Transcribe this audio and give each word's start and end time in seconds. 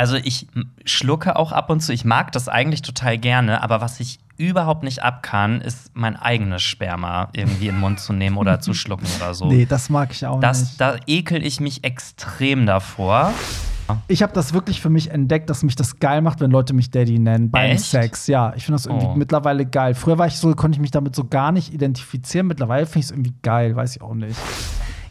Also 0.00 0.16
ich 0.16 0.46
schlucke 0.86 1.36
auch 1.36 1.52
ab 1.52 1.68
und 1.68 1.80
zu. 1.80 1.92
Ich 1.92 2.06
mag 2.06 2.32
das 2.32 2.48
eigentlich 2.48 2.80
total 2.80 3.18
gerne, 3.18 3.62
aber 3.62 3.82
was 3.82 4.00
ich 4.00 4.18
überhaupt 4.38 4.82
nicht 4.82 5.02
ab 5.02 5.22
kann, 5.22 5.60
ist 5.60 5.90
mein 5.92 6.16
eigenes 6.16 6.62
Sperma 6.62 7.28
irgendwie 7.34 7.68
in 7.68 7.74
den 7.74 7.80
Mund 7.80 8.00
zu 8.00 8.14
nehmen 8.14 8.38
oder 8.38 8.60
zu 8.60 8.72
schlucken 8.80 9.04
oder 9.18 9.34
so. 9.34 9.44
Nee, 9.44 9.66
das 9.66 9.90
mag 9.90 10.10
ich 10.12 10.24
auch 10.24 10.40
das, 10.40 10.60
nicht. 10.62 10.80
Da 10.80 10.96
ekel 11.06 11.44
ich 11.44 11.60
mich 11.60 11.84
extrem 11.84 12.64
davor. 12.64 13.34
Ich 14.08 14.22
habe 14.22 14.32
das 14.32 14.54
wirklich 14.54 14.80
für 14.80 14.88
mich 14.88 15.10
entdeckt, 15.10 15.50
dass 15.50 15.62
mich 15.62 15.76
das 15.76 15.98
geil 15.98 16.22
macht, 16.22 16.40
wenn 16.40 16.50
Leute 16.50 16.72
mich 16.72 16.90
Daddy 16.90 17.18
nennen 17.18 17.50
beim 17.50 17.72
Echt? 17.72 17.84
Sex. 17.84 18.26
Ja, 18.26 18.54
ich 18.56 18.64
finde 18.64 18.76
das 18.76 18.86
irgendwie 18.86 19.04
Oh. 19.06 19.14
mittlerweile 19.16 19.66
geil. 19.66 19.94
Früher 19.94 20.16
war 20.16 20.28
ich 20.28 20.36
so, 20.36 20.54
konnte 20.54 20.76
ich 20.76 20.80
mich 20.80 20.92
damit 20.92 21.14
so 21.14 21.24
gar 21.24 21.52
nicht 21.52 21.74
identifizieren. 21.74 22.46
Mittlerweile 22.46 22.86
finde 22.86 23.00
ich 23.00 23.04
es 23.04 23.10
irgendwie 23.10 23.34
geil, 23.42 23.76
weiß 23.76 23.96
ich 23.96 24.00
auch 24.00 24.14
nicht. 24.14 24.38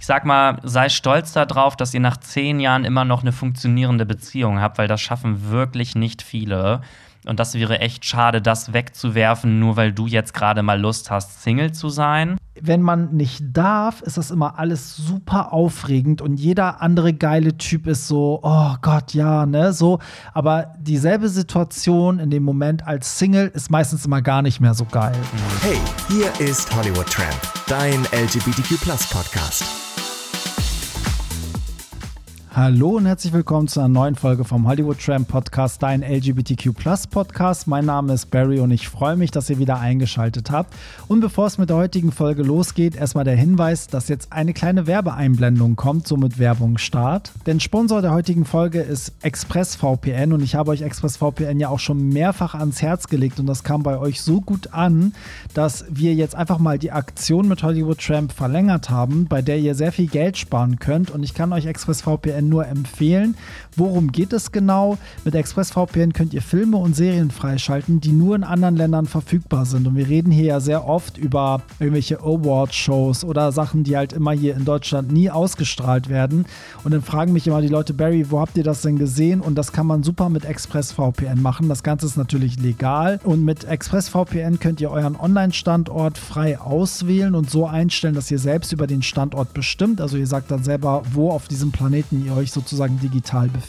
Sag 0.10 0.26
mal, 0.26 0.58
sei 0.64 0.90
stolz 0.90 1.34
darauf, 1.34 1.76
dass 1.76 1.94
ihr 1.94 2.00
nach 2.00 2.18
zehn 2.18 2.60
Jahren 2.60 2.84
immer 2.84 3.06
noch 3.06 3.22
eine 3.22 3.32
funktionierende 3.32 4.08
Beziehung 4.08 4.60
habt, 4.60 4.80
weil 4.80 4.88
das 4.88 5.02
schaffen 5.02 5.52
wirklich 5.52 5.94
nicht 5.94 6.24
viele. 6.24 6.82
Und 7.28 7.40
das 7.40 7.54
wäre 7.54 7.78
echt 7.78 8.06
schade, 8.06 8.42
das 8.42 8.74
wegzuwerfen, 8.74 9.60
nur 9.60 9.78
weil 9.78 9.94
du 9.94 10.08
jetzt 10.08 10.34
gerade 10.34 10.64
mal 10.64 10.82
Lust 10.82 11.12
hast, 11.12 11.44
Single 11.44 11.74
zu 11.74 11.90
sein. 11.90 12.38
Wenn 12.60 12.82
man 12.82 13.16
nicht 13.16 13.44
darf, 13.54 14.02
ist 14.02 14.18
das 14.18 14.32
immer 14.32 14.58
alles 14.58 14.96
super 14.98 15.54
aufregend 15.54 16.24
und 16.24 16.38
jeder 16.38 16.82
andere 16.82 17.14
geile 17.14 17.56
Typ 17.60 17.86
ist 17.86 18.08
so, 18.08 18.40
oh 18.42 18.78
Gott, 18.82 19.14
ja, 19.14 19.46
ne, 19.46 19.74
so. 19.74 20.00
Aber 20.34 20.74
dieselbe 20.80 21.30
Situation 21.30 22.18
in 22.18 22.32
dem 22.32 22.42
Moment 22.42 22.88
als 22.88 23.20
Single 23.20 23.52
ist 23.54 23.70
meistens 23.70 24.08
immer 24.08 24.24
gar 24.24 24.42
nicht 24.42 24.60
mehr 24.60 24.74
so 24.74 24.86
geil. 24.86 25.16
Hey, 25.62 25.78
hier 26.08 26.32
ist 26.44 26.76
Hollywood 26.76 27.06
Tramp, 27.06 27.40
dein 27.68 28.06
LGBTQ 28.12 28.80
Podcast. 29.12 29.64
Hallo 32.52 32.98
und 32.98 33.06
herzlich 33.06 33.32
willkommen 33.32 33.68
zu 33.68 33.80
einer 33.80 33.90
neuen 33.90 34.16
Folge 34.16 34.44
vom 34.44 34.68
Hollywood 34.68 35.00
Tram 35.00 35.26
Podcast, 35.26 35.84
dein 35.84 36.02
LGBTQ 36.02 36.72
Podcast. 37.12 37.68
Mein 37.68 37.86
Name 37.86 38.14
ist 38.14 38.32
Barry 38.32 38.60
und 38.60 38.72
ich 38.72 38.90
freue 38.90 39.16
mich, 39.18 39.30
dass 39.30 39.52
ihr 39.52 39.60
wieder 39.60 39.80
eingeschaltet 39.80 40.50
habt. 40.50 40.74
Und 41.08 41.20
bevor 41.20 41.46
es 41.46 41.60
mit 41.60 41.70
der 41.70 41.78
heutigen 41.78 42.12
Folge 42.12 42.42
losgeht, 42.42 42.96
erstmal 42.96 43.24
der 43.24 43.36
Hinweis, 43.36 43.86
dass 43.86 44.08
jetzt 44.08 44.34
eine 44.34 44.54
kleine 44.54 44.88
Werbeeinblendung 44.88 45.76
kommt, 45.76 46.08
somit 46.08 46.40
Werbung 46.40 46.80
Start. 46.80 47.32
Denn 47.46 47.60
Sponsor 47.60 48.02
der 48.02 48.14
heutigen 48.14 48.46
Folge 48.46 48.82
ist 48.82 49.14
ExpressVPN 49.22 50.34
und 50.34 50.42
ich 50.42 50.56
habe 50.56 50.72
euch 50.72 50.82
ExpressVPN 50.82 51.60
ja 51.60 51.70
auch 51.70 51.80
schon 51.80 52.10
mehrfach 52.10 52.56
ans 52.56 52.82
Herz 52.82 53.08
gelegt 53.08 53.40
und 53.40 53.46
das 53.46 53.64
kam 53.64 53.84
bei 53.84 54.00
euch 54.00 54.24
so 54.24 54.42
gut 54.42 54.74
an, 54.74 55.14
dass 55.54 55.86
wir 55.88 56.16
jetzt 56.16 56.34
einfach 56.34 56.58
mal 56.58 56.80
die 56.80 56.92
Aktion 56.92 57.48
mit 57.48 57.62
Hollywood 57.62 58.00
Tramp 58.00 58.32
verlängert 58.32 58.90
haben, 58.90 59.28
bei 59.30 59.44
der 59.44 59.60
ihr 59.60 59.76
sehr 59.76 59.92
viel 59.92 60.08
Geld 60.08 60.36
sparen 60.36 60.80
könnt 60.80 61.12
und 61.12 61.22
ich 61.22 61.36
kann 61.36 61.54
euch 61.54 61.68
ExpressVPN 61.68 62.40
nur 62.50 62.66
empfehlen. 62.68 63.38
Worum 63.76 64.12
geht 64.12 64.34
es 64.34 64.52
genau? 64.52 64.98
Mit 65.24 65.36
ExpressVPN 65.36 66.12
könnt 66.14 66.34
ihr 66.34 66.42
Filme 66.42 66.78
und 66.78 66.96
Serien 66.96 67.32
freischalten, 67.32 68.02
die 68.02 68.12
nur 68.12 68.36
in 68.36 68.44
anderen 68.44 68.76
Ländern 68.76 69.06
verfügbar 69.06 69.66
sind. 69.66 69.88
Und 69.88 69.96
wir 69.96 70.10
reden 70.10 70.32
hier 70.32 70.46
ja 70.46 70.60
sehr 70.60 70.86
oft 70.88 71.18
über 71.18 71.62
irgendwelche 71.80 72.20
Award-Shows 72.20 73.24
oder 73.24 73.52
Sachen, 73.52 73.84
die 73.84 73.96
halt 73.96 74.12
immer 74.12 74.32
hier 74.32 74.56
in 74.56 74.66
Deutschland 74.66 75.12
nie 75.12 75.30
ausgestrahlt 75.30 76.10
werden. 76.10 76.46
Und 76.84 76.94
dann 76.94 77.02
fragen 77.02 77.32
mich 77.32 77.48
immer 77.48 77.62
die 77.62 77.70
Leute, 77.70 77.94
Barry, 77.94 78.30
wo 78.30 78.42
habt 78.42 78.58
ihr 78.58 78.64
das 78.64 78.82
denn 78.82 78.98
gesehen? 78.98 79.40
Und 79.40 79.56
das 79.56 79.72
kann 79.72 79.88
man 79.88 80.04
super 80.04 80.28
mit 80.28 80.44
ExpressVPN 80.44 81.42
machen. 81.42 81.70
Das 81.70 81.84
Ganze 81.84 82.06
ist 82.06 82.18
natürlich 82.18 82.60
legal. 82.60 83.22
Und 83.24 83.46
mit 83.46 83.64
ExpressVPN 83.64 84.60
könnt 84.60 84.82
ihr 84.82 84.92
euren 84.92 85.16
Online-Standort 85.16 86.18
frei 86.18 86.60
auswählen 86.60 87.34
und 87.34 87.50
so 87.50 87.66
einstellen, 87.66 88.16
dass 88.16 88.30
ihr 88.30 88.40
selbst 88.40 88.74
über 88.74 88.88
den 88.88 89.04
Standort 89.04 89.54
bestimmt. 89.54 90.02
Also 90.02 90.18
ihr 90.18 90.28
sagt 90.28 90.52
dann 90.52 90.64
selber, 90.64 91.04
wo 91.14 91.32
auf 91.32 91.48
diesem 91.48 91.72
Planeten 91.72 92.26
ihr 92.26 92.36
euch 92.36 92.52
sozusagen 92.52 93.00
digital 93.00 93.48
befindet. 93.48 93.69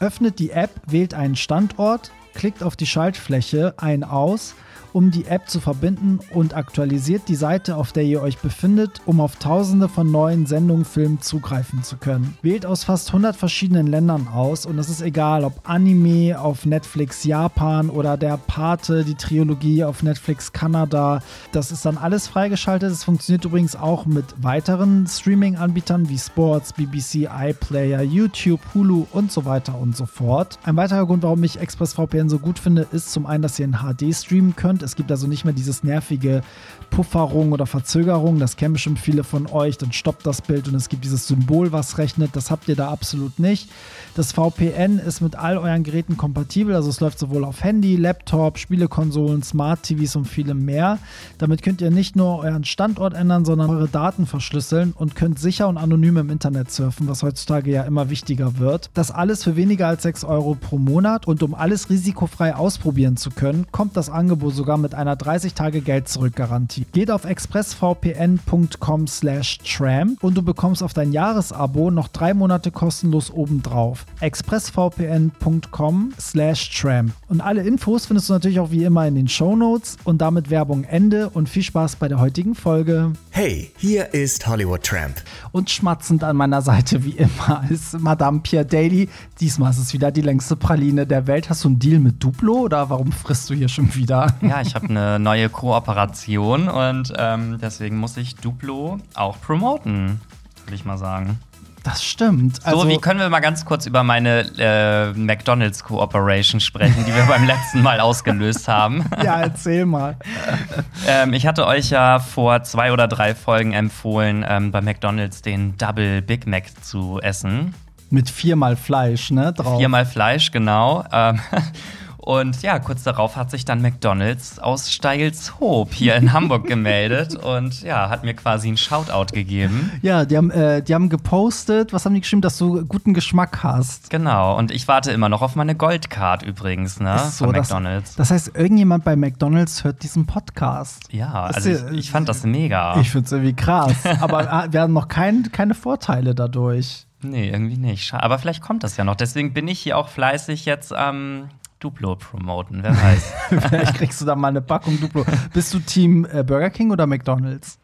Öffnet 0.00 0.38
die 0.38 0.50
App, 0.50 0.70
wählt 0.86 1.14
einen 1.14 1.36
Standort, 1.36 2.10
klickt 2.34 2.62
auf 2.62 2.76
die 2.76 2.86
Schaltfläche 2.86 3.74
ein 3.78 4.04
aus 4.04 4.54
um 4.92 5.10
die 5.10 5.26
App 5.26 5.48
zu 5.48 5.60
verbinden 5.60 6.20
und 6.32 6.54
aktualisiert 6.54 7.22
die 7.28 7.34
Seite, 7.34 7.76
auf 7.76 7.92
der 7.92 8.04
ihr 8.04 8.22
euch 8.22 8.38
befindet, 8.38 9.00
um 9.06 9.20
auf 9.20 9.36
tausende 9.36 9.88
von 9.88 10.10
neuen 10.10 10.46
Sendungen, 10.46 10.84
Filmen 10.84 11.20
zugreifen 11.20 11.82
zu 11.82 11.96
können. 11.96 12.36
Wählt 12.42 12.66
aus 12.66 12.84
fast 12.84 13.08
100 13.08 13.36
verschiedenen 13.36 13.86
Ländern 13.86 14.28
aus 14.28 14.66
und 14.66 14.78
es 14.78 14.88
ist 14.88 15.02
egal, 15.02 15.44
ob 15.44 15.60
Anime 15.64 16.40
auf 16.40 16.66
Netflix 16.66 17.24
Japan 17.24 17.90
oder 17.90 18.16
der 18.16 18.36
Pate, 18.36 19.04
die 19.04 19.14
Trilogie 19.14 19.84
auf 19.84 20.02
Netflix 20.02 20.52
Kanada. 20.52 21.22
Das 21.52 21.70
ist 21.70 21.84
dann 21.84 21.98
alles 21.98 22.28
freigeschaltet. 22.28 22.90
Es 22.90 23.04
funktioniert 23.04 23.44
übrigens 23.44 23.76
auch 23.76 24.06
mit 24.06 24.24
weiteren 24.42 25.06
Streaming-Anbietern 25.06 26.08
wie 26.08 26.18
Sports, 26.18 26.72
BBC, 26.72 27.28
iPlayer, 27.32 28.02
YouTube, 28.02 28.60
Hulu 28.74 29.06
und 29.12 29.30
so 29.32 29.44
weiter 29.44 29.78
und 29.78 29.96
so 29.96 30.06
fort. 30.06 30.58
Ein 30.64 30.76
weiterer 30.76 31.06
Grund, 31.06 31.22
warum 31.22 31.42
ich 31.44 31.60
ExpressVPN 31.60 32.28
so 32.28 32.38
gut 32.38 32.58
finde, 32.58 32.86
ist 32.92 33.12
zum 33.12 33.26
einen, 33.26 33.42
dass 33.42 33.58
ihr 33.58 33.66
in 33.66 33.78
HD 33.78 34.14
streamen 34.14 34.56
könnt. 34.56 34.79
Es 34.82 34.96
gibt 34.96 35.10
also 35.10 35.26
nicht 35.26 35.44
mehr 35.44 35.54
dieses 35.54 35.84
nervige 35.84 36.42
Pufferung 36.90 37.52
oder 37.52 37.66
Verzögerung. 37.66 38.38
Das 38.38 38.56
kennen 38.56 38.74
bestimmt 38.74 38.98
viele 38.98 39.24
von 39.24 39.46
euch. 39.46 39.78
Dann 39.78 39.92
stoppt 39.92 40.26
das 40.26 40.42
Bild 40.42 40.68
und 40.68 40.74
es 40.74 40.88
gibt 40.88 41.04
dieses 41.04 41.26
Symbol, 41.26 41.72
was 41.72 41.98
rechnet. 41.98 42.34
Das 42.34 42.50
habt 42.50 42.68
ihr 42.68 42.76
da 42.76 42.88
absolut 42.88 43.38
nicht. 43.38 43.70
Das 44.14 44.32
VPN 44.32 44.98
ist 44.98 45.20
mit 45.20 45.36
all 45.36 45.58
euren 45.58 45.82
Geräten 45.82 46.16
kompatibel. 46.16 46.74
Also 46.74 46.90
es 46.90 47.00
läuft 47.00 47.18
sowohl 47.18 47.44
auf 47.44 47.62
Handy, 47.62 47.96
Laptop, 47.96 48.58
Spielekonsolen, 48.58 49.42
Smart 49.42 49.82
TVs 49.82 50.16
und 50.16 50.26
vielem 50.26 50.64
mehr. 50.64 50.98
Damit 51.38 51.62
könnt 51.62 51.80
ihr 51.80 51.90
nicht 51.90 52.16
nur 52.16 52.38
euren 52.40 52.64
Standort 52.64 53.14
ändern, 53.14 53.44
sondern 53.44 53.70
eure 53.70 53.88
Daten 53.88 54.26
verschlüsseln 54.26 54.92
und 54.92 55.14
könnt 55.14 55.38
sicher 55.38 55.68
und 55.68 55.76
anonym 55.76 56.16
im 56.16 56.30
Internet 56.30 56.70
surfen, 56.70 57.08
was 57.08 57.22
heutzutage 57.22 57.70
ja 57.70 57.82
immer 57.82 58.10
wichtiger 58.10 58.58
wird. 58.58 58.90
Das 58.94 59.10
alles 59.10 59.44
für 59.44 59.56
weniger 59.56 59.88
als 59.88 60.02
6 60.02 60.24
Euro 60.24 60.56
pro 60.60 60.78
Monat. 60.78 61.26
Und 61.26 61.42
um 61.42 61.54
alles 61.54 61.90
risikofrei 61.90 62.54
ausprobieren 62.54 63.16
zu 63.16 63.30
können, 63.30 63.66
kommt 63.70 63.96
das 63.96 64.10
Angebot 64.10 64.54
sogar 64.54 64.69
mit 64.76 64.94
einer 64.94 65.16
30-Tage-Geld-Zurück-Garantie. 65.16 66.86
Geht 66.92 67.10
auf 67.10 67.24
expressvpn.com 67.24 69.06
slash 69.06 69.58
tram 69.58 70.16
und 70.20 70.36
du 70.36 70.42
bekommst 70.42 70.82
auf 70.82 70.92
dein 70.92 71.12
Jahresabo 71.12 71.90
noch 71.90 72.08
drei 72.08 72.34
Monate 72.34 72.70
kostenlos 72.70 73.30
obendrauf. 73.30 74.06
expressvpn.com 74.20 76.12
slash 76.18 76.80
tram. 76.80 77.12
Und 77.28 77.40
alle 77.40 77.62
Infos 77.62 78.06
findest 78.06 78.28
du 78.28 78.32
natürlich 78.34 78.60
auch 78.60 78.70
wie 78.70 78.84
immer 78.84 79.06
in 79.06 79.14
den 79.14 79.28
Shownotes 79.28 79.96
und 80.04 80.20
damit 80.20 80.50
Werbung 80.50 80.84
Ende 80.84 81.30
und 81.30 81.48
viel 81.48 81.62
Spaß 81.62 81.96
bei 81.96 82.08
der 82.08 82.20
heutigen 82.20 82.54
Folge. 82.54 83.12
Hey, 83.30 83.70
hier 83.78 84.12
ist 84.12 84.46
Hollywood 84.46 84.82
Tramp. 84.82 85.22
Und 85.52 85.70
schmatzend 85.70 86.24
an 86.24 86.36
meiner 86.36 86.62
Seite 86.62 87.04
wie 87.04 87.12
immer 87.12 87.64
ist 87.70 87.98
Madame 87.98 88.40
Pierre 88.40 88.66
Daly. 88.66 89.08
Diesmal 89.40 89.70
ist 89.70 89.78
es 89.78 89.92
wieder 89.92 90.10
die 90.10 90.20
längste 90.20 90.56
Praline 90.56 91.06
der 91.06 91.26
Welt. 91.26 91.48
Hast 91.48 91.64
du 91.64 91.68
einen 91.68 91.78
Deal 91.78 92.00
mit 92.00 92.22
Duplo 92.22 92.54
oder 92.54 92.90
warum 92.90 93.12
frisst 93.12 93.48
du 93.50 93.54
hier 93.54 93.68
schon 93.68 93.94
wieder? 93.94 94.34
Ja, 94.42 94.59
ich 94.60 94.74
habe 94.74 94.88
eine 94.88 95.18
neue 95.18 95.48
Kooperation 95.48 96.68
und 96.68 97.12
ähm, 97.16 97.58
deswegen 97.60 97.98
muss 97.98 98.16
ich 98.16 98.36
Duplo 98.36 98.98
auch 99.14 99.40
promoten, 99.40 100.20
würde 100.64 100.74
ich 100.74 100.84
mal 100.84 100.98
sagen. 100.98 101.38
Das 101.82 102.04
stimmt. 102.04 102.56
So, 102.56 102.62
Also, 102.64 102.88
wie 102.88 102.98
können 102.98 103.20
wir 103.20 103.30
mal 103.30 103.40
ganz 103.40 103.64
kurz 103.64 103.86
über 103.86 104.02
meine 104.02 104.44
äh, 104.58 105.12
McDonald's 105.18 105.82
Cooperation 105.82 106.60
sprechen, 106.60 107.04
die 107.06 107.14
wir 107.14 107.24
beim 107.24 107.44
letzten 107.46 107.80
Mal 107.80 108.00
ausgelöst 108.00 108.68
haben? 108.68 109.06
ja, 109.24 109.40
erzähl 109.40 109.86
mal. 109.86 110.16
ähm, 111.08 111.32
ich 111.32 111.46
hatte 111.46 111.66
euch 111.66 111.88
ja 111.90 112.18
vor 112.18 112.62
zwei 112.64 112.92
oder 112.92 113.08
drei 113.08 113.34
Folgen 113.34 113.72
empfohlen, 113.72 114.44
ähm, 114.46 114.72
bei 114.72 114.82
McDonald's 114.82 115.40
den 115.40 115.76
Double 115.78 116.20
Big 116.20 116.46
Mac 116.46 116.64
zu 116.84 117.18
essen. 117.22 117.74
Mit 118.10 118.28
viermal 118.28 118.76
Fleisch, 118.76 119.30
ne? 119.30 119.52
Drauf. 119.52 119.78
Viermal 119.78 120.04
Fleisch, 120.04 120.50
genau. 120.50 121.04
Ähm, 121.12 121.40
und 122.30 122.62
ja, 122.62 122.78
kurz 122.78 123.02
darauf 123.02 123.34
hat 123.34 123.50
sich 123.50 123.64
dann 123.64 123.82
McDonald's 123.82 124.60
aus 124.60 124.92
Steilshoop 124.92 125.92
hier 125.92 126.14
in 126.14 126.32
Hamburg 126.32 126.66
gemeldet 126.68 127.34
und 127.34 127.82
ja, 127.82 128.08
hat 128.08 128.22
mir 128.22 128.34
quasi 128.34 128.68
einen 128.68 128.76
Shoutout 128.76 129.34
gegeben. 129.34 129.90
Ja, 130.02 130.24
die 130.24 130.36
haben, 130.36 130.50
äh, 130.52 130.80
die 130.80 130.94
haben 130.94 131.08
gepostet, 131.08 131.92
was 131.92 132.04
haben 132.04 132.14
die 132.14 132.20
geschrieben, 132.20 132.42
dass 132.42 132.56
du 132.56 132.84
guten 132.86 133.14
Geschmack 133.14 133.64
hast. 133.64 134.10
Genau, 134.10 134.56
und 134.56 134.70
ich 134.70 134.86
warte 134.86 135.10
immer 135.10 135.28
noch 135.28 135.42
auf 135.42 135.56
meine 135.56 135.74
Goldcard 135.74 136.42
übrigens, 136.44 137.00
ne? 137.00 137.16
Ist 137.16 137.38
so, 137.38 137.46
von 137.46 137.54
das- 137.54 137.68
McDonald's. 137.68 138.14
Das 138.14 138.30
heißt, 138.30 138.52
irgendjemand 138.54 139.02
bei 139.02 139.16
McDonalds 139.16 139.82
hört 139.82 140.02
diesen 140.04 140.26
Podcast. 140.26 141.12
ja, 141.12 141.48
Das 141.48 141.56
also 141.66 141.70
ich, 141.90 141.98
ich 141.98 142.10
fand 142.12 142.28
das 142.28 142.44
mega. 142.44 142.96
Ich 143.00 143.10
finde 143.10 143.26
es 143.26 143.32
irgendwie 143.32 143.54
krass. 143.54 143.94
Aber 144.20 144.52
ah, 144.52 144.66
wir 144.70 144.82
haben 144.82 144.92
noch 144.92 145.08
kein, 145.08 145.50
keine 145.50 145.74
Vorteile 145.74 146.34
dadurch. 146.36 147.06
nee, 147.22 147.48
irgendwie 147.50 147.76
nicht. 147.76 148.14
Aber 148.14 148.38
vielleicht 148.38 148.62
kommt 148.62 148.84
das 148.84 148.96
ja 148.96 149.04
noch. 149.04 149.16
Deswegen 149.16 149.52
bin 149.52 149.66
ich 149.68 149.80
hier 149.80 149.98
auch 149.98 150.08
fleißig 150.08 150.64
jetzt 150.64 150.92
am 150.94 151.48
Duplo 151.80 152.14
promoten, 152.14 152.82
wer 152.82 152.96
weiß. 152.96 153.32
Vielleicht 153.48 153.94
kriegst 153.94 154.20
du 154.20 154.26
da 154.26 154.36
mal 154.36 154.48
eine 154.48 154.60
Packung 154.60 155.00
Duplo. 155.00 155.24
Bist 155.52 155.74
du 155.74 155.80
Team 155.80 156.26
äh, 156.30 156.44
Burger 156.44 156.70
King 156.70 156.90
oder 156.90 157.06
McDonalds? 157.06 157.78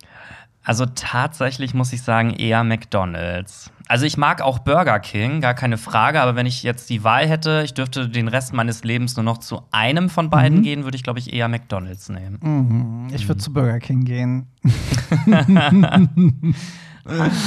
Also 0.63 0.85
tatsächlich 0.85 1.75
muss 1.75 1.93
ich 1.93 2.03
sagen, 2.03 2.31
eher 2.31 2.63
McDonald's. 2.65 3.71
Also 3.89 4.05
ich 4.05 4.17
mag 4.17 4.43
auch 4.43 4.59
Burger 4.59 4.99
King, 4.99 5.41
gar 5.41 5.55
keine 5.55 5.79
Frage, 5.79 6.21
aber 6.21 6.35
wenn 6.35 6.45
ich 6.45 6.65
jetzt 6.65 6.91
die 6.91 7.05
Wahl 7.05 7.29
hätte, 7.29 7.63
ich 7.65 7.73
dürfte 7.73 8.09
den 8.09 8.27
Rest 8.27 8.53
meines 8.53 8.83
Lebens 8.83 9.17
nur 9.17 9.23
noch 9.23 9.39
zu 9.39 9.63
einem 9.71 10.11
von 10.11 10.29
beiden 10.29 10.63
gehen, 10.63 10.83
würde 10.83 10.97
ich, 10.97 11.05
glaube 11.05 11.21
ich, 11.21 11.33
eher 11.33 11.47
McDonald's 11.47 12.09
nehmen. 12.09 13.09
Ich 13.15 13.29
würde 13.29 13.41
zu 13.41 13.53
Burger 13.53 13.79
King 13.79 14.05
gehen. 14.05 14.47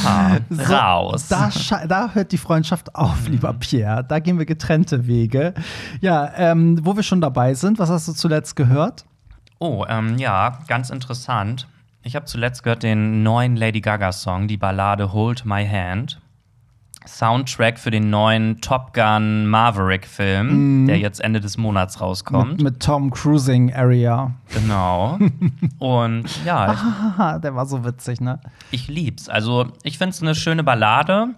Ah, 0.06 0.38
So, 0.50 0.74
raus. 0.74 1.28
Da, 1.28 1.50
da 1.88 2.10
hört 2.14 2.32
die 2.32 2.38
Freundschaft 2.38 2.96
auf, 2.96 3.28
lieber 3.28 3.54
Pierre. 3.54 4.04
Da 4.04 4.20
gehen 4.20 4.38
wir 4.40 4.46
getrennte 4.46 5.08
Wege. 5.08 5.54
Ja, 6.02 6.32
ähm, 6.36 6.80
wo 6.84 6.96
wir 6.96 7.04
schon 7.04 7.22
dabei 7.22 7.54
sind, 7.54 7.80
was 7.80 7.90
hast 7.90 8.08
du 8.08 8.14
zuletzt 8.14 8.56
gehört? 8.56 9.06
Oh, 9.60 9.86
ähm, 9.90 10.18
ja, 10.18 10.60
ganz 10.68 10.90
interessant. 10.90 11.68
Ich 12.02 12.16
habe 12.16 12.26
zuletzt 12.26 12.64
gehört 12.64 12.84
den 12.84 13.24
neuen 13.24 13.56
Lady 13.58 13.82
Gaga-Song, 13.82 14.48
die 14.48 14.58
Ballade 14.58 15.12
Hold 15.12 15.46
My 15.46 15.68
Hand. 15.68 16.20
Soundtrack 17.10 17.80
für 17.80 17.92
den 17.92 18.10
neuen 18.10 18.62
Top 18.62 18.94
Gun 18.94 19.48
Maverick-Film, 19.48 20.88
der 20.88 20.98
jetzt 21.00 21.20
Ende 21.20 21.40
des 21.40 21.58
Monats 21.58 22.00
rauskommt. 22.00 22.58
Mit, 22.58 22.62
mit 22.62 22.80
Tom 22.80 23.12
Cruising 23.12 23.74
Area. 23.74 24.32
Genau. 24.54 25.20
Und 25.80 26.46
ja, 26.46 26.74
ich, 26.74 27.42
der 27.42 27.56
war 27.56 27.66
so 27.66 27.84
witzig, 27.84 28.22
ne? 28.22 28.40
ich 28.72 28.88
lieb's. 28.88 29.30
Also, 29.30 29.68
ich 29.84 29.98
find's 29.98 30.22
eine 30.22 30.36
schöne 30.36 30.64
Ballade. 30.64 31.30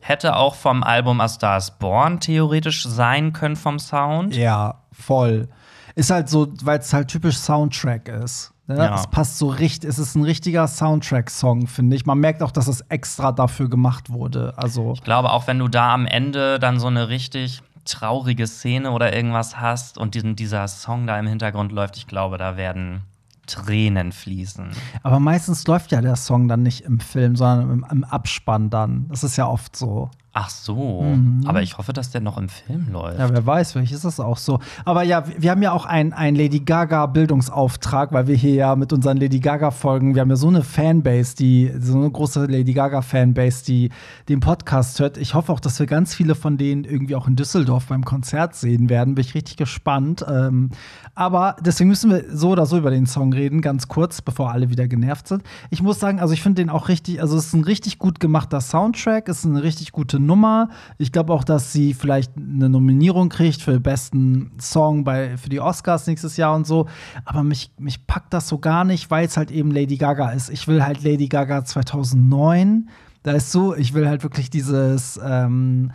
Hätte 0.00 0.36
auch 0.36 0.54
vom 0.54 0.82
Album 0.82 1.20
A 1.20 1.28
Star 1.28 1.58
is 1.58 1.70
Born 1.72 2.20
theoretisch 2.20 2.84
sein 2.84 3.32
können 3.32 3.56
vom 3.56 3.78
Sound. 3.78 4.34
Ja, 4.34 4.82
voll. 4.92 5.48
Ist 5.94 6.10
halt 6.10 6.28
so, 6.28 6.48
weil 6.62 6.78
es 6.78 6.92
halt 6.92 7.08
typisch 7.08 7.36
Soundtrack 7.36 8.08
ist. 8.08 8.52
Ne? 8.68 8.76
Ja. 8.76 8.94
Es 8.94 9.06
passt 9.06 9.38
so 9.38 9.48
richtig, 9.48 9.88
es 9.88 9.98
ist 9.98 10.14
ein 10.14 10.24
richtiger 10.24 10.68
Soundtrack-Song, 10.68 11.66
finde 11.66 11.96
ich. 11.96 12.04
Man 12.04 12.18
merkt 12.18 12.42
auch, 12.42 12.50
dass 12.50 12.68
es 12.68 12.82
extra 12.82 13.32
dafür 13.32 13.68
gemacht 13.70 14.10
wurde. 14.10 14.52
Also, 14.56 14.92
Ich 14.92 15.02
glaube, 15.02 15.32
auch 15.32 15.46
wenn 15.46 15.58
du 15.58 15.68
da 15.68 15.94
am 15.94 16.06
Ende 16.06 16.58
dann 16.58 16.78
so 16.78 16.86
eine 16.86 17.08
richtig 17.08 17.62
traurige 17.86 18.46
Szene 18.46 18.90
oder 18.90 19.14
irgendwas 19.16 19.58
hast 19.58 19.96
und 19.96 20.14
diesen, 20.14 20.36
dieser 20.36 20.68
Song 20.68 21.06
da 21.06 21.18
im 21.18 21.26
Hintergrund 21.26 21.72
läuft, 21.72 21.96
ich 21.96 22.06
glaube, 22.06 22.36
da 22.36 22.58
werden 22.58 23.02
Tränen 23.46 24.12
fließen. 24.12 24.68
aber 25.02 25.18
meistens 25.18 25.66
läuft 25.66 25.90
ja 25.90 26.02
der 26.02 26.16
Song 26.16 26.48
dann 26.48 26.62
nicht 26.62 26.82
im 26.82 27.00
Film, 27.00 27.34
sondern 27.34 27.70
im, 27.70 27.86
im 27.90 28.04
Abspann 28.04 28.68
dann. 28.68 29.06
Das 29.08 29.24
ist 29.24 29.36
ja 29.38 29.46
oft 29.46 29.74
so. 29.74 30.10
Ach 30.34 30.50
so. 30.50 31.04
Aber 31.46 31.62
ich 31.62 31.78
hoffe, 31.78 31.92
dass 31.92 32.10
der 32.10 32.20
noch 32.20 32.36
im 32.38 32.48
Film 32.48 32.88
läuft. 32.92 33.18
Ja, 33.18 33.28
wer 33.30 33.44
weiß, 33.44 33.72
vielleicht 33.72 33.92
ist 33.92 34.04
das 34.04 34.20
auch 34.20 34.36
so. 34.36 34.60
Aber 34.84 35.02
ja, 35.02 35.24
wir 35.36 35.50
haben 35.50 35.62
ja 35.62 35.72
auch 35.72 35.84
einen 35.84 36.36
Lady 36.36 36.60
Gaga-Bildungsauftrag, 36.60 38.12
weil 38.12 38.28
wir 38.28 38.36
hier 38.36 38.54
ja 38.54 38.76
mit 38.76 38.92
unseren 38.92 39.16
Lady 39.16 39.40
Gaga-Folgen, 39.40 40.14
wir 40.14 40.20
haben 40.20 40.30
ja 40.30 40.36
so 40.36 40.48
eine 40.48 40.62
Fanbase, 40.62 41.34
die, 41.34 41.72
so 41.80 41.96
eine 41.96 42.10
große 42.10 42.46
Lady 42.46 42.72
Gaga-Fanbase, 42.72 43.64
die 43.64 43.90
den 44.28 44.40
Podcast 44.40 45.00
hört. 45.00 45.16
Ich 45.16 45.34
hoffe 45.34 45.50
auch, 45.50 45.60
dass 45.60 45.80
wir 45.80 45.86
ganz 45.86 46.14
viele 46.14 46.34
von 46.34 46.56
denen 46.56 46.84
irgendwie 46.84 47.16
auch 47.16 47.26
in 47.26 47.34
Düsseldorf 47.34 47.86
beim 47.86 48.04
Konzert 48.04 48.54
sehen 48.54 48.90
werden. 48.90 49.14
Bin 49.14 49.24
ich 49.24 49.34
richtig 49.34 49.56
gespannt. 49.56 50.24
Ähm, 50.28 50.70
aber 51.14 51.56
deswegen 51.60 51.88
müssen 51.88 52.10
wir 52.10 52.24
so 52.30 52.50
oder 52.50 52.66
so 52.66 52.78
über 52.78 52.90
den 52.90 53.06
Song 53.06 53.32
reden, 53.32 53.60
ganz 53.60 53.88
kurz, 53.88 54.22
bevor 54.22 54.52
alle 54.52 54.70
wieder 54.70 54.86
genervt 54.86 55.26
sind. 55.26 55.42
Ich 55.70 55.82
muss 55.82 55.98
sagen, 55.98 56.20
also 56.20 56.32
ich 56.32 56.42
finde 56.42 56.62
den 56.62 56.70
auch 56.70 56.88
richtig, 56.88 57.20
also 57.20 57.36
es 57.36 57.46
ist 57.46 57.54
ein 57.54 57.64
richtig 57.64 57.98
gut 57.98 58.20
gemachter 58.20 58.60
Soundtrack, 58.60 59.28
es 59.28 59.38
ist 59.38 59.46
eine 59.46 59.64
richtig 59.64 59.90
gute 59.90 60.20
Nummer. 60.28 60.68
Ich 60.98 61.10
glaube 61.10 61.32
auch, 61.32 61.42
dass 61.42 61.72
sie 61.72 61.94
vielleicht 61.94 62.36
eine 62.36 62.68
Nominierung 62.68 63.30
kriegt 63.30 63.62
für 63.62 63.80
besten 63.80 64.52
Song 64.60 65.02
bei, 65.02 65.36
für 65.36 65.48
die 65.48 65.60
Oscars 65.60 66.06
nächstes 66.06 66.36
Jahr 66.36 66.54
und 66.54 66.66
so. 66.66 66.86
Aber 67.24 67.42
mich, 67.42 67.72
mich 67.78 68.06
packt 68.06 68.32
das 68.32 68.46
so 68.46 68.58
gar 68.58 68.84
nicht, 68.84 69.10
weil 69.10 69.26
es 69.26 69.36
halt 69.36 69.50
eben 69.50 69.72
Lady 69.72 69.96
Gaga 69.96 70.30
ist. 70.30 70.50
Ich 70.50 70.68
will 70.68 70.84
halt 70.84 71.02
Lady 71.02 71.26
Gaga 71.26 71.64
2009. 71.64 72.88
Da 73.24 73.32
ist 73.32 73.50
so, 73.50 73.74
ich 73.74 73.94
will 73.94 74.08
halt 74.08 74.22
wirklich 74.22 74.50
dieses 74.50 75.18
ähm, 75.22 75.90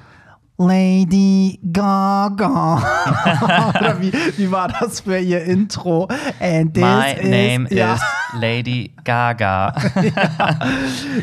Lady 0.68 1.60
Gaga. 1.72 2.78
Oder 3.80 4.02
wie, 4.02 4.14
wie 4.38 4.52
war 4.52 4.68
das 4.68 5.02
für 5.02 5.18
ihr 5.18 5.44
Intro? 5.44 6.08
And 6.40 6.74
this 6.74 6.84
My 6.84 7.14
is, 7.20 7.30
name 7.30 7.68
ja. 7.70 7.96
is 7.96 8.02
Lady 8.40 8.94
Gaga. 9.04 9.74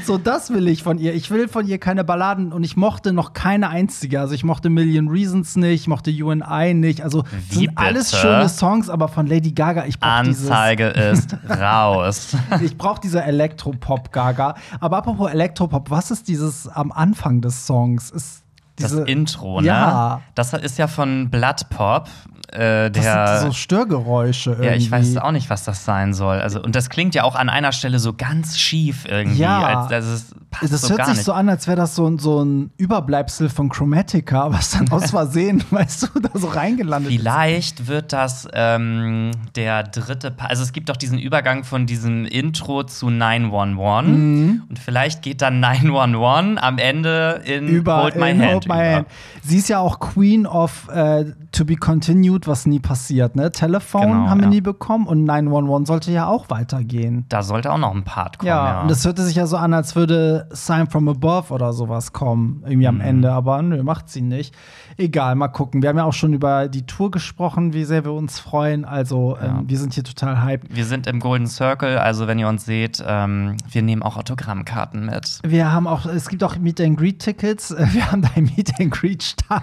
So, 0.04 0.18
das 0.18 0.50
will 0.50 0.68
ich 0.68 0.82
von 0.82 0.98
ihr. 0.98 1.14
Ich 1.14 1.30
will 1.30 1.48
von 1.48 1.66
ihr 1.66 1.78
keine 1.78 2.04
Balladen 2.04 2.52
und 2.52 2.64
ich 2.64 2.76
mochte 2.76 3.12
noch 3.12 3.32
keine 3.32 3.68
einzige. 3.68 4.20
Also 4.20 4.34
ich 4.34 4.44
mochte 4.44 4.70
Million 4.70 5.08
Reasons 5.08 5.56
nicht, 5.56 5.82
ich 5.82 5.88
mochte 5.88 6.10
You 6.10 6.30
and 6.30 6.44
I 6.48 6.74
nicht. 6.74 7.02
Also 7.02 7.24
Wie 7.50 7.66
sind 7.66 7.78
alles 7.78 8.10
bitte? 8.10 8.22
schöne 8.22 8.48
Songs, 8.48 8.88
aber 8.88 9.08
von 9.08 9.26
Lady 9.26 9.52
Gaga, 9.52 9.84
ich 9.86 9.98
brauche 9.98 10.24
dieses. 10.24 10.50
Anzeige 10.50 10.86
ist 10.86 11.36
raus. 11.48 12.36
Ich 12.62 12.76
brauche 12.76 13.00
diese 13.00 13.22
Elektropop 13.22 14.12
Gaga. 14.12 14.54
Aber 14.80 14.98
apropos 14.98 15.30
Elektropop, 15.30 15.90
was 15.90 16.10
ist 16.10 16.28
dieses 16.28 16.68
am 16.68 16.92
Anfang 16.92 17.40
des 17.40 17.66
Songs? 17.66 18.10
Ist 18.10 18.42
Das 18.80 18.90
diese, 18.92 19.04
Intro, 19.04 19.60
ne? 19.60 19.66
Ja. 19.66 20.22
Das 20.34 20.52
ist 20.52 20.78
ja 20.78 20.86
von 20.86 21.30
Blood 21.30 21.68
Pop. 21.70 22.08
Äh, 22.52 22.90
Das 22.90 23.04
der, 23.04 23.38
sind 23.38 23.48
so 23.48 23.52
Störgeräusche 23.56 24.50
irgendwie. 24.50 24.66
Ja, 24.68 24.74
ich 24.74 24.90
weiß 24.90 25.16
auch 25.18 25.32
nicht, 25.32 25.50
was 25.50 25.64
das 25.64 25.84
sein 25.84 26.14
soll. 26.14 26.40
Also, 26.40 26.62
und 26.62 26.74
das 26.76 26.90
klingt 26.90 27.14
ja 27.14 27.24
auch 27.24 27.34
an 27.34 27.48
einer 27.48 27.72
Stelle 27.72 27.98
so 27.98 28.12
ganz 28.12 28.58
schief 28.58 29.04
irgendwie. 29.08 29.40
Ja. 29.40 29.82
Als, 29.82 29.92
also 29.92 30.12
es 30.14 30.34
passt 30.50 30.72
Das 30.72 30.82
so 30.82 30.90
hört 30.90 31.06
sich 31.06 31.16
nicht. 31.16 31.24
so 31.24 31.32
an, 31.32 31.48
als 31.48 31.66
wäre 31.66 31.76
das 31.76 31.94
so 31.94 32.06
ein, 32.08 32.18
so 32.18 32.42
ein 32.42 32.70
Überbleibsel 32.76 33.48
von 33.48 33.68
Chromatica, 33.68 34.52
was 34.52 34.70
dann 34.72 34.90
aus 34.90 35.10
Versehen, 35.10 35.62
weißt 35.70 36.02
du, 36.14 36.20
da 36.20 36.30
so 36.38 36.48
reingelandet 36.48 37.12
ist. 37.12 37.20
Vielleicht 37.20 37.86
wird 37.86 38.12
das 38.12 38.48
ähm, 38.52 39.30
der 39.56 39.82
dritte 39.84 40.30
Pa 40.30 40.46
Also 40.46 40.62
es 40.62 40.72
gibt 40.72 40.88
doch 40.88 40.96
diesen 40.96 41.18
Übergang 41.18 41.64
von 41.64 41.86
diesem 41.86 42.24
Intro 42.26 42.82
zu 42.84 43.10
911. 43.10 44.06
Mhm. 44.06 44.62
Und 44.68 44.78
vielleicht 44.78 45.22
geht 45.22 45.42
dann 45.42 45.60
911 45.60 46.60
am 46.62 46.78
Ende 46.78 47.40
in 47.44 47.68
über 47.68 48.02
Hold 48.02 48.16
My 48.16 48.30
in 48.30 48.40
Hand. 48.42 48.52
Hold 48.52 48.68
My 48.68 48.74
über. 48.74 48.94
Hand. 48.96 49.06
Sie 49.42 49.58
ist 49.58 49.68
ja 49.68 49.78
auch 49.78 50.00
Queen 50.00 50.46
of 50.46 50.88
äh, 50.92 51.26
To 51.52 51.64
Be 51.64 51.76
Continued, 51.76 52.39
was 52.46 52.66
nie 52.66 52.78
passiert, 52.80 53.36
ne? 53.36 53.50
Telefon 53.52 54.02
Genau, 54.02 54.28
haben 54.28 54.40
wir 54.40 54.44
ja. 54.46 54.50
nie 54.50 54.60
bekommen 54.60 55.06
und 55.06 55.24
911 55.24 55.86
sollte 55.86 56.12
ja 56.12 56.26
auch 56.26 56.50
weitergehen. 56.50 57.24
Da 57.28 57.42
sollte 57.42 57.72
auch 57.72 57.78
noch 57.78 57.94
ein 57.94 58.04
Part 58.04 58.38
kommen. 58.38 58.48
Ja, 58.48 58.66
Ja, 58.72 58.80
und 58.82 58.90
das 58.90 59.04
hörte 59.04 59.22
sich 59.24 59.36
ja 59.36 59.46
so 59.46 59.56
an, 59.56 59.74
als 59.74 59.96
würde 59.96 60.48
Sign 60.50 60.86
from 60.88 61.08
Above 61.08 61.52
oder 61.52 61.72
sowas 61.72 62.12
kommen, 62.12 62.62
irgendwie 62.64 62.88
Mhm. 62.88 62.94
am 62.96 63.00
Ende, 63.00 63.32
aber 63.32 63.62
nö, 63.62 63.82
macht 63.82 64.08
sie 64.08 64.22
nicht. 64.22 64.54
Egal, 65.00 65.34
mal 65.34 65.48
gucken. 65.48 65.80
Wir 65.80 65.88
haben 65.88 65.96
ja 65.96 66.04
auch 66.04 66.12
schon 66.12 66.34
über 66.34 66.68
die 66.68 66.84
Tour 66.84 67.10
gesprochen, 67.10 67.72
wie 67.72 67.84
sehr 67.84 68.04
wir 68.04 68.12
uns 68.12 68.38
freuen. 68.38 68.84
Also, 68.84 69.38
ähm, 69.40 69.62
wir 69.66 69.78
sind 69.78 69.94
hier 69.94 70.04
total 70.04 70.44
hyped. 70.44 70.76
Wir 70.76 70.84
sind 70.84 71.06
im 71.06 71.20
Golden 71.20 71.46
Circle, 71.46 71.96
also 71.96 72.26
wenn 72.26 72.38
ihr 72.38 72.46
uns 72.48 72.66
seht, 72.66 73.02
ähm, 73.06 73.56
wir 73.70 73.80
nehmen 73.80 74.02
auch 74.02 74.18
Autogrammkarten 74.18 75.06
mit. 75.06 75.38
Wir 75.42 75.72
haben 75.72 75.86
auch, 75.86 76.04
es 76.04 76.28
gibt 76.28 76.44
auch 76.44 76.58
Meet 76.58 76.82
and 76.82 76.98
Greet 76.98 77.18
Tickets. 77.18 77.74
Wir 77.92 78.12
haben 78.12 78.20
da 78.20 78.28
einen 78.36 78.52
Meet 78.54 78.78
and 78.78 78.90
Greet 78.90 79.22
Stand. 79.22 79.62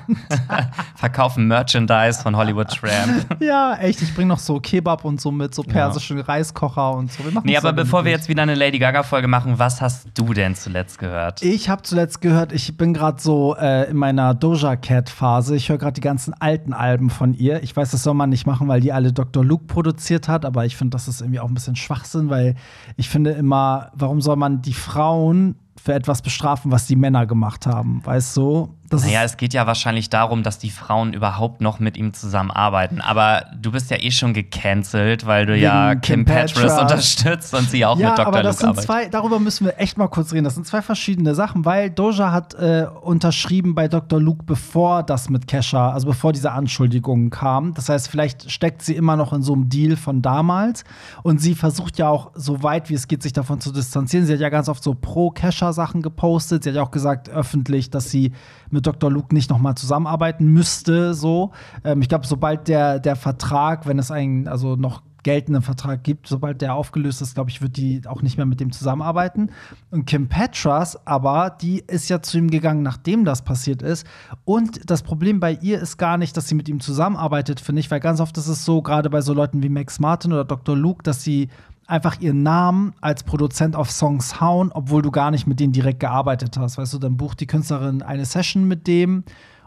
Verkaufen 0.95 1.47
Merchandise 1.47 2.19
von 2.19 2.35
Hollywood 2.35 2.69
Tramp. 2.69 3.27
Ja, 3.39 3.75
echt. 3.75 4.01
Ich 4.01 4.15
bringe 4.15 4.29
noch 4.29 4.39
so 4.39 4.59
Kebab 4.59 5.05
und 5.05 5.21
so 5.21 5.31
mit, 5.31 5.53
so 5.53 5.61
persischen 5.61 6.19
Reiskocher 6.19 6.95
und 6.95 7.11
so. 7.11 7.23
Wir 7.23 7.41
nee, 7.43 7.55
aber 7.55 7.73
bevor 7.73 8.03
wir 8.03 8.11
jetzt 8.11 8.27
wieder 8.27 8.41
eine 8.41 8.55
Lady 8.55 8.79
Gaga-Folge 8.79 9.27
machen, 9.27 9.59
was 9.59 9.81
hast 9.81 10.07
du 10.15 10.33
denn 10.33 10.55
zuletzt 10.55 10.97
gehört? 10.97 11.43
Ich 11.43 11.69
habe 11.69 11.83
zuletzt 11.83 12.21
gehört, 12.21 12.51
ich 12.51 12.75
bin 12.75 12.95
gerade 12.95 13.21
so 13.21 13.55
äh, 13.55 13.89
in 13.89 13.97
meiner 13.97 14.33
Doja 14.33 14.75
Cat 14.75 15.09
Phase. 15.09 15.26
Ich 15.55 15.69
höre 15.69 15.77
gerade 15.77 15.93
die 15.93 16.01
ganzen 16.01 16.33
alten 16.33 16.73
Alben 16.73 17.09
von 17.09 17.33
ihr. 17.33 17.61
Ich 17.63 17.75
weiß, 17.75 17.91
das 17.91 18.03
soll 18.03 18.13
man 18.13 18.29
nicht 18.29 18.45
machen, 18.45 18.67
weil 18.67 18.81
die 18.81 18.91
alle 18.91 19.13
Dr. 19.13 19.43
Luke 19.43 19.65
produziert 19.65 20.27
hat, 20.27 20.45
aber 20.45 20.65
ich 20.65 20.75
finde, 20.75 20.91
das 20.91 21.07
ist 21.07 21.21
irgendwie 21.21 21.39
auch 21.39 21.47
ein 21.47 21.53
bisschen 21.53 21.75
Schwachsinn, 21.75 22.29
weil 22.29 22.55
ich 22.95 23.09
finde 23.09 23.31
immer, 23.31 23.91
warum 23.93 24.21
soll 24.21 24.35
man 24.35 24.61
die 24.61 24.73
Frauen 24.73 25.55
für 25.81 25.93
etwas 25.93 26.21
bestrafen, 26.21 26.71
was 26.71 26.87
die 26.87 26.95
Männer 26.95 27.25
gemacht 27.25 27.65
haben? 27.65 28.01
Weißt 28.03 28.35
du? 28.37 28.69
Das 28.89 29.03
Naja, 29.03 29.23
es 29.23 29.35
geht 29.35 29.53
ja 29.53 29.67
wahrscheinlich 29.67 30.09
darum, 30.09 30.43
dass 30.43 30.59
die 30.59 30.69
Frauen 30.69 31.11
überhaupt 31.11 31.59
noch 31.59 31.79
mit 31.79 31.97
ihm 31.97 32.13
zusammenarbeiten. 32.13 33.01
Aber 33.01 33.45
du 33.59 33.71
bist 33.71 33.91
ja 33.91 33.97
eh 33.99 34.11
schon 34.11 34.33
gecancelt, 34.33 35.25
weil 35.25 35.45
du 35.45 35.57
ja 35.57 35.95
Kim 35.95 36.23
Kim 36.23 36.25
Petras 36.25 36.79
unterstützt 36.79 37.53
und 37.53 37.69
sie 37.69 37.85
auch 37.85 37.99
ja, 37.99 38.09
mit 38.09 38.19
Dr. 38.19 38.27
aber 38.27 38.43
das 38.43 38.55
Luke 38.55 38.59
sind 38.59 38.69
arbeitet. 38.69 38.85
zwei, 38.85 39.09
darüber 39.09 39.39
müssen 39.39 39.65
wir 39.65 39.77
echt 39.77 39.97
mal 39.97 40.07
kurz 40.07 40.31
reden. 40.31 40.45
Das 40.45 40.55
sind 40.55 40.65
zwei 40.65 40.81
verschiedene 40.81 41.35
Sachen, 41.35 41.65
weil 41.65 41.89
Doja 41.89 42.31
hat 42.31 42.53
äh, 42.53 42.87
unterschrieben 43.01 43.75
bei 43.75 43.89
Dr. 43.89 44.21
Luke, 44.21 44.45
bevor 44.45 45.03
das 45.03 45.29
mit 45.29 45.47
Kesha, 45.47 45.91
also 45.91 46.07
bevor 46.07 46.31
diese 46.31 46.53
Anschuldigungen 46.53 47.29
kamen. 47.29 47.73
Das 47.73 47.89
heißt, 47.89 48.07
vielleicht 48.07 48.49
steckt 48.49 48.81
sie 48.83 48.95
immer 48.95 49.17
noch 49.17 49.33
in 49.33 49.43
so 49.43 49.53
einem 49.53 49.67
Deal 49.67 49.97
von 49.97 50.21
damals. 50.21 50.85
Und 51.23 51.41
sie 51.41 51.55
versucht 51.55 51.97
ja 51.97 52.07
auch, 52.07 52.31
so 52.35 52.63
weit 52.63 52.89
wie 52.89 52.93
es 52.93 53.09
geht, 53.09 53.21
sich 53.21 53.33
davon 53.33 53.59
zu 53.59 53.73
distanzieren. 53.73 54.25
Sie 54.25 54.31
hat 54.31 54.39
ja 54.39 54.49
ganz 54.49 54.69
oft 54.69 54.81
so 54.81 54.93
Pro-Kesha-Sachen 54.93 56.01
gepostet. 56.01 56.63
Sie 56.63 56.69
hat 56.69 56.77
ja 56.77 56.83
auch 56.83 56.91
gesagt 56.91 57.27
öffentlich, 57.27 57.89
dass 57.89 58.09
sie 58.09 58.31
mit 58.69 58.76
Dr. 58.81 59.11
Luke 59.11 59.33
nicht 59.33 59.49
noch 59.49 59.59
mal 59.59 59.75
zusammenarbeiten 59.75 60.47
müsste. 60.47 61.13
So, 61.13 61.51
ähm, 61.83 62.01
ich 62.01 62.09
glaube, 62.09 62.27
sobald 62.27 62.67
der, 62.67 62.99
der 62.99 63.15
Vertrag, 63.15 63.87
wenn 63.87 63.99
es 63.99 64.11
einen, 64.11 64.47
also 64.47 64.75
noch 64.75 65.01
geltenden 65.27 65.61
Vertrag 65.61 66.05
gibt, 66.05 66.27
sobald 66.27 66.61
der 66.61 66.73
aufgelöst 66.73 67.21
ist, 67.21 67.33
glaube 67.35 67.49
ich, 67.49 67.61
wird 67.61 67.75
die 67.75 68.01
auch 68.07 68.21
nicht 68.21 68.37
mehr 68.37 68.45
mit 68.45 68.61
dem 68.61 68.71
zusammenarbeiten. 68.71 69.51
Und 69.91 70.05
Kim 70.05 70.29
Petras, 70.29 71.05
aber 71.05 71.49
die 71.49 71.83
ist 71.85 72.07
ja 72.07 72.21
zu 72.21 72.37
ihm 72.37 72.49
gegangen, 72.49 72.81
nachdem 72.81 73.25
das 73.25 73.41
passiert 73.41 73.81
ist. 73.81 74.07
Und 74.45 74.89
das 74.89 75.03
Problem 75.03 75.41
bei 75.41 75.51
ihr 75.61 75.81
ist 75.81 75.97
gar 75.97 76.17
nicht, 76.17 76.37
dass 76.37 76.47
sie 76.47 76.55
mit 76.55 76.69
ihm 76.69 76.79
zusammenarbeitet, 76.79 77.59
finde 77.59 77.81
ich, 77.81 77.91
weil 77.91 77.99
ganz 77.99 78.21
oft 78.21 78.37
ist 78.37 78.47
es 78.47 78.63
so, 78.63 78.81
gerade 78.81 79.09
bei 79.09 79.19
so 79.19 79.33
Leuten 79.33 79.61
wie 79.63 79.67
Max 79.67 79.99
Martin 79.99 80.31
oder 80.31 80.45
Dr. 80.45 80.77
Luke, 80.77 81.03
dass 81.03 81.23
sie 81.23 81.49
einfach 81.87 82.19
ihren 82.19 82.43
Namen 82.43 82.93
als 83.01 83.23
Produzent 83.23 83.75
auf 83.75 83.89
Songs 83.89 84.39
hauen, 84.39 84.71
obwohl 84.73 85.01
du 85.01 85.09
gar 85.09 85.31
nicht 85.31 85.47
mit 85.47 85.59
denen 85.59 85.73
direkt 85.73 86.01
gearbeitet 86.01 86.57
hast. 86.57 86.77
Weißt 86.77 86.93
du, 86.93 86.99
dann 86.99 87.17
bucht 87.17 87.39
die 87.39 87.47
Künstlerin 87.47 88.01
eine 88.01 88.25
Session 88.25 88.67
mit 88.67 88.87
dem 88.87 89.23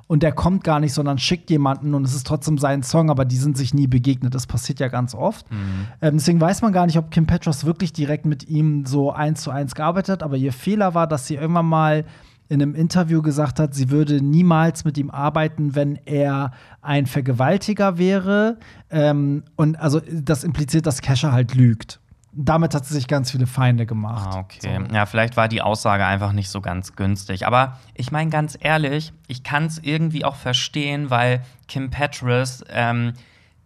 und 0.06 0.22
der 0.22 0.32
kommt 0.32 0.64
gar 0.64 0.80
nicht, 0.80 0.92
sondern 0.92 1.18
schickt 1.18 1.50
jemanden 1.50 1.94
und 1.94 2.04
es 2.04 2.14
ist 2.14 2.26
trotzdem 2.26 2.58
sein 2.58 2.82
Song, 2.82 3.10
aber 3.10 3.24
die 3.24 3.36
sind 3.36 3.56
sich 3.56 3.72
nie 3.74 3.86
begegnet. 3.86 4.34
Das 4.34 4.46
passiert 4.46 4.80
ja 4.80 4.88
ganz 4.88 5.14
oft. 5.14 5.50
Mhm. 5.50 5.86
Ähm, 6.02 6.16
deswegen 6.16 6.40
weiß 6.40 6.62
man 6.62 6.72
gar 6.72 6.84
nicht, 6.86 6.98
ob 6.98 7.10
Kim 7.10 7.26
Petras 7.26 7.64
wirklich 7.64 7.92
direkt 7.92 8.26
mit 8.26 8.48
ihm 8.48 8.84
so 8.86 9.12
eins 9.12 9.42
zu 9.42 9.50
eins 9.50 9.74
gearbeitet 9.74 10.10
hat, 10.10 10.22
aber 10.22 10.36
ihr 10.36 10.52
Fehler 10.52 10.94
war, 10.94 11.06
dass 11.06 11.26
sie 11.26 11.36
irgendwann 11.36 11.66
mal 11.66 12.04
in 12.48 12.60
einem 12.60 12.74
Interview 12.74 13.22
gesagt 13.22 13.60
hat, 13.60 13.74
sie 13.74 13.90
würde 13.90 14.20
niemals 14.20 14.84
mit 14.84 14.98
ihm 14.98 15.08
arbeiten, 15.10 15.76
wenn 15.76 15.94
er 16.04 16.50
ein 16.82 17.06
Vergewaltiger 17.06 17.96
wäre. 17.96 18.58
Ähm, 18.90 19.44
und 19.54 19.78
also 19.78 20.00
das 20.00 20.42
impliziert, 20.42 20.86
dass 20.86 21.00
Kesha 21.00 21.30
halt 21.30 21.54
lügt. 21.54 22.00
Damit 22.32 22.74
hat 22.76 22.86
sie 22.86 22.94
sich 22.94 23.08
ganz 23.08 23.32
viele 23.32 23.46
Feinde 23.48 23.86
gemacht. 23.86 24.34
Ah, 24.34 24.38
okay. 24.38 24.78
Ja, 24.92 25.04
vielleicht 25.06 25.36
war 25.36 25.48
die 25.48 25.62
Aussage 25.62 26.06
einfach 26.06 26.30
nicht 26.32 26.48
so 26.48 26.60
ganz 26.60 26.94
günstig. 26.94 27.46
Aber 27.46 27.78
ich 27.94 28.12
meine 28.12 28.30
ganz 28.30 28.56
ehrlich, 28.60 29.12
ich 29.26 29.42
kann 29.42 29.64
es 29.66 29.78
irgendwie 29.78 30.24
auch 30.24 30.36
verstehen, 30.36 31.10
weil 31.10 31.42
Kim 31.66 31.90
Petras, 31.90 32.62
ähm, 32.70 33.14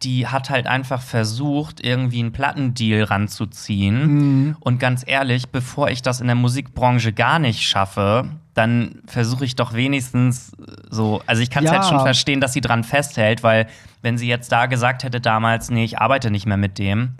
die 0.02 0.26
hat 0.28 0.48
halt 0.50 0.66
einfach 0.66 1.00
versucht, 1.02 1.84
irgendwie 1.84 2.20
einen 2.20 2.32
Plattendeal 2.32 3.04
ranzuziehen. 3.04 4.56
Und 4.60 4.78
ganz 4.78 5.02
ehrlich, 5.06 5.48
bevor 5.50 5.88
ich 5.90 6.02
das 6.02 6.20
in 6.20 6.26
der 6.26 6.36
Musikbranche 6.36 7.12
gar 7.12 7.38
nicht 7.38 7.62
schaffe, 7.62 8.28
dann 8.54 9.02
versuche 9.06 9.44
ich 9.44 9.56
doch 9.56 9.72
wenigstens 9.74 10.52
so, 10.90 11.22
also 11.26 11.42
ich 11.42 11.50
kann 11.50 11.64
es 11.64 11.70
Ja. 11.70 11.76
jetzt 11.76 11.88
schon 11.88 12.00
verstehen, 12.00 12.40
dass 12.40 12.52
sie 12.52 12.60
dran 12.60 12.84
festhält, 12.84 13.42
weil 13.42 13.66
wenn 14.04 14.18
sie 14.18 14.28
jetzt 14.28 14.52
da 14.52 14.66
gesagt 14.66 15.02
hätte 15.02 15.18
damals, 15.20 15.70
nee, 15.70 15.82
ich 15.82 15.98
arbeite 15.98 16.30
nicht 16.30 16.44
mehr 16.44 16.58
mit 16.58 16.78
dem, 16.78 17.14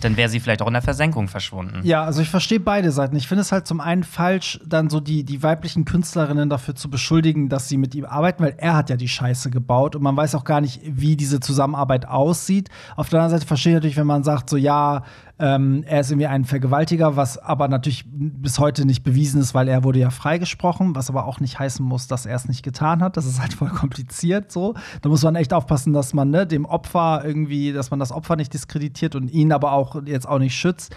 dann 0.00 0.16
wäre 0.16 0.30
sie 0.30 0.40
vielleicht 0.40 0.62
auch 0.62 0.66
in 0.66 0.72
der 0.72 0.82
Versenkung 0.82 1.28
verschwunden. 1.28 1.80
Ja, 1.84 2.04
also 2.04 2.22
ich 2.22 2.30
verstehe 2.30 2.58
beide 2.58 2.90
Seiten. 2.90 3.14
Ich 3.16 3.28
finde 3.28 3.42
es 3.42 3.52
halt 3.52 3.66
zum 3.66 3.80
einen 3.80 4.02
falsch, 4.02 4.58
dann 4.66 4.88
so 4.88 4.98
die, 4.98 5.24
die 5.24 5.42
weiblichen 5.42 5.84
Künstlerinnen 5.84 6.48
dafür 6.48 6.74
zu 6.74 6.88
beschuldigen, 6.88 7.50
dass 7.50 7.68
sie 7.68 7.76
mit 7.76 7.94
ihm 7.94 8.06
arbeiten, 8.06 8.42
weil 8.42 8.54
er 8.56 8.74
hat 8.74 8.88
ja 8.88 8.96
die 8.96 9.08
Scheiße 9.08 9.50
gebaut 9.50 9.94
und 9.94 10.02
man 10.02 10.16
weiß 10.16 10.34
auch 10.34 10.44
gar 10.44 10.62
nicht, 10.62 10.80
wie 10.84 11.16
diese 11.16 11.38
Zusammenarbeit 11.38 12.08
aussieht. 12.08 12.70
Auf 12.96 13.10
der 13.10 13.20
anderen 13.20 13.38
Seite 13.38 13.46
verstehe 13.46 13.72
ich 13.72 13.76
natürlich, 13.76 13.96
wenn 13.98 14.06
man 14.06 14.24
sagt, 14.24 14.48
so 14.48 14.56
ja, 14.56 15.04
ähm, 15.38 15.82
er 15.86 16.00
ist 16.00 16.10
irgendwie 16.10 16.26
ein 16.26 16.44
Vergewaltiger, 16.44 17.16
was 17.16 17.38
aber 17.38 17.66
natürlich 17.68 18.04
bis 18.06 18.58
heute 18.58 18.86
nicht 18.86 19.02
bewiesen 19.02 19.40
ist, 19.40 19.54
weil 19.54 19.66
er 19.66 19.82
wurde 19.82 19.98
ja 19.98 20.10
freigesprochen, 20.10 20.94
was 20.94 21.08
aber 21.08 21.26
auch 21.26 21.40
nicht 21.40 21.58
heißen 21.58 21.84
muss, 21.84 22.06
dass 22.06 22.26
er 22.26 22.36
es 22.36 22.46
nicht 22.46 22.62
getan 22.62 23.02
hat. 23.02 23.16
Das 23.16 23.26
ist 23.26 23.40
halt 23.40 23.54
voll 23.54 23.70
kompliziert 23.70 24.52
so. 24.52 24.74
Da 25.00 25.08
muss 25.08 25.22
man 25.22 25.34
echt 25.34 25.52
aufpassen, 25.52 25.92
dass 25.92 26.14
man 26.14 26.30
ne, 26.30 26.46
dem 26.46 26.64
Opfer 26.64 27.22
irgendwie, 27.24 27.72
dass 27.72 27.90
man 27.90 27.98
das 27.98 28.12
Opfer 28.12 28.36
nicht 28.36 28.52
diskreditiert 28.52 29.14
und 29.14 29.28
ihn 29.28 29.52
aber 29.52 29.72
auch 29.72 30.02
jetzt 30.04 30.28
auch 30.28 30.38
nicht 30.38 30.54
schützt. 30.54 30.94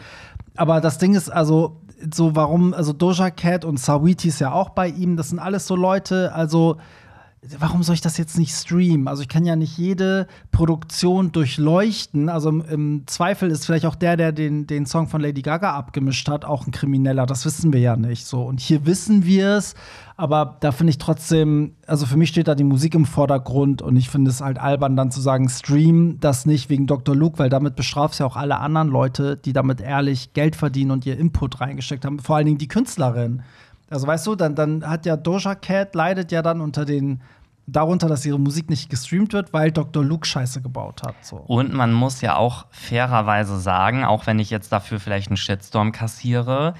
Aber 0.55 0.81
das 0.81 0.97
Ding 0.97 1.15
ist 1.15 1.29
also 1.29 1.81
so, 2.13 2.35
warum, 2.35 2.73
also 2.73 2.93
Doja 2.93 3.29
Cat 3.29 3.65
und 3.65 3.79
Sawiti 3.79 4.27
ist 4.27 4.39
ja 4.39 4.51
auch 4.51 4.69
bei 4.69 4.87
ihm, 4.87 5.17
das 5.17 5.29
sind 5.29 5.39
alles 5.39 5.65
so 5.65 5.75
Leute, 5.75 6.33
also 6.33 6.77
warum 7.59 7.83
soll 7.83 7.95
ich 7.95 8.01
das 8.01 8.17
jetzt 8.17 8.37
nicht 8.37 8.53
streamen? 8.53 9.07
Also 9.07 9.21
ich 9.21 9.27
kann 9.27 9.45
ja 9.45 9.55
nicht 9.55 9.77
jede 9.77 10.27
Produktion 10.51 11.31
durchleuchten. 11.31 12.29
Also 12.29 12.49
im, 12.49 13.03
Zweifel 13.07 13.51
ist 13.51 13.65
vielleicht 13.65 13.85
auch 13.85 13.95
der, 13.95 14.17
der 14.17 14.31
den, 14.31 14.67
den 14.67 14.85
Song 14.85 15.07
von 15.07 15.21
Lady 15.21 15.41
Gaga 15.41 15.73
abgemischt 15.73 16.27
hat, 16.29 16.45
auch 16.45 16.65
ein 16.65 16.71
Krimineller. 16.71 17.25
Das 17.25 17.45
wissen 17.45 17.73
wir 17.73 17.79
ja 17.79 17.95
nicht 17.95 18.25
so. 18.25 18.43
Und 18.43 18.59
hier 18.59 18.85
wissen 18.85 19.25
wir 19.25 19.55
es, 19.55 19.75
aber 20.17 20.57
da 20.61 20.71
finde 20.71 20.91
ich 20.91 20.97
trotzdem, 20.97 21.75
also 21.87 22.05
für 22.05 22.17
mich 22.17 22.29
steht 22.29 22.47
da 22.47 22.55
die 22.55 22.63
Musik 22.63 22.95
im 22.95 23.05
Vordergrund 23.05 23.81
und 23.81 23.97
ich 23.97 24.09
finde 24.09 24.31
es 24.31 24.41
halt 24.41 24.57
albern, 24.57 24.95
dann 24.95 25.11
zu 25.11 25.19
sagen, 25.19 25.49
stream 25.49 26.19
das 26.21 26.45
nicht 26.45 26.69
wegen 26.69 26.87
Dr. 26.87 27.15
Luke, 27.15 27.37
weil 27.37 27.49
damit 27.49 27.75
bestrafst 27.75 28.19
ja 28.19 28.25
auch 28.25 28.37
alle 28.37 28.59
anderen 28.59 28.87
Leute, 28.87 29.35
die 29.35 29.51
damit 29.53 29.81
ehrlich 29.81 30.33
Geld 30.33 30.55
verdienen 30.55 30.91
und 30.91 31.05
ihr 31.05 31.17
Input 31.17 31.59
reingesteckt 31.59 32.05
haben. 32.05 32.19
Vor 32.19 32.37
allen 32.37 32.45
Dingen 32.45 32.57
die 32.57 32.69
Künstlerin. 32.69 33.43
Also 33.89 34.07
weißt 34.07 34.25
du, 34.27 34.35
dann, 34.35 34.55
dann 34.55 34.87
hat 34.87 35.05
ja 35.05 35.15
Doja 35.17 35.55
Cat 35.55 35.95
leidet 35.95 36.31
ja 36.31 36.41
dann 36.41 36.61
unter 36.61 36.85
den 36.85 37.21
darunter, 37.67 38.07
dass 38.07 38.25
ihre 38.25 38.39
Musik 38.39 38.69
nicht 38.69 38.89
gestreamt 38.89 39.33
wird, 39.33 39.53
weil 39.53 39.71
Dr. 39.71 40.03
Luke 40.03 40.25
Scheiße 40.25 40.61
gebaut 40.61 41.03
hat. 41.03 41.15
So. 41.21 41.37
Und 41.37 41.73
man 41.73 41.93
muss 41.93 42.21
ja 42.21 42.35
auch 42.35 42.67
fairerweise 42.69 43.59
sagen, 43.59 44.03
auch 44.03 44.27
wenn 44.27 44.39
ich 44.39 44.49
jetzt 44.49 44.71
dafür 44.71 44.99
vielleicht 44.99 45.29
einen 45.29 45.37
Shitstorm 45.37 45.91
kassiere, 45.91 46.75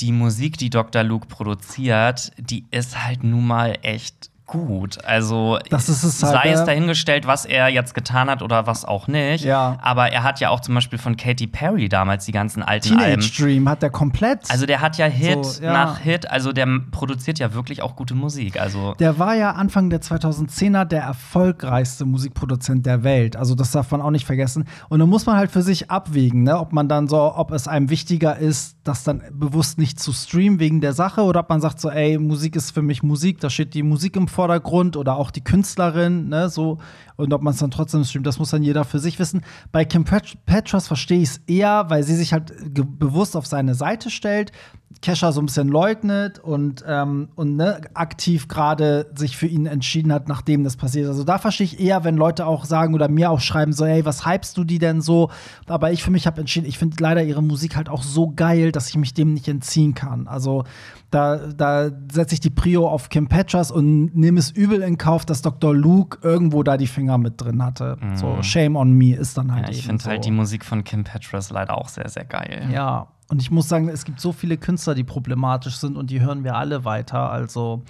die 0.00 0.12
Musik, 0.12 0.56
die 0.58 0.70
Dr. 0.70 1.02
Luke 1.02 1.26
produziert, 1.26 2.32
die 2.38 2.66
ist 2.70 3.04
halt 3.04 3.24
nun 3.24 3.46
mal 3.46 3.78
echt 3.82 4.30
gut. 4.48 5.04
Also 5.04 5.58
es 5.70 5.88
halt, 5.88 6.12
sei 6.12 6.50
es 6.50 6.60
ne? 6.60 6.66
dahingestellt, 6.66 7.26
was 7.26 7.44
er 7.44 7.68
jetzt 7.68 7.94
getan 7.94 8.28
hat 8.28 8.42
oder 8.42 8.66
was 8.66 8.84
auch 8.84 9.06
nicht. 9.06 9.44
Ja. 9.44 9.78
Aber 9.80 10.10
er 10.10 10.24
hat 10.24 10.40
ja 10.40 10.48
auch 10.48 10.60
zum 10.60 10.74
Beispiel 10.74 10.98
von 10.98 11.16
Katy 11.16 11.46
Perry 11.46 11.88
damals 11.88 12.24
die 12.24 12.32
ganzen 12.32 12.64
alten 12.64 12.94
Alben. 12.94 13.20
Teenage 13.20 13.42
Dream 13.42 13.68
hat 13.68 13.82
der 13.82 13.90
komplett. 13.90 14.50
Also 14.50 14.66
der 14.66 14.80
hat 14.80 14.98
ja 14.98 15.06
Hit 15.06 15.44
So, 15.44 15.62
ja. 15.62 15.72
nach 15.72 15.98
Hit, 15.98 16.28
also 16.28 16.52
der 16.52 16.66
produziert 16.90 17.38
ja 17.38 17.54
wirklich 17.54 17.82
auch 17.82 17.94
gute 17.94 18.14
Musik. 18.14 18.60
Also 18.60 18.94
Der 18.98 19.18
war 19.18 19.36
ja 19.36 19.52
Anfang 19.52 19.90
der 19.90 20.00
2010er 20.00 20.84
der 20.84 21.02
erfolgreichste 21.02 22.04
Musikproduzent 22.06 22.86
der 22.86 23.04
Welt. 23.04 23.36
Also 23.36 23.54
das 23.54 23.70
darf 23.70 23.90
man 23.90 24.00
auch 24.00 24.10
nicht 24.10 24.26
vergessen. 24.26 24.64
Und 24.88 24.98
dann 24.98 25.08
muss 25.08 25.26
man 25.26 25.36
halt 25.36 25.50
für 25.50 25.62
sich 25.62 25.90
abwägen, 25.90 26.42
ne? 26.42 26.58
ob 26.58 26.72
man 26.72 26.88
dann 26.88 27.06
so, 27.06 27.34
ob 27.36 27.52
es 27.52 27.68
einem 27.68 27.90
wichtiger 27.90 28.38
ist, 28.38 28.78
das 28.84 29.04
dann 29.04 29.22
bewusst 29.30 29.78
nicht 29.78 30.00
zu 30.00 30.12
streamen 30.12 30.58
wegen 30.58 30.80
der 30.80 30.94
Sache 30.94 31.20
oder 31.20 31.40
ob 31.40 31.50
man 31.50 31.60
sagt 31.60 31.80
so, 31.80 31.90
ey, 31.90 32.18
Musik 32.18 32.56
ist 32.56 32.70
für 32.70 32.82
mich 32.82 33.02
Musik, 33.02 33.40
da 33.40 33.50
steht 33.50 33.74
die 33.74 33.82
Musik 33.82 34.16
im 34.16 34.26
Vordergrund 34.26 34.37
oder 34.38 35.16
auch 35.16 35.30
die 35.30 35.42
Künstlerin, 35.44 36.28
ne, 36.28 36.48
so. 36.48 36.78
Und 37.16 37.32
ob 37.32 37.42
man 37.42 37.52
es 37.52 37.58
dann 37.60 37.70
trotzdem 37.70 38.04
streamt, 38.04 38.26
das 38.26 38.38
muss 38.38 38.50
dann 38.50 38.62
jeder 38.62 38.84
für 38.84 38.98
sich 39.00 39.18
wissen. 39.18 39.42
Bei 39.72 39.84
Kim 39.84 40.04
Pet- 40.04 40.36
Petras 40.46 40.86
verstehe 40.86 41.20
ich 41.20 41.30
es 41.30 41.36
eher, 41.46 41.86
weil 41.88 42.04
sie 42.04 42.14
sich 42.14 42.32
halt 42.32 42.52
bewusst 42.98 43.36
auf 43.36 43.46
seine 43.46 43.74
Seite 43.74 44.10
stellt. 44.10 44.52
Kesha 45.00 45.30
so 45.30 45.40
ein 45.40 45.46
bisschen 45.46 45.68
leugnet 45.68 46.38
und, 46.40 46.84
ähm, 46.86 47.28
und 47.36 47.56
ne, 47.56 47.80
aktiv 47.94 48.48
gerade 48.48 49.10
sich 49.14 49.36
für 49.36 49.46
ihn 49.46 49.66
entschieden 49.66 50.12
hat, 50.12 50.28
nachdem 50.28 50.64
das 50.64 50.76
passiert 50.76 51.04
ist. 51.04 51.10
Also 51.10 51.24
da 51.24 51.38
verstehe 51.38 51.66
ich 51.66 51.78
eher, 51.78 52.04
wenn 52.04 52.16
Leute 52.16 52.46
auch 52.46 52.64
sagen 52.64 52.94
oder 52.94 53.08
mir 53.08 53.30
auch 53.30 53.40
schreiben, 53.40 53.72
so, 53.72 53.84
ey, 53.84 54.04
was 54.04 54.26
hypst 54.26 54.56
du 54.56 54.64
die 54.64 54.78
denn 54.78 55.00
so? 55.00 55.30
Aber 55.66 55.92
ich 55.92 56.02
für 56.02 56.10
mich 56.10 56.26
habe 56.26 56.40
entschieden, 56.40 56.66
ich 56.66 56.78
finde 56.78 56.96
leider 57.00 57.22
ihre 57.22 57.42
Musik 57.42 57.76
halt 57.76 57.88
auch 57.88 58.02
so 58.02 58.32
geil, 58.34 58.72
dass 58.72 58.88
ich 58.88 58.96
mich 58.96 59.14
dem 59.14 59.34
nicht 59.34 59.46
entziehen 59.46 59.94
kann. 59.94 60.26
Also 60.26 60.64
da, 61.10 61.36
da 61.36 61.90
setze 62.10 62.34
ich 62.34 62.40
die 62.40 62.50
Prio 62.50 62.88
auf 62.88 63.08
Kim 63.08 63.28
Petras 63.28 63.70
und 63.70 64.16
nehme 64.16 64.40
es 64.40 64.50
übel 64.50 64.82
in 64.82 64.98
Kauf, 64.98 65.24
dass 65.24 65.42
Dr. 65.42 65.74
Luke 65.74 66.18
irgendwo 66.22 66.62
da 66.62 66.76
die 66.76 66.86
Finger 66.86 67.18
mit 67.18 67.40
drin 67.40 67.62
hatte. 67.62 67.98
So, 68.14 68.42
shame 68.42 68.74
on 68.76 68.92
me 68.92 69.14
ist 69.14 69.38
dann 69.38 69.54
halt 69.54 69.66
ja, 69.66 69.70
ich 69.70 69.86
finde 69.86 70.02
so. 70.02 70.10
halt 70.10 70.24
die 70.24 70.30
Musik 70.30 70.64
von 70.64 70.82
Kim 70.82 71.04
Petras 71.04 71.50
leider 71.50 71.78
auch 71.78 71.88
sehr, 71.88 72.08
sehr 72.08 72.24
geil. 72.24 72.68
Ja, 72.72 73.08
und 73.30 73.42
ich 73.42 73.50
muss 73.50 73.68
sagen, 73.68 73.88
es 73.88 74.04
gibt 74.04 74.20
so 74.20 74.32
viele 74.32 74.56
Künstler, 74.56 74.94
die 74.94 75.04
problematisch 75.04 75.76
sind 75.76 75.96
und 75.96 76.10
die 76.10 76.20
hören 76.20 76.44
wir 76.44 76.56
alle 76.56 76.84
weiter. 76.84 77.30
Also, 77.30 77.82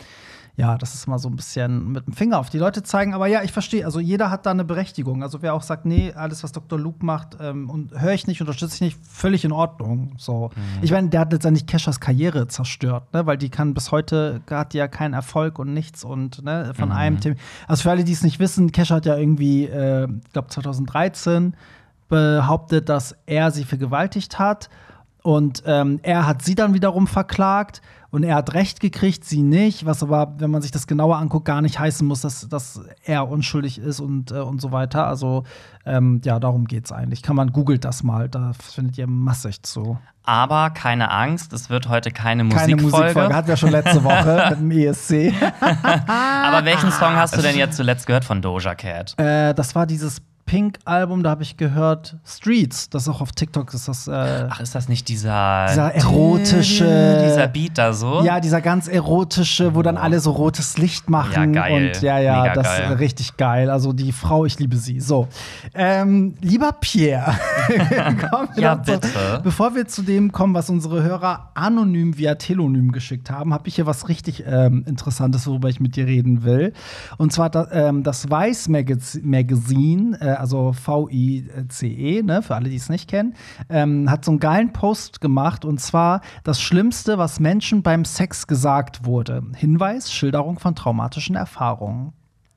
ja, 0.57 0.77
das 0.77 0.95
ist 0.95 1.07
mal 1.07 1.21
so 1.21 1.29
ein 1.29 1.37
bisschen 1.37 1.93
mit 1.93 2.09
dem 2.09 2.15
Finger 2.15 2.41
auf 2.41 2.51
die 2.51 2.59
Leute 2.59 2.83
zeigen. 2.83 3.15
Aber 3.15 3.29
ja, 3.29 3.45
ich 3.45 3.53
verstehe, 3.53 3.85
also 3.85 4.01
jeder 4.01 4.33
hat 4.33 4.47
da 4.47 4.51
eine 4.51 4.65
Berechtigung. 4.65 5.23
Also, 5.23 5.41
wer 5.41 5.55
auch 5.55 5.63
sagt, 5.63 5.87
nee, 5.87 6.13
alles, 6.13 6.43
was 6.43 6.51
Dr. 6.51 6.77
Luke 6.77 7.07
macht, 7.07 7.37
ähm, 7.41 7.71
und 7.71 7.93
höre 8.01 8.15
ich 8.15 8.27
nicht, 8.27 8.41
unterstütze 8.41 8.75
ich 8.75 8.81
nicht, 8.81 8.99
völlig 9.07 9.45
in 9.45 9.53
Ordnung. 9.53 10.15
So. 10.19 10.51
Ich 10.83 10.91
meine, 10.91 11.09
der 11.09 11.21
hat 11.21 11.33
letztendlich 11.33 11.67
Keshas 11.67 12.01
Karriere 12.01 12.49
zerstört, 12.49 13.15
ne? 13.15 13.25
weil 13.25 13.39
die 13.39 13.49
kann 13.49 13.75
bis 13.75 13.93
heute, 13.93 14.41
hat 14.51 14.73
die 14.73 14.79
ja 14.79 14.89
keinen 14.89 15.15
Erfolg 15.15 15.61
und 15.61 15.73
nichts 15.73 16.03
und 16.03 16.43
ne, 16.43 16.73
von 16.75 16.91
einem 16.91 17.21
Thema. 17.21 17.37
Also, 17.69 17.85
für 17.85 17.93
alle, 17.93 18.03
die 18.03 18.13
es 18.13 18.25
nicht 18.25 18.41
wissen, 18.41 18.73
Kesha 18.73 18.97
hat 18.97 19.07
ja 19.07 19.17
irgendwie, 19.17 19.67
äh, 19.67 20.09
ich 20.25 20.33
glaube, 20.33 20.49
2013 20.49 21.55
behauptet, 22.09 22.89
dass 22.89 23.15
er 23.27 23.53
sie 23.53 23.63
vergewaltigt 23.63 24.41
hat. 24.41 24.69
Und 25.29 25.63
ähm, 25.67 26.01
er 26.05 26.27
hat 26.27 26.41
sie 26.41 26.55
dann 26.55 26.73
wiederum 26.73 27.07
verklagt 27.07 27.83
und 28.09 28.23
er 28.23 28.35
hat 28.35 28.55
Recht 28.55 28.81
gekriegt, 28.81 29.27
sie 29.27 29.43
nicht, 29.43 29.85
was 29.85 30.03
aber, 30.03 30.33
wenn 30.39 30.51
man 30.51 30.63
sich 30.63 30.71
das 30.71 30.87
genauer 30.87 31.19
anguckt, 31.19 31.45
gar 31.45 31.61
nicht 31.61 31.79
heißen 31.79 32.07
muss, 32.07 32.23
dass, 32.23 32.49
dass 32.49 32.81
er 33.05 33.29
unschuldig 33.29 33.77
ist 33.77 34.01
und, 34.01 34.31
äh, 34.31 34.37
und 34.37 34.63
so 34.63 34.73
weiter. 34.73 35.07
Also 35.07 35.45
ähm, 35.85 36.23
ja, 36.25 36.41
darum 36.41 36.65
geht's 36.65 36.93
eigentlich. 36.93 37.23
Kann 37.23 37.37
man 37.37 37.53
googelt 37.53 37.85
das 37.85 38.03
mal, 38.03 38.31
da 38.31 38.53
findet 38.55 38.97
ihr 38.97 39.07
massig 39.07 39.63
zu. 39.65 39.99
Aber 40.25 40.71
keine 40.71 41.11
Angst, 41.11 41.53
es 41.53 41.69
wird 41.69 41.91
heute 41.91 42.11
keine 42.11 42.49
Keine 42.49 42.77
Musikfolge. 42.77 43.03
Musikfolge, 43.05 43.35
hatten 43.35 43.49
wir 43.49 43.57
schon 43.59 43.71
letzte 43.71 44.03
Woche 44.05 44.47
mit 44.59 44.61
dem 44.61 44.71
ESC. 44.71 45.35
Aber 45.61 46.65
welchen 46.65 46.91
Song 46.91 47.17
hast 47.17 47.37
du 47.37 47.43
denn 47.43 47.59
jetzt 47.59 47.77
zuletzt 47.77 48.07
gehört 48.07 48.25
von 48.25 48.41
Doja 48.41 48.75
Cat? 48.75 49.15
äh, 49.19 49.53
das 49.53 49.75
war 49.75 49.85
dieses 49.85 50.23
Pink-Album, 50.49 51.23
da 51.23 51.29
habe 51.31 51.43
ich 51.43 51.59
gehört 51.59 52.17
Streets, 52.25 52.89
das 52.89 53.03
ist 53.03 53.09
auch 53.11 53.21
auf 53.21 53.33
TikTok 53.33 53.73
ist 53.75 53.87
das. 53.87 54.09
Äh, 54.09 54.47
Ach, 54.49 54.61
ist 54.61 54.75
das 54.75 54.89
nicht 54.89 55.07
dieser 55.09 55.67
Dieser 55.69 55.95
erotische- 55.95 57.23
dieser 57.23 57.49
Beat 57.49 57.77
da 57.77 57.93
so? 57.93 58.23
Ja, 58.25 58.41
dieser 58.41 58.63
ganz 58.63 58.89
erotische, 58.89 59.75
wo 59.75 59.83
dann 59.83 59.99
alle 59.99 60.21
so 60.21 60.31
rotes 60.31 60.79
Licht 60.79 61.11
machen. 61.11 61.55
Ja, 61.55 61.61
geil. 61.63 61.93
Und 61.95 62.03
ja, 62.03 62.19
ja, 62.19 62.43
Mega 62.43 62.55
das 62.55 62.65
geil. 62.67 62.93
ist 62.93 62.99
richtig 63.01 63.37
geil. 63.37 63.69
Also 63.71 63.93
die 63.93 64.11
Frau, 64.11 64.47
ich 64.47 64.59
liebe 64.59 64.77
sie. 64.77 65.01
So. 65.01 65.29
Ähm, 65.75 66.35
lieber 66.41 66.73
Pierre, 66.81 67.35
wir 67.69 68.49
Ja, 68.57 68.75
doch 68.77 68.85
zu- 68.85 68.93
bitte. 69.01 69.41
bevor 69.45 69.75
wir 69.75 69.87
zu 69.87 70.01
dem 70.03 70.33
kommen, 70.33 70.55
was 70.55 70.71
unsere 70.71 71.03
Hörer 71.03 71.51
anonym 71.55 72.17
via 72.17 72.37
Telonym 72.37 72.91
geschickt 72.93 73.31
haben, 73.31 73.53
habe 73.53 73.69
ich 73.69 73.75
hier 73.75 73.85
was 73.87 74.09
richtig 74.09 74.45
ähm, 74.47 74.85
Interessantes, 74.87 75.47
worüber 75.47 75.69
ich 75.69 75.79
mit 75.79 75.95
dir 75.97 76.07
reden 76.07 76.43
will. 76.45 76.73
Und 77.19 77.33
zwar 77.35 77.51
ähm, 77.73 78.03
das 78.03 78.31
Weiß 78.31 78.69
Magaz 78.69 79.19
Magazine, 79.23 80.17
äh, 80.21 80.38
also 80.39 80.73
V-I-C-E, 80.73 82.23
ne, 82.23 82.43
für 82.43 82.55
alle, 82.55 82.69
die 82.69 82.77
es 82.77 82.89
nicht 82.89 83.09
kennen, 83.09 83.35
ähm, 83.69 84.11
hat 84.11 84.25
so 84.25 84.31
einen 84.31 84.41
geilen 84.41 84.73
Post 84.73 85.21
gemacht 85.21 85.65
und 85.65 85.81
zwar 85.81 86.21
das 86.45 86.61
Schlimmste, 86.61 87.19
was 87.19 87.41
Menschen 87.41 87.83
beim 87.83 88.05
Sex 88.05 88.47
gesagt 88.47 89.05
wurde. 89.05 89.43
Hinweis, 89.57 90.13
Schilderung 90.13 90.59
von 90.59 90.75
traumatischen 90.75 91.37
Erfahrungen. 91.37 92.13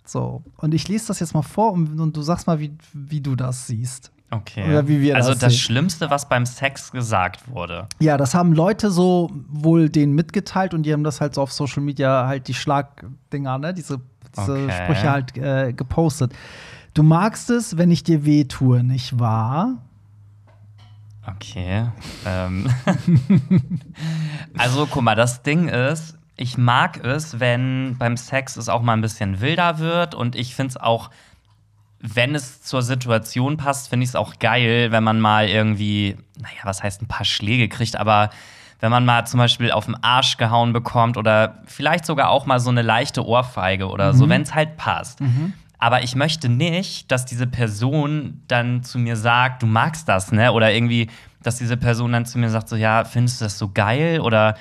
So, 0.05 0.43
und 0.57 0.73
ich 0.73 0.87
lese 0.87 1.07
das 1.07 1.19
jetzt 1.19 1.33
mal 1.33 1.41
vor 1.41 1.71
und, 1.71 1.99
und 1.99 2.17
du 2.17 2.21
sagst 2.21 2.47
mal, 2.47 2.59
wie, 2.59 2.73
wie 2.93 3.21
du 3.21 3.35
das 3.35 3.67
siehst. 3.67 4.11
Okay. 4.33 4.63
Oder 4.67 4.87
wie 4.87 5.01
wir 5.01 5.15
also 5.17 5.31
das 5.31 5.39
das 5.39 5.53
sehen. 5.53 5.59
Schlimmste, 5.59 6.09
was 6.09 6.27
beim 6.29 6.45
Sex 6.45 6.91
gesagt 6.91 7.49
wurde. 7.49 7.87
Ja, 7.99 8.15
das 8.15 8.33
haben 8.33 8.53
Leute 8.53 8.89
so 8.89 9.29
wohl 9.49 9.89
denen 9.89 10.13
mitgeteilt 10.13 10.73
und 10.73 10.83
die 10.83 10.93
haben 10.93 11.03
das 11.03 11.19
halt 11.19 11.35
so 11.35 11.41
auf 11.41 11.51
Social 11.51 11.83
Media 11.83 12.27
halt 12.27 12.47
die 12.47 12.53
Schlagdinger, 12.53 13.57
ne, 13.57 13.73
diese, 13.73 13.99
diese 14.37 14.53
Okay. 14.53 14.83
Sprüche 14.83 15.11
halt 15.11 15.37
äh, 15.37 15.73
gepostet. 15.73 16.33
Du 16.93 17.03
magst 17.03 17.49
es, 17.49 17.77
wenn 17.77 17.89
ich 17.89 18.03
dir 18.03 18.25
weh 18.25 18.43
tue, 18.45 18.83
nicht 18.83 19.19
wahr? 19.19 19.77
Okay. 21.25 21.87
ähm. 22.25 22.67
also, 24.57 24.87
guck 24.87 25.03
mal, 25.03 25.15
das 25.15 25.43
Ding 25.43 25.69
ist, 25.69 26.17
ich 26.35 26.57
mag 26.57 27.03
es, 27.03 27.39
wenn 27.39 27.95
beim 27.97 28.17
Sex 28.17 28.57
es 28.57 28.67
auch 28.67 28.81
mal 28.81 28.93
ein 28.93 29.01
bisschen 29.01 29.39
wilder 29.39 29.79
wird 29.79 30.15
und 30.15 30.35
ich 30.35 30.55
finde 30.55 30.71
es 30.71 30.77
auch, 30.77 31.11
wenn 31.99 32.33
es 32.33 32.63
zur 32.63 32.81
Situation 32.81 33.57
passt, 33.57 33.89
finde 33.89 34.03
ich 34.03 34.09
es 34.09 34.15
auch 34.15 34.39
geil, 34.39 34.91
wenn 34.91 35.03
man 35.03 35.19
mal 35.21 35.47
irgendwie, 35.47 36.17
naja, 36.39 36.61
was 36.63 36.81
heißt 36.81 37.03
ein 37.03 37.07
paar 37.07 37.25
Schläge 37.25 37.69
kriegt, 37.69 37.95
aber 37.95 38.31
wenn 38.79 38.89
man 38.89 39.05
mal 39.05 39.25
zum 39.27 39.37
Beispiel 39.37 39.71
auf 39.71 39.85
den 39.85 39.95
Arsch 40.03 40.37
gehauen 40.37 40.73
bekommt 40.73 41.15
oder 41.15 41.59
vielleicht 41.65 42.05
sogar 42.05 42.29
auch 42.31 42.47
mal 42.47 42.59
so 42.59 42.71
eine 42.71 42.81
leichte 42.81 43.23
Ohrfeige 43.23 43.87
oder 43.87 44.15
so, 44.15 44.27
wenn 44.27 44.41
es 44.41 44.55
halt 44.55 44.75
passt. 44.77 45.21
Aber 45.81 46.03
ich 46.03 46.15
möchte 46.15 46.47
nicht, 46.47 47.11
dass 47.11 47.25
diese 47.25 47.47
Person 47.47 48.43
dann 48.47 48.83
zu 48.83 48.99
mir 48.99 49.15
sagt, 49.15 49.63
du 49.63 49.65
magst 49.65 50.07
das, 50.07 50.31
ne? 50.31 50.51
Oder 50.51 50.71
irgendwie, 50.71 51.09
dass 51.41 51.57
diese 51.57 51.75
Person 51.75 52.11
dann 52.11 52.27
zu 52.27 52.37
mir 52.37 52.51
sagt, 52.51 52.69
so, 52.69 52.75
ja, 52.75 53.03
findest 53.03 53.41
du 53.41 53.45
das 53.45 53.57
so 53.57 53.71
geil? 53.73 54.19
Oder 54.19 54.55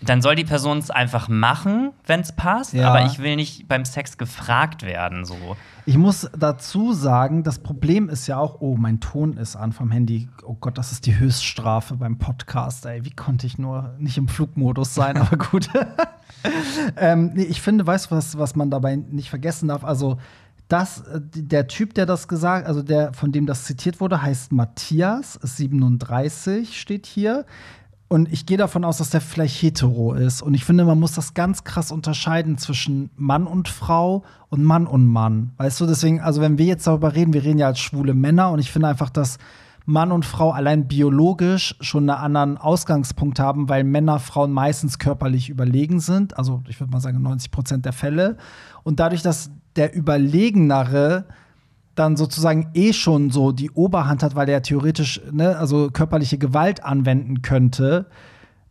dann 0.00 0.22
soll 0.22 0.36
die 0.36 0.44
Person 0.44 0.78
es 0.78 0.90
einfach 0.90 1.28
machen, 1.28 1.92
wenn 2.06 2.20
es 2.20 2.32
passt. 2.32 2.72
Ja. 2.72 2.88
Aber 2.88 3.04
ich 3.04 3.18
will 3.18 3.36
nicht 3.36 3.68
beim 3.68 3.84
Sex 3.84 4.16
gefragt 4.16 4.82
werden, 4.82 5.26
so. 5.26 5.36
Ich 5.84 5.98
muss 5.98 6.30
dazu 6.34 6.94
sagen, 6.94 7.42
das 7.42 7.58
Problem 7.58 8.08
ist 8.08 8.26
ja 8.26 8.38
auch, 8.38 8.62
oh, 8.62 8.76
mein 8.78 9.00
Ton 9.00 9.36
ist 9.36 9.56
an 9.56 9.72
vom 9.72 9.90
Handy. 9.90 10.30
Oh 10.44 10.56
Gott, 10.58 10.78
das 10.78 10.92
ist 10.92 11.04
die 11.04 11.18
Höchststrafe 11.18 11.96
beim 11.96 12.16
Podcast. 12.16 12.86
Ey, 12.86 13.04
wie 13.04 13.10
konnte 13.10 13.46
ich 13.46 13.58
nur 13.58 13.94
nicht 13.98 14.16
im 14.16 14.28
Flugmodus 14.28 14.94
sein? 14.94 15.18
Aber 15.18 15.36
gut. 15.50 15.68
ähm, 16.96 17.32
nee, 17.34 17.42
ich 17.42 17.60
finde, 17.60 17.86
weißt 17.86 18.10
du, 18.10 18.16
was, 18.16 18.38
was 18.38 18.56
man 18.56 18.70
dabei 18.70 18.96
nicht 18.96 19.28
vergessen 19.28 19.68
darf? 19.68 19.84
Also, 19.84 20.18
das, 20.68 21.02
äh, 21.02 21.20
der 21.22 21.66
Typ, 21.66 21.94
der 21.94 22.06
das 22.06 22.28
gesagt, 22.28 22.66
also 22.66 22.82
der, 22.82 23.12
von 23.12 23.32
dem 23.32 23.46
das 23.46 23.64
zitiert 23.64 24.00
wurde, 24.00 24.22
heißt 24.22 24.52
Matthias, 24.52 25.36
ist 25.36 25.56
37, 25.56 26.78
steht 26.78 27.06
hier. 27.06 27.44
Und 28.08 28.32
ich 28.32 28.46
gehe 28.46 28.58
davon 28.58 28.84
aus, 28.84 28.98
dass 28.98 29.10
der 29.10 29.20
vielleicht 29.20 29.60
hetero 29.60 30.12
ist. 30.12 30.42
Und 30.42 30.54
ich 30.54 30.64
finde, 30.64 30.84
man 30.84 31.00
muss 31.00 31.12
das 31.12 31.34
ganz 31.34 31.64
krass 31.64 31.90
unterscheiden 31.90 32.58
zwischen 32.58 33.10
Mann 33.16 33.46
und 33.46 33.66
Frau 33.66 34.24
und 34.50 34.62
Mann 34.62 34.86
und 34.86 35.06
Mann. 35.06 35.52
Weißt 35.56 35.80
du, 35.80 35.86
deswegen, 35.86 36.20
also 36.20 36.40
wenn 36.40 36.58
wir 36.58 36.66
jetzt 36.66 36.86
darüber 36.86 37.14
reden, 37.14 37.32
wir 37.32 37.42
reden 37.42 37.58
ja 37.58 37.66
als 37.66 37.80
schwule 37.80 38.14
Männer 38.14 38.50
und 38.50 38.58
ich 38.58 38.70
finde 38.70 38.88
einfach, 38.88 39.10
dass 39.10 39.38
Mann 39.86 40.12
und 40.12 40.24
Frau 40.24 40.50
allein 40.50 40.86
biologisch 40.86 41.76
schon 41.80 42.08
einen 42.08 42.18
anderen 42.18 42.56
Ausgangspunkt 42.56 43.38
haben, 43.38 43.68
weil 43.68 43.84
Männer 43.84 44.18
Frauen 44.18 44.52
meistens 44.52 44.98
körperlich 44.98 45.50
überlegen 45.50 46.00
sind. 46.00 46.38
Also 46.38 46.62
ich 46.68 46.80
würde 46.80 46.92
mal 46.92 47.00
sagen 47.00 47.20
90 47.20 47.50
Prozent 47.50 47.84
der 47.84 47.92
Fälle. 47.92 48.36
Und 48.82 49.00
dadurch, 49.00 49.22
dass 49.22 49.50
der 49.76 49.96
Überlegenere 49.96 51.24
dann 51.94 52.16
sozusagen 52.16 52.70
eh 52.74 52.92
schon 52.92 53.30
so 53.30 53.52
die 53.52 53.70
Oberhand 53.70 54.22
hat, 54.22 54.34
weil 54.34 54.48
er 54.48 54.62
theoretisch 54.62 55.20
ne, 55.30 55.56
also 55.56 55.90
körperliche 55.90 56.38
Gewalt 56.38 56.82
anwenden 56.84 57.42
könnte, 57.42 58.06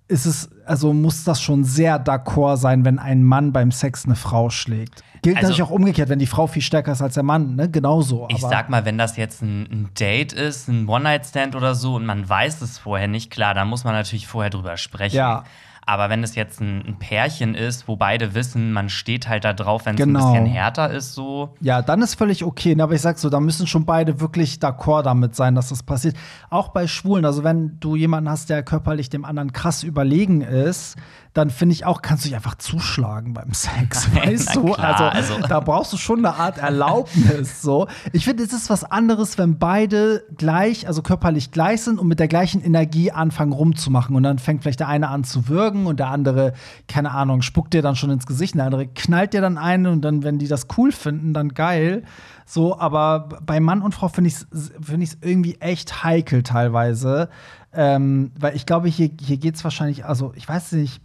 ist 0.10 0.26
es, 0.26 0.50
also 0.66 0.92
muss 0.94 1.24
das 1.24 1.42
schon 1.42 1.64
sehr 1.64 2.04
d'accord 2.04 2.58
sein, 2.58 2.84
wenn 2.84 3.00
ein 3.00 3.24
Mann 3.24 3.54
beim 3.54 3.72
Sex 3.72 4.06
eine 4.06 4.16
Frau 4.16 4.50
schlägt. 4.50 5.04
Gilt 5.22 5.38
Also- 5.38 5.48
natürlich 5.50 5.64
auch 5.64 5.74
umgekehrt, 5.74 6.10
wenn 6.10 6.20
die 6.20 6.26
Frau 6.28 6.48
viel 6.48 6.62
stärker 6.62 6.92
ist 6.92 7.02
als 7.02 7.14
der 7.14 7.24
Mann, 7.24 7.56
ne? 7.56 7.70
Genauso. 7.70 8.28
Ich 8.30 8.42
sag 8.42 8.70
mal, 8.70 8.84
wenn 8.84 8.98
das 8.98 9.16
jetzt 9.16 9.42
ein, 9.42 9.62
ein 9.72 9.90
Date 9.98 10.34
ist, 10.34 10.68
ein 10.68 10.90
One-Night-Stand 10.90 11.56
oder 11.56 11.76
so 11.76 11.96
und 11.96 12.06
man 12.06 12.28
weiß 12.28 12.62
es 12.62 12.78
vorher 12.78 13.08
nicht, 13.08 13.32
klar, 13.32 13.54
dann 13.54 13.70
muss 13.70 13.86
man 13.86 13.94
natürlich 13.94 14.28
vorher 14.28 14.50
drüber 14.50 14.76
sprechen. 14.76 15.16
Ja. 15.16 15.46
Aber 15.86 16.10
wenn 16.10 16.24
es 16.24 16.36
jetzt 16.36 16.62
ein, 16.62 16.84
ein 16.88 17.00
Pärchen 17.00 17.56
ist, 17.56 17.88
wo 17.88 17.96
beide 17.96 18.34
wissen, 18.36 18.72
man 18.74 18.90
steht 18.90 19.28
halt 19.28 19.44
da 19.44 19.54
drauf, 19.54 19.86
wenn 19.86 19.96
es 19.96 20.02
Genau. 20.02 20.20
ein 20.28 20.34
bisschen 20.34 20.46
härter 20.46 20.92
ist, 20.92 21.14
so. 21.14 21.54
Ja, 21.62 21.82
dann 21.82 22.02
ist 22.02 22.16
völlig 22.16 22.44
okay. 22.44 22.80
Aber 22.80 22.94
ich 22.94 23.02
sag 23.02 23.18
so, 23.20 23.30
da 23.30 23.40
müssen 23.40 23.68
schon 23.68 23.86
beide 23.86 24.20
wirklich 24.20 24.56
d'accord 24.56 25.04
damit 25.04 25.36
sein, 25.36 25.56
dass 25.56 25.70
das 25.70 25.84
passiert. 25.84 26.16
Auch 26.50 26.70
bei 26.70 26.88
Schwulen, 26.88 27.26
also 27.26 27.44
wenn 27.44 27.80
du 27.80 27.96
jemanden 27.96 28.30
hast, 28.30 28.50
der 28.50 28.64
körperlich 28.64 29.10
dem 29.10 29.26
anderen 29.26 29.52
krass 29.54 29.84
überlegen 29.84 30.42
ist, 30.42 30.96
dann 31.34 31.50
finde 31.50 31.74
ich 31.74 31.86
auch, 31.86 32.04
kannst 32.04 32.24
du 32.24 32.30
dich 32.30 32.36
einfach 32.36 32.56
zuschlagen 32.56 33.34
beim 33.34 33.54
Sex, 33.54 34.14
weißt 34.16 34.56
du? 34.56 34.74
also, 34.74 35.04
also- 35.06 35.48
da 35.48 35.60
brauchst 35.60 35.92
du 35.92 35.98
schon 35.98 36.20
eine 36.20 36.36
Art 36.36 36.60
Erlaubnis. 36.60 37.62
So. 37.62 37.88
Ich 38.12 38.26
finde, 38.26 38.44
es 38.44 38.54
ist 38.54 38.70
was 38.70 38.84
anderes, 38.84 39.38
wenn 39.38 39.58
beide 39.58 40.24
gleich, 40.38 40.88
also 40.88 41.02
körperlich 41.02 41.52
gleich 41.52 41.82
sind 41.82 42.00
und 42.00 42.08
mit 42.08 42.20
der 42.20 42.28
gleichen 42.28 42.64
Energie 42.64 43.12
anfangen 43.12 43.52
rumzumachen. 43.52 44.16
Und 44.16 44.24
dann 44.24 44.38
fängt 44.38 44.62
vielleicht 44.62 44.80
der 44.80 44.88
eine 44.88 45.10
an 45.10 45.24
zu 45.24 45.48
würgen 45.48 45.88
und 45.88 46.00
der 46.00 46.10
andere, 46.10 46.54
keine 46.88 47.12
Ahnung, 47.12 47.42
spuckt 47.42 47.74
dir 47.74 47.82
dann 47.82 47.96
schon 47.96 48.12
ins 48.12 48.28
Gesicht, 48.28 48.54
und 48.54 48.58
der 48.60 48.66
andere 48.66 48.88
knallt 48.88 49.34
dir 49.34 49.42
dann 49.42 49.58
ein 49.58 49.88
und 49.88 50.02
dann, 50.02 50.24
wenn 50.24 50.38
die 50.38 50.48
das 50.48 50.68
cool 50.78 50.92
finden, 50.92 51.34
dann 51.34 51.50
geil. 51.50 52.04
So, 52.46 52.78
aber 52.78 53.30
bei 53.44 53.60
Mann 53.60 53.82
und 53.82 53.96
Frau 53.96 54.08
finde 54.08 54.28
ich 54.28 54.36
es 54.36 54.72
find 54.82 55.02
ich's 55.02 55.18
irgendwie 55.22 55.56
echt 55.62 56.04
heikel 56.04 56.44
teilweise. 56.44 57.30
Ähm, 57.74 58.32
weil 58.40 58.56
ich 58.56 58.68
glaube, 58.68 58.88
hier, 58.88 59.10
hier 59.20 59.38
geht 59.38 59.56
es 59.56 59.64
wahrscheinlich, 59.64 60.06
also 60.06 60.32
ich 60.36 60.48
weiß 60.48 60.74
nicht, 60.74 61.02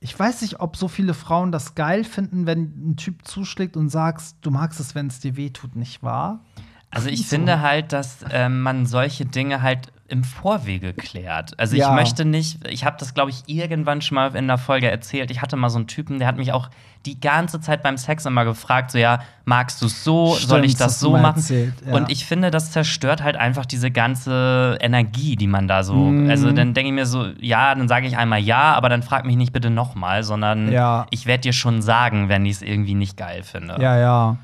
ich 0.00 0.16
weiß 0.18 0.42
nicht, 0.42 0.60
ob 0.60 0.76
so 0.76 0.88
viele 0.88 1.14
Frauen 1.14 1.50
das 1.52 1.74
geil 1.74 2.04
finden, 2.04 2.46
wenn 2.46 2.90
ein 2.92 2.96
Typ 2.96 3.26
zuschlägt 3.26 3.76
und 3.76 3.88
sagst, 3.88 4.36
du 4.42 4.50
magst 4.50 4.78
es, 4.80 4.94
wenn 4.94 5.08
es 5.08 5.20
dir 5.20 5.36
weh 5.36 5.50
tut, 5.50 5.76
nicht 5.76 6.02
wahr? 6.02 6.44
Also 6.90 7.08
ich 7.08 7.22
So. 7.24 7.36
finde 7.36 7.60
halt, 7.60 7.92
dass 7.92 8.18
ähm, 8.30 8.60
man 8.62 8.86
solche 8.86 9.26
Dinge 9.26 9.60
halt 9.62 9.92
im 10.08 10.24
Vorwege 10.24 10.94
klärt. 10.94 11.58
Also 11.58 11.76
Ja. 11.76 11.88
ich 11.90 11.94
möchte 11.94 12.24
nicht, 12.24 12.66
ich 12.66 12.84
habe 12.84 12.96
das, 12.98 13.12
glaube 13.14 13.30
ich, 13.30 13.42
irgendwann 13.46 14.00
schon 14.00 14.14
mal 14.16 14.34
in 14.34 14.46
der 14.48 14.58
Folge 14.58 14.90
erzählt. 14.90 15.30
Ich 15.30 15.42
hatte 15.42 15.56
mal 15.56 15.68
so 15.68 15.76
einen 15.78 15.86
Typen, 15.86 16.18
der 16.18 16.26
hat 16.26 16.36
mich 16.38 16.52
auch 16.52 16.70
die 17.06 17.20
ganze 17.20 17.60
Zeit 17.60 17.82
beim 17.82 17.96
Sex 17.96 18.24
immer 18.26 18.44
gefragt, 18.44 18.90
so 18.90 18.98
ja, 18.98 19.20
magst 19.44 19.80
du 19.82 19.86
es 19.86 20.02
so, 20.02 20.34
soll 20.34 20.64
ich 20.64 20.72
Stimmt, 20.72 20.80
das 20.80 21.00
so 21.00 21.12
machen? 21.12 21.36
erzählt, 21.36 21.74
ja. 21.86 21.94
Und 21.94 22.10
ich 22.10 22.24
finde, 22.26 22.50
das 22.50 22.72
zerstört 22.72 23.22
halt 23.22 23.36
einfach 23.36 23.66
diese 23.66 23.90
ganze 23.90 24.78
Energie, 24.80 25.36
die 25.36 25.46
man 25.46 25.68
da 25.68 25.82
so. 25.82 25.94
Mhm. 25.94 26.28
Also 26.28 26.50
dann 26.52 26.74
denke 26.74 26.88
ich 26.88 26.94
mir 26.94 27.06
so, 27.06 27.26
ja, 27.40 27.74
dann 27.74 27.86
sage 27.86 28.06
ich 28.06 28.16
einmal 28.16 28.40
ja, 28.40 28.74
aber 28.74 28.88
dann 28.88 29.02
frag 29.02 29.26
mich 29.26 29.36
nicht 29.36 29.52
bitte 29.52 29.70
nochmal, 29.70 30.24
sondern 30.24 30.72
Ja. 30.72 31.06
ich 31.10 31.26
werde 31.26 31.42
dir 31.42 31.52
schon 31.52 31.82
sagen, 31.82 32.28
wenn 32.28 32.44
ich 32.46 32.52
es 32.56 32.62
irgendwie 32.62 32.94
nicht 32.94 33.16
geil 33.16 33.42
finde. 33.42 33.76
Ja, 33.80 33.96
ja. 33.98 34.36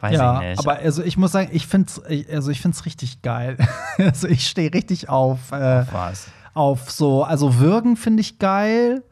Weiß 0.00 0.14
ja, 0.14 0.40
ich 0.40 0.48
nicht. 0.48 0.58
aber 0.60 0.78
also 0.78 1.02
ich 1.02 1.16
muss 1.16 1.32
sagen, 1.32 1.50
ich 1.52 1.66
finde 1.66 1.88
es 1.88 2.30
also 2.32 2.50
ich 2.50 2.60
find's 2.60 2.86
richtig 2.86 3.22
geil. 3.22 3.56
also 3.98 4.28
ich 4.28 4.46
stehe 4.46 4.72
richtig 4.72 5.08
auf, 5.08 5.52
äh, 5.52 5.84
was? 5.92 6.28
auf 6.54 6.90
so, 6.90 7.22
also 7.22 7.58
Würgen 7.58 7.96
finde 7.96 8.20
ich 8.20 8.38
geil. 8.38 9.02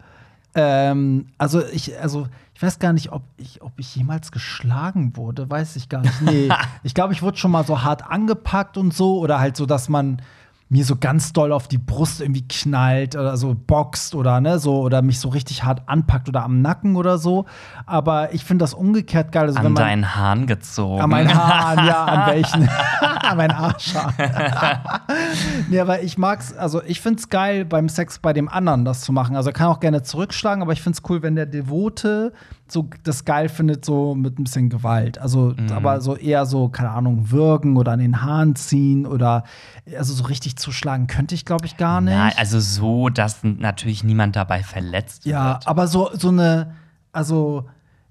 Ähm, 0.54 1.26
also 1.36 1.62
ich, 1.64 1.98
also 2.00 2.26
ich 2.54 2.62
weiß 2.62 2.78
gar 2.78 2.92
nicht, 2.92 3.12
ob 3.12 3.22
ich, 3.36 3.62
ob 3.62 3.72
ich 3.76 3.94
jemals 3.94 4.32
geschlagen 4.32 5.16
wurde, 5.16 5.48
weiß 5.48 5.76
ich 5.76 5.88
gar 5.88 6.00
nicht. 6.00 6.22
Nee, 6.22 6.48
ich 6.82 6.94
glaube, 6.94 7.12
ich 7.12 7.22
wurde 7.22 7.36
schon 7.36 7.50
mal 7.50 7.64
so 7.64 7.82
hart 7.82 8.10
angepackt 8.10 8.76
und 8.76 8.92
so 8.92 9.18
oder 9.18 9.38
halt 9.38 9.56
so, 9.56 9.66
dass 9.66 9.88
man 9.88 10.22
mir 10.70 10.84
so 10.84 10.96
ganz 10.96 11.32
doll 11.32 11.52
auf 11.52 11.66
die 11.66 11.78
Brust 11.78 12.20
irgendwie 12.20 12.46
knallt 12.46 13.16
oder 13.16 13.36
so 13.38 13.54
boxt 13.54 14.14
oder 14.14 14.40
ne 14.40 14.58
so 14.58 14.80
oder 14.80 15.00
mich 15.00 15.18
so 15.18 15.30
richtig 15.30 15.64
hart 15.64 15.82
anpackt 15.86 16.28
oder 16.28 16.44
am 16.44 16.60
Nacken 16.60 16.96
oder 16.96 17.16
so. 17.16 17.46
Aber 17.86 18.34
ich 18.34 18.44
finde 18.44 18.64
das 18.64 18.74
umgekehrt 18.74 19.32
geil. 19.32 19.46
Also, 19.46 19.58
wenn 19.60 19.66
An 19.66 19.74
deinen 19.74 20.14
Haaren 20.14 20.46
gezogen. 20.46 21.00
an 21.00 21.10
meinen 21.10 21.34
Haaren, 21.34 21.86
ja, 21.86 22.04
an 22.04 22.26
welchen? 22.34 22.68
an 23.22 23.36
meinen 23.36 23.52
Arschhaar. 23.52 24.12
nee, 25.70 25.80
aber 25.80 26.02
ich 26.02 26.18
mag's, 26.18 26.54
also 26.54 26.82
ich 26.84 27.00
find's 27.00 27.30
geil, 27.30 27.64
beim 27.64 27.88
Sex 27.88 28.18
bei 28.18 28.34
dem 28.34 28.48
anderen 28.48 28.84
das 28.84 29.00
zu 29.00 29.12
machen. 29.12 29.36
Also 29.36 29.50
er 29.50 29.54
kann 29.54 29.68
auch 29.68 29.80
gerne 29.80 30.02
zurückschlagen, 30.02 30.62
aber 30.62 30.72
ich 30.72 30.82
find's 30.82 31.02
cool, 31.08 31.22
wenn 31.22 31.34
der 31.34 31.46
Devote 31.46 32.32
so 32.72 32.88
das 33.02 33.24
geil 33.24 33.48
findet, 33.48 33.84
so 33.84 34.14
mit 34.14 34.38
ein 34.38 34.44
bisschen 34.44 34.68
Gewalt. 34.68 35.18
Also, 35.18 35.54
Mhm. 35.56 35.72
aber 35.72 36.00
so 36.00 36.16
eher 36.16 36.46
so, 36.46 36.68
keine 36.68 36.90
Ahnung, 36.90 37.30
würgen 37.30 37.76
oder 37.76 37.92
an 37.92 37.98
den 37.98 38.22
Haaren 38.22 38.54
ziehen 38.56 39.06
oder 39.06 39.44
also 39.96 40.12
so 40.14 40.24
richtig 40.24 40.56
zuschlagen 40.56 41.06
könnte 41.06 41.34
ich, 41.34 41.44
glaube 41.44 41.66
ich, 41.66 41.76
gar 41.76 42.00
nicht. 42.00 42.14
Nein, 42.14 42.32
also 42.36 42.60
so, 42.60 43.08
dass 43.08 43.42
natürlich 43.42 44.04
niemand 44.04 44.36
dabei 44.36 44.62
verletzt 44.62 45.24
Ja, 45.26 45.54
wird. 45.54 45.66
aber 45.68 45.86
so, 45.86 46.10
so 46.12 46.28
eine, 46.28 46.74
also 47.12 47.64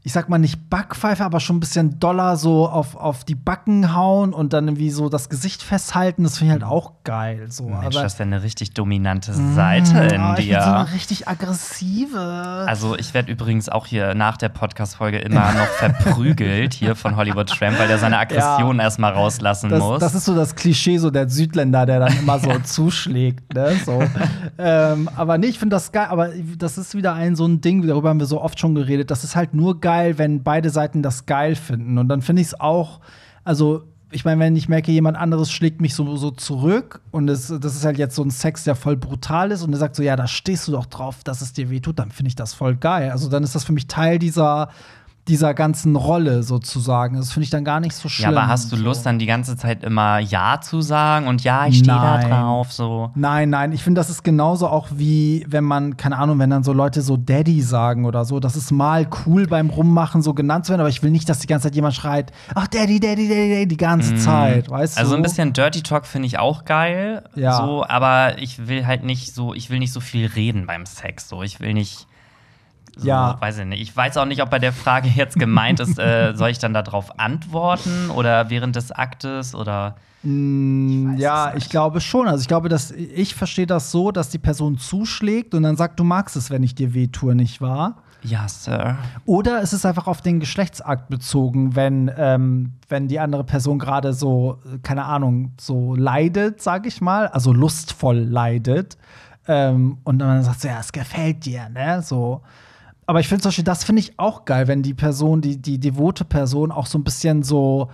ich 0.08 0.14
sag 0.14 0.30
mal 0.30 0.38
nicht 0.38 0.70
Backpfeife, 0.70 1.26
aber 1.26 1.42
schon 1.42 1.58
ein 1.58 1.60
bisschen 1.60 2.00
doller 2.00 2.38
so 2.38 2.70
auf, 2.70 2.96
auf 2.96 3.26
die 3.26 3.36
Backen 3.36 3.94
hauen 3.94 4.32
und 4.32 4.54
dann 4.54 4.66
irgendwie 4.70 4.90
so 4.90 5.10
das 5.10 5.28
Gesicht 5.28 5.62
festhalten. 5.62 6.24
Das 6.24 6.38
finde 6.38 6.56
ich 6.56 6.62
halt 6.62 6.72
auch 6.72 6.94
geil. 7.04 7.48
So. 7.50 7.66
Mensch, 7.66 7.78
aber, 7.88 8.04
das 8.04 8.14
ist 8.14 8.20
ja 8.20 8.24
eine 8.24 8.42
richtig 8.42 8.74
dominante 8.74 9.34
Seite 9.34 9.98
in 10.16 10.22
Ah, 10.22 10.38
ich 10.40 10.48
bin 10.48 10.62
so 10.62 10.66
dir. 10.66 10.78
eine 10.78 10.94
richtig 10.94 11.28
aggressive. 11.28 12.18
Also 12.68 12.98
ich 12.98 13.14
werde 13.14 13.30
übrigens 13.30 13.68
auch 13.68 13.86
hier 13.86 14.16
nach 14.16 14.38
der 14.38 14.48
Podcast-Folge 14.48 15.18
immer 15.20 15.52
noch 15.52 15.68
verprügelt 15.68 16.74
hier 16.74 16.96
von 16.96 17.18
Hollywood 17.18 17.50
Tramp, 17.50 17.78
weil 17.78 17.90
er 17.90 17.98
seine 17.98 18.18
Aggression 18.18 18.80
erstmal 18.80 19.12
rauslassen 19.12 19.70
das, 19.70 19.84
muss. 19.84 20.00
das 20.00 20.16
ist 20.16 20.24
so 20.24 20.34
das 20.34 20.56
Klischee, 20.56 21.00
so 21.00 21.12
der 21.12 21.28
Südländer, 21.28 21.86
der 21.86 22.00
dann 22.00 22.18
immer 22.18 22.40
so 22.40 22.58
zuschlägt. 22.64 23.54
Ne? 23.54 23.76
So. 23.86 24.02
ähm, 24.58 25.10
aber 25.18 25.38
nee, 25.38 25.48
ich 25.48 25.60
finde 25.60 25.76
das 25.76 25.92
geil. 25.92 26.08
Aber 26.10 26.30
das 26.58 26.78
ist 26.78 26.96
wieder 26.96 27.14
ein 27.14 27.36
so 27.36 27.46
ein 27.46 27.60
Ding, 27.60 27.86
darüber 27.86 28.08
haben 28.08 28.22
wir 28.22 28.26
so 28.26 28.42
oft 28.42 28.58
schon 28.58 28.74
geredet. 28.74 29.12
Das 29.12 29.26
ist 29.26 29.36
halt 29.36 29.54
nur 29.54 29.82
geil, 29.82 29.97
wenn 30.18 30.44
beide 30.44 30.70
Seiten 30.70 31.04
das 31.04 31.26
geil 31.26 31.56
finden. 31.56 31.98
Und 31.98 32.10
dann 32.10 32.22
finde 32.22 32.42
ich 32.42 32.50
es 32.50 32.60
auch, 32.60 33.00
also 33.44 33.84
ich 34.12 34.24
meine, 34.24 34.40
wenn 34.40 34.56
ich 34.56 34.70
merke, 34.70 34.92
jemand 34.92 35.18
anderes 35.18 35.52
schlägt 35.52 35.82
mich 35.82 35.94
so, 35.94 36.16
so 36.16 36.32
zurück 36.32 37.02
und 37.12 37.28
es, 37.30 37.48
das 37.48 37.76
ist 37.76 37.84
halt 37.84 37.98
jetzt 37.98 38.16
so 38.16 38.24
ein 38.24 38.32
Sex, 38.32 38.64
der 38.64 38.76
voll 38.76 38.96
brutal 38.96 39.52
ist 39.52 39.64
und 39.64 39.74
er 39.74 39.80
sagt 39.80 39.96
so, 39.96 40.04
ja, 40.04 40.16
da 40.16 40.28
stehst 40.28 40.68
du 40.68 40.72
doch 40.72 40.86
drauf, 40.86 41.24
dass 41.24 41.42
es 41.42 41.54
dir 41.54 41.70
wehtut, 41.70 42.00
dann 42.00 42.12
finde 42.12 42.30
ich 42.30 42.36
das 42.36 42.54
voll 42.54 42.76
geil. 42.76 43.12
Also 43.12 43.30
dann 43.30 43.44
ist 43.44 43.56
das 43.56 43.66
für 43.66 43.74
mich 43.74 43.88
Teil 43.88 44.18
dieser, 44.18 44.70
dieser 45.28 45.54
ganzen 45.54 45.96
Rolle 45.96 46.44
sozusagen. 46.44 47.18
Das 47.18 47.32
finde 47.32 47.44
ich 47.46 47.50
dann 47.50 47.64
gar 47.66 47.80
nicht 47.80 47.94
so 47.96 48.08
ja, 48.08 48.10
schlimm. 48.10 48.30
aber 48.38 48.48
hast 48.48 48.72
du 48.72 48.76
so. 48.76 48.84
Lust, 48.84 49.06
dann 49.06 49.20
die 49.20 49.26
ganze 49.26 49.58
Zeit 49.58 49.84
immer 49.84 50.20
Ja 50.20 50.60
zu 50.62 50.82
sagen 50.82 51.28
und 51.28 51.44
ja, 51.44 51.68
ich 51.68 51.80
stehe 51.80 51.98
da 51.98 52.18
drauf, 52.20 52.72
so. 52.72 53.12
Nein, 53.16 53.50
nein, 53.50 53.72
ich 53.72 53.84
finde, 53.84 54.00
das 54.00 54.10
ist 54.10 54.24
genauso 54.24 54.68
auch 54.68 54.88
wie, 54.92 55.46
wenn 55.50 55.64
man, 55.64 55.98
keine 55.98 56.18
Ahnung, 56.18 56.40
wenn 56.40 56.50
dann 56.50 56.64
so 56.64 56.74
Leute 56.74 57.02
so 57.02 57.18
Daddy 57.18 57.62
sagen 57.62 58.06
oder 58.06 58.26
so. 58.26 58.40
Das 58.40 58.56
ist 58.56 58.72
mal 58.72 59.08
cool 59.26 59.48
beim 59.48 59.70
Rummachen 59.70 60.22
so 60.22 60.34
genannt 60.34 60.66
zu 60.66 60.72
werden, 60.72 60.82
aber 60.82 60.90
ich 60.90 61.04
will 61.04 61.12
nicht, 61.12 61.28
dass 61.30 61.40
die 61.40 61.48
ganze 61.48 61.68
Zeit 61.68 61.76
jemand 61.76 61.96
schreit, 61.96 62.32
ach 62.56 62.68
Daddy, 62.68 63.00
Daddy, 63.00 63.28
Daddy, 63.28 63.50
Daddy, 63.50 63.68
die 63.68 63.78
ganze 63.78 64.16
Zeit, 64.16 64.70
weißt 64.70 64.98
du? 64.98 65.02
Also 65.02 65.16
ein 65.16 65.22
bisschen 65.22 65.54
Dirty 65.54 65.82
Talk 65.84 66.06
finde 66.06 66.28
ich 66.28 66.40
auch 66.40 66.66
geil, 66.66 67.24
Ja. 67.36 67.58
so, 67.58 67.86
aber 67.88 68.38
ich 68.40 68.68
will 68.68 68.86
halt 68.88 69.04
nicht 69.04 69.34
so, 69.34 69.54
ich 69.54 69.70
will 69.70 69.80
nicht 69.80 69.94
so 69.94 70.00
viel 70.00 70.28
reden 70.28 70.66
beim 70.68 70.86
Sex, 70.86 71.28
so, 71.30 71.44
ich 71.44 71.60
will 71.60 71.74
nicht, 71.74 72.08
so, 72.98 73.08
Ja. 73.08 73.38
weiß 73.40 73.60
ich 73.60 73.66
nicht. 73.66 73.82
Ich 73.82 73.96
weiß 73.96 74.18
auch 74.18 74.26
nicht, 74.26 74.42
ob 74.42 74.50
bei 74.50 74.60
der 74.60 74.74
Frage 74.74 75.08
jetzt 75.10 75.38
gemeint 75.40 75.80
ist, 75.80 75.98
äh, 76.00 76.34
soll 76.36 76.50
ich 76.50 76.60
dann 76.60 76.74
darauf 76.74 77.20
antworten 77.20 78.10
oder 78.10 78.50
während 78.50 78.76
des 78.76 78.92
Aktes 78.92 79.56
oder 79.56 79.96
Mm, 80.24 81.14
weiß 81.14 81.20
ja, 81.22 81.52
es 81.52 81.64
ich 81.64 81.70
glaube 81.70 82.02
schon. 82.02 82.28
Also 82.28 82.42
ich 82.42 82.48
glaube, 82.48 82.70
dass 82.70 82.92
ich 82.92 83.36
verstehe 83.36 83.68
das 83.68 83.92
so, 83.92 84.12
dass 84.12 84.30
die 84.30 84.40
Person 84.40 84.78
zuschlägt 84.78 85.54
und 85.54 85.64
dann 85.64 85.78
sagt, 85.78 86.00
du 86.00 86.04
magst 86.04 86.36
es, 86.36 86.50
wenn 86.50 86.64
ich 86.64 86.74
dir 86.76 86.94
weh 86.94 87.08
tue, 87.08 87.36
nicht 87.36 87.62
wahr? 87.62 87.98
ja, 88.24 88.48
Sir. 88.48 88.98
Oder 89.26 89.62
es 89.62 89.74
ist 89.74 89.86
einfach 89.86 90.08
auf 90.08 90.22
den 90.22 90.40
Geschlechtsakt 90.40 91.08
bezogen, 91.08 91.76
wenn, 91.76 92.12
ähm, 92.18 92.74
wenn 92.90 93.08
die 93.08 93.20
andere 93.20 93.44
Person 93.44 93.78
gerade 93.80 94.12
so, 94.12 94.58
keine 94.82 95.06
Ahnung, 95.06 95.54
so 95.62 95.96
leidet, 95.96 96.62
sag 96.62 96.88
ich 96.88 97.00
mal, 97.00 97.28
also 97.28 97.54
lustvoll 97.54 98.18
leidet. 98.18 98.98
Ähm, 99.48 100.00
und 100.04 100.18
dann 100.20 100.44
sagt 100.44 100.62
sie, 100.62 100.68
ja, 100.68 100.80
es 100.80 100.92
gefällt 100.92 101.46
dir, 101.46 101.70
ne? 101.70 102.02
So. 102.02 102.42
Aber 103.08 103.22
ich 103.22 103.30
finde 103.30 103.42
zum 103.42 103.50
Beispiel, 103.50 103.64
das 103.64 103.86
finde 103.86 104.02
ich 104.02 104.20
auch 104.20 104.44
geil, 104.44 104.68
wenn 104.68 104.84
die 104.84 104.94
Person, 104.94 105.42
die, 105.42 105.58
die 105.58 105.80
devote 105.80 106.26
Person 106.26 106.74
auch 106.74 106.86
so 106.86 106.98
ein 106.98 107.06
bisschen 107.06 107.42
so, 107.42 107.90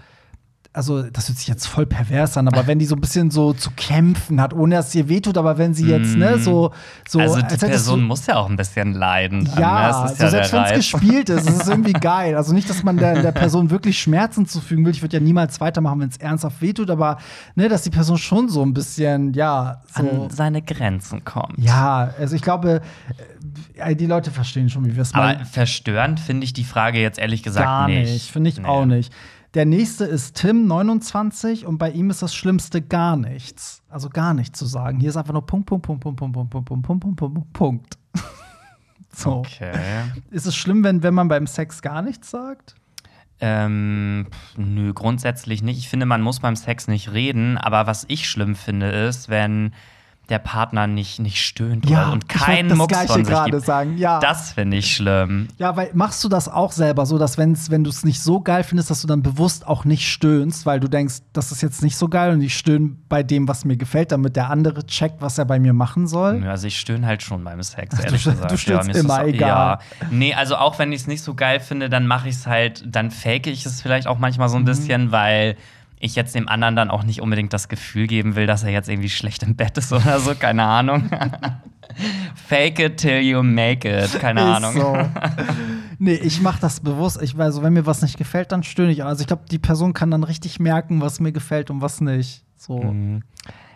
also 0.73 1.03
das 1.03 1.29
hört 1.29 1.37
sich 1.37 1.47
jetzt 1.47 1.67
voll 1.67 1.85
pervers 1.85 2.35
an, 2.35 2.47
aber 2.47 2.65
wenn 2.65 2.79
die 2.79 2.87
so 2.87 2.95
ein 2.95 3.01
bisschen 3.01 3.29
so 3.29 3.53
zu 3.53 3.69
kämpfen 3.77 4.41
hat, 4.41 4.55
ohne 4.55 4.75
dass 4.75 4.87
es 4.87 4.95
ihr 4.95 5.07
wehtut, 5.07 5.37
aber 5.37 5.59
wenn 5.59 5.75
sie 5.75 5.85
jetzt, 5.85 6.15
ne, 6.15 6.39
so, 6.39 6.71
so 7.07 7.19
also 7.19 7.41
die 7.43 7.57
Person 7.57 7.99
du, 7.99 8.05
muss 8.07 8.25
ja 8.25 8.37
auch 8.37 8.49
ein 8.49 8.55
bisschen 8.55 8.93
leiden. 8.93 9.45
dran, 9.45 9.59
ja, 9.59 9.81
ne? 9.81 9.87
Das 9.87 10.11
ist 10.11 10.17
so 10.17 10.23
ja 10.23 10.29
selbst 10.31 10.53
wenn 10.53 10.63
es 10.63 10.73
gespielt 10.73 11.29
ist, 11.29 11.47
es 11.47 11.57
ist 11.57 11.67
irgendwie 11.69 11.93
geil. 11.93 12.35
Also 12.35 12.53
nicht, 12.53 12.67
dass 12.67 12.81
man 12.81 12.97
der, 12.97 13.21
der 13.21 13.31
Person 13.31 13.69
wirklich 13.69 13.99
Schmerzen 13.99 14.47
zufügen 14.47 14.83
will. 14.83 14.93
Ich 14.93 15.03
würde 15.03 15.17
ja 15.17 15.23
niemals 15.23 15.61
weitermachen, 15.61 15.99
wenn 15.99 16.09
es 16.09 16.17
ernsthaft 16.17 16.59
wehtut, 16.59 16.89
aber 16.89 17.19
ne, 17.53 17.69
dass 17.69 17.83
die 17.83 17.91
Person 17.91 18.17
schon 18.17 18.49
so 18.49 18.63
ein 18.63 18.73
bisschen, 18.73 19.33
ja, 19.33 19.83
so. 19.95 20.01
an 20.01 20.29
seine 20.31 20.63
Grenzen 20.63 21.23
kommt. 21.23 21.59
Ja, 21.59 22.09
also 22.19 22.35
ich 22.35 22.41
glaube, 22.41 22.81
die 23.95 24.05
Leute 24.05 24.31
verstehen 24.31 24.69
schon, 24.69 24.85
wie 24.85 24.95
wir 24.95 25.01
es 25.01 25.13
Aber 25.13 25.25
meinen. 25.25 25.45
verstörend 25.45 26.19
finde 26.19 26.45
ich 26.45 26.53
die 26.53 26.63
Frage 26.63 26.99
jetzt 26.99 27.19
ehrlich 27.19 27.43
gesagt 27.43 27.65
Gar 27.65 27.87
nicht. 27.87 28.11
nicht, 28.11 28.31
finde 28.31 28.49
ich 28.49 28.57
Nee. 28.59 28.65
auch 28.65 28.85
nicht. 28.85 29.13
Der 29.53 29.65
nächste 29.65 30.05
ist 30.05 30.35
Tim, 30.37 30.65
29, 30.65 31.65
und 31.67 31.77
bei 31.77 31.91
ihm 31.91 32.09
ist 32.09 32.23
das 32.23 32.33
Schlimmste 32.33 32.81
gar 32.81 33.15
nichts. 33.15 33.83
Also 33.87 34.09
gar 34.09 34.33
nichts 34.33 34.57
zu 34.57 34.65
sagen. 34.65 34.99
Hier 34.99 35.09
ist 35.09 35.17
einfach 35.17 35.33
nur 35.33 35.45
Punkt, 35.45 35.67
Punkt, 35.67 35.85
Punkt, 35.85 36.01
Punkt, 36.01 36.17
Punkt, 36.17 36.33
Punkt, 36.33 36.49
Punkt, 36.49 36.67
Punkt, 36.67 36.87
Punkt, 36.87 37.17
Punkt, 37.17 37.33
Punkt, 37.33 37.53
Punkt. 37.53 37.97
So. 39.15 39.31
Okay. 39.37 39.71
Ist 40.31 40.47
es 40.47 40.55
schlimm, 40.55 40.83
wenn, 40.83 41.03
wenn 41.03 41.13
man 41.13 41.27
beim 41.27 41.45
Sex 41.45 41.83
gar 41.83 42.01
nichts 42.01 42.31
sagt? 42.31 42.73
Ähm, 43.39 44.25
nö, 44.57 44.91
grundsätzlich 44.93 45.61
nicht. 45.61 45.77
Ich 45.77 45.89
finde, 45.89 46.05
man 46.07 46.21
muss 46.23 46.39
beim 46.39 46.55
Sex 46.55 46.87
nicht 46.87 47.11
reden, 47.13 47.57
aber 47.59 47.85
was 47.85 48.05
ich 48.07 48.27
schlimm 48.27 48.55
finde, 48.55 48.87
ist, 48.89 49.29
wenn 49.29 49.73
der 50.33 50.39
Partner 50.39 50.87
nicht, 50.87 51.19
nicht 51.19 51.41
stöhnt 51.45 51.85
oder, 51.89 52.11
und 52.11 52.27
keinen 52.27 52.67
das 52.69 52.77
Mucks 52.77 52.91
Gleiche 52.93 53.13
von 53.13 53.23
sich 53.23 53.33
gerade 53.33 53.51
gibt. 53.51 53.65
sagen. 53.65 53.97
Ja. 53.97 54.19
Das 54.19 54.51
finde 54.51 54.77
ich 54.77 54.93
schlimm. 54.95 55.47
Ja, 55.59 55.75
weil 55.77 55.91
machst 55.93 56.23
du 56.23 56.27
das 56.29 56.49
auch 56.49 56.71
selber 56.71 57.05
so, 57.05 57.17
dass 57.17 57.37
wenn's, 57.37 57.69
wenn 57.69 57.83
du 57.83 57.89
es 57.91 58.03
nicht 58.03 58.21
so 58.21 58.41
geil 58.41 58.63
findest, 58.63 58.89
dass 58.89 59.01
du 59.01 59.07
dann 59.07 59.21
bewusst 59.23 59.65
auch 59.67 59.85
nicht 59.85 60.09
stöhnst, 60.11 60.65
weil 60.65 60.79
du 60.79 60.87
denkst, 60.89 61.19
das 61.33 61.51
ist 61.51 61.61
jetzt 61.61 61.81
nicht 61.83 61.95
so 61.95 62.09
geil 62.09 62.33
und 62.33 62.41
ich 62.41 62.57
stöhne 62.57 62.95
bei 63.07 63.23
dem, 63.23 63.47
was 63.47 63.63
mir 63.63 63.77
gefällt, 63.77 64.11
damit 64.11 64.35
der 64.35 64.49
andere 64.49 64.85
checkt, 64.85 65.21
was 65.21 65.37
er 65.37 65.45
bei 65.45 65.59
mir 65.59 65.73
machen 65.73 66.07
soll. 66.07 66.43
Also 66.47 66.67
ich 66.67 66.79
stöhne 66.79 67.05
halt 67.07 67.21
schon 67.23 67.43
beim 67.43 67.61
Sex, 67.63 67.95
du 67.95 68.03
ehrlich 68.03 68.21
stö- 68.21 68.31
gesagt. 68.31 68.51
du 68.51 68.57
stöhnst 68.57 68.89
das 68.89 68.97
immer, 68.97 69.21
auch- 69.21 69.27
egal. 69.27 69.47
Ja. 69.47 69.79
Nee, 70.11 70.33
also 70.33 70.55
auch 70.55 70.79
wenn 70.79 70.91
ich 70.91 71.01
es 71.01 71.07
nicht 71.07 71.21
so 71.21 71.35
geil 71.35 71.59
finde, 71.59 71.89
dann 71.89 72.07
mache 72.07 72.27
ich 72.29 72.35
es 72.35 72.47
halt, 72.47 72.83
dann 72.87 73.11
fake 73.11 73.47
ich 73.47 73.65
es 73.65 73.81
vielleicht 73.81 74.07
auch 74.07 74.17
manchmal 74.17 74.47
Mhm. 74.47 74.51
so 74.51 74.57
ein 74.57 74.65
bisschen, 74.65 75.11
weil 75.11 75.55
ich 76.03 76.15
jetzt 76.15 76.35
dem 76.35 76.47
anderen 76.49 76.75
dann 76.75 76.89
auch 76.91 77.03
nicht 77.03 77.21
unbedingt 77.21 77.53
das 77.53 77.69
Gefühl 77.69 78.07
geben 78.07 78.35
will, 78.35 78.45
dass 78.45 78.63
er 78.63 78.71
jetzt 78.71 78.89
irgendwie 78.89 79.09
schlecht 79.09 79.43
im 79.43 79.55
Bett 79.55 79.77
ist 79.77 79.91
oder 79.93 80.19
so, 80.19 80.35
keine 80.35 80.63
Ahnung. 80.63 81.09
Fake 82.47 82.79
it 82.79 82.97
till 82.97 83.19
you 83.21 83.43
make 83.43 83.87
it, 83.87 84.19
keine 84.19 84.41
Ist 84.41 84.47
Ahnung. 84.47 84.73
So. 84.73 84.97
nee, 85.99 86.15
ich 86.15 86.41
mach 86.41 86.59
das 86.59 86.79
bewusst. 86.79 87.21
Ich 87.21 87.37
weiß, 87.37 87.45
also, 87.45 87.63
wenn 87.63 87.73
mir 87.73 87.85
was 87.85 88.01
nicht 88.01 88.17
gefällt, 88.17 88.51
dann 88.51 88.63
stöhne 88.63 88.91
ich. 88.91 89.03
Also 89.03 89.21
ich 89.21 89.27
glaube, 89.27 89.43
die 89.49 89.59
Person 89.59 89.93
kann 89.93 90.09
dann 90.11 90.23
richtig 90.23 90.59
merken, 90.59 91.01
was 91.01 91.19
mir 91.19 91.31
gefällt 91.31 91.69
und 91.69 91.81
was 91.81 92.01
nicht. 92.01 92.43
So. 92.57 92.79
Mhm. 92.81 93.23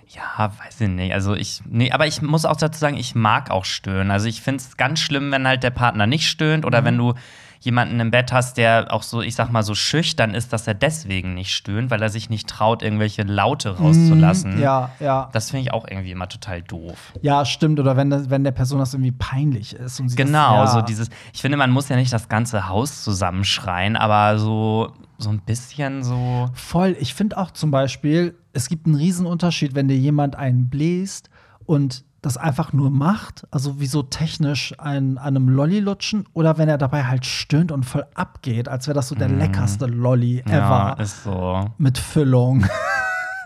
Ja, 0.08 0.52
weiß 0.66 0.82
ich 0.82 0.88
nicht. 0.90 1.14
Also 1.14 1.36
ich, 1.36 1.62
nee, 1.70 1.92
aber 1.92 2.08
ich 2.08 2.22
muss 2.22 2.46
auch 2.46 2.56
dazu 2.56 2.80
sagen, 2.80 2.98
ich 2.98 3.14
mag 3.14 3.52
auch 3.52 3.66
stöhnen. 3.66 4.10
Also 4.10 4.28
ich 4.28 4.42
finde 4.42 4.64
es 4.64 4.78
ganz 4.78 5.00
schlimm, 5.00 5.32
wenn 5.32 5.48
halt 5.48 5.64
der 5.64 5.70
Partner 5.72 6.08
nicht 6.08 6.28
stöhnt 6.28 6.66
oder 6.66 6.82
Mhm. 6.82 6.86
wenn 6.86 6.98
du 6.98 7.14
jemanden 7.60 8.00
im 8.00 8.12
Bett 8.12 8.32
hast, 8.32 8.58
der 8.58 8.88
auch 8.92 9.04
so, 9.04 9.22
ich 9.22 9.36
sag 9.36 9.52
mal, 9.52 9.64
so 9.64 9.76
schüchtern 9.76 10.34
ist, 10.34 10.54
dass 10.54 10.68
er 10.68 10.74
deswegen 10.74 11.34
nicht 11.34 11.54
stöhnt, 11.54 11.90
weil 11.92 12.02
er 12.02 12.10
sich 12.10 12.30
nicht 12.30 12.48
traut, 12.48 12.82
irgendwelche 12.84 13.24
Laute 13.24 13.78
rauszulassen. 13.78 14.56
Mhm, 14.56 14.62
Ja, 14.62 14.92
ja. 15.00 15.30
Das 15.34 15.52
finde 15.52 15.64
ich 15.64 15.74
auch 15.74 15.88
irgendwie 15.88 16.12
immer 16.12 16.28
total 16.28 16.62
doof. 16.62 17.14
Ja, 17.22 17.46
stimmt. 17.46 17.80
Oder 17.80 17.98
wenn, 17.98 18.10
das, 18.10 18.30
wenn 18.30 18.44
der 18.44 18.52
Person 18.52 18.80
das 18.80 18.94
irgendwie 18.94 19.12
peinlich 19.12 19.74
ist. 19.74 20.02
Genau, 20.16 20.62
das, 20.62 20.74
ja. 20.74 20.80
so 20.80 20.82
dieses, 20.82 21.10
ich 21.34 21.42
finde, 21.42 21.58
man 21.58 21.72
muss 21.72 21.90
ja 21.90 21.96
nicht 21.96 22.14
das 22.14 22.30
ganze 22.30 22.68
Haus 22.68 23.04
zusammenschreien, 23.04 23.96
aber 23.96 24.40
so, 24.40 24.94
so 25.18 25.30
ein 25.30 25.40
bisschen 25.40 26.04
so. 26.04 26.50
Voll. 26.54 26.96
Ich 27.00 27.14
finde 27.14 27.38
auch 27.38 27.52
zum 27.52 27.72
Beispiel, 27.72 28.36
es 28.54 28.70
gibt 28.70 28.86
einen 28.88 29.26
Unterschied, 29.26 29.76
wenn 29.76 29.88
dir 29.88 29.98
jemand 29.98 30.36
einen 30.36 30.70
bläst 30.70 31.30
und 31.66 32.04
das 32.22 32.36
einfach 32.38 32.74
nur 32.74 32.90
macht, 32.90 33.46
also 33.52 33.80
wie 33.80 33.86
so 33.86 34.02
technisch 34.04 34.74
ein, 34.80 35.18
an 35.18 35.38
einem 35.38 35.50
Lolli 35.50 35.80
lutschen, 35.80 36.26
oder 36.34 36.58
wenn 36.58 36.68
er 36.68 36.78
dabei 36.78 37.04
halt 37.06 37.26
stöhnt 37.26 37.72
und 37.72 37.84
voll 37.84 38.06
abgeht, 38.16 38.68
als 38.68 38.88
wäre 38.88 38.96
das 38.96 39.08
so 39.08 39.16
der 39.16 39.30
leckerste 39.30 39.86
Lolli 39.86 40.42
Mhm. 40.46 40.52
Ja, 40.52 40.92
ever. 40.94 41.02
ist 41.02 41.24
so. 41.24 41.66
mit 41.78 41.98
Füllung. 41.98 42.66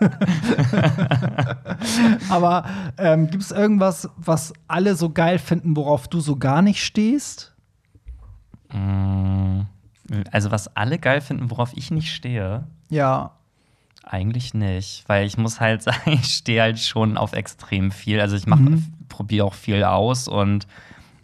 Aber 2.28 2.64
ähm, 2.98 3.28
gibt 3.30 3.42
es 3.42 3.50
irgendwas, 3.50 4.08
was 4.16 4.52
alle 4.68 4.94
so 4.96 5.10
geil 5.10 5.38
finden, 5.38 5.76
worauf 5.76 6.08
du 6.08 6.20
so 6.20 6.36
gar 6.36 6.62
nicht 6.62 6.82
stehst? 6.84 7.54
Mm, 8.72 9.60
Also, 10.30 10.50
was 10.50 10.74
alle 10.76 10.98
geil 10.98 11.20
finden, 11.20 11.50
worauf 11.50 11.72
ich 11.76 11.90
nicht 11.90 12.12
stehe. 12.12 12.64
Ja. 12.88 13.32
Eigentlich 14.04 14.52
nicht, 14.54 15.04
weil 15.08 15.26
ich 15.26 15.38
muss 15.38 15.60
halt 15.60 15.82
sagen, 15.82 16.12
ich 16.12 16.26
stehe 16.34 16.62
halt 16.62 16.78
schon 16.78 17.16
auf 17.16 17.32
extrem 17.32 17.90
viel. 17.92 18.20
Also 18.20 18.36
ich 18.36 18.46
mache, 18.46 18.62
Mhm. 18.62 18.92
probiere 19.08 19.46
auch 19.46 19.54
viel 19.54 19.84
aus 19.84 20.28
und 20.28 20.66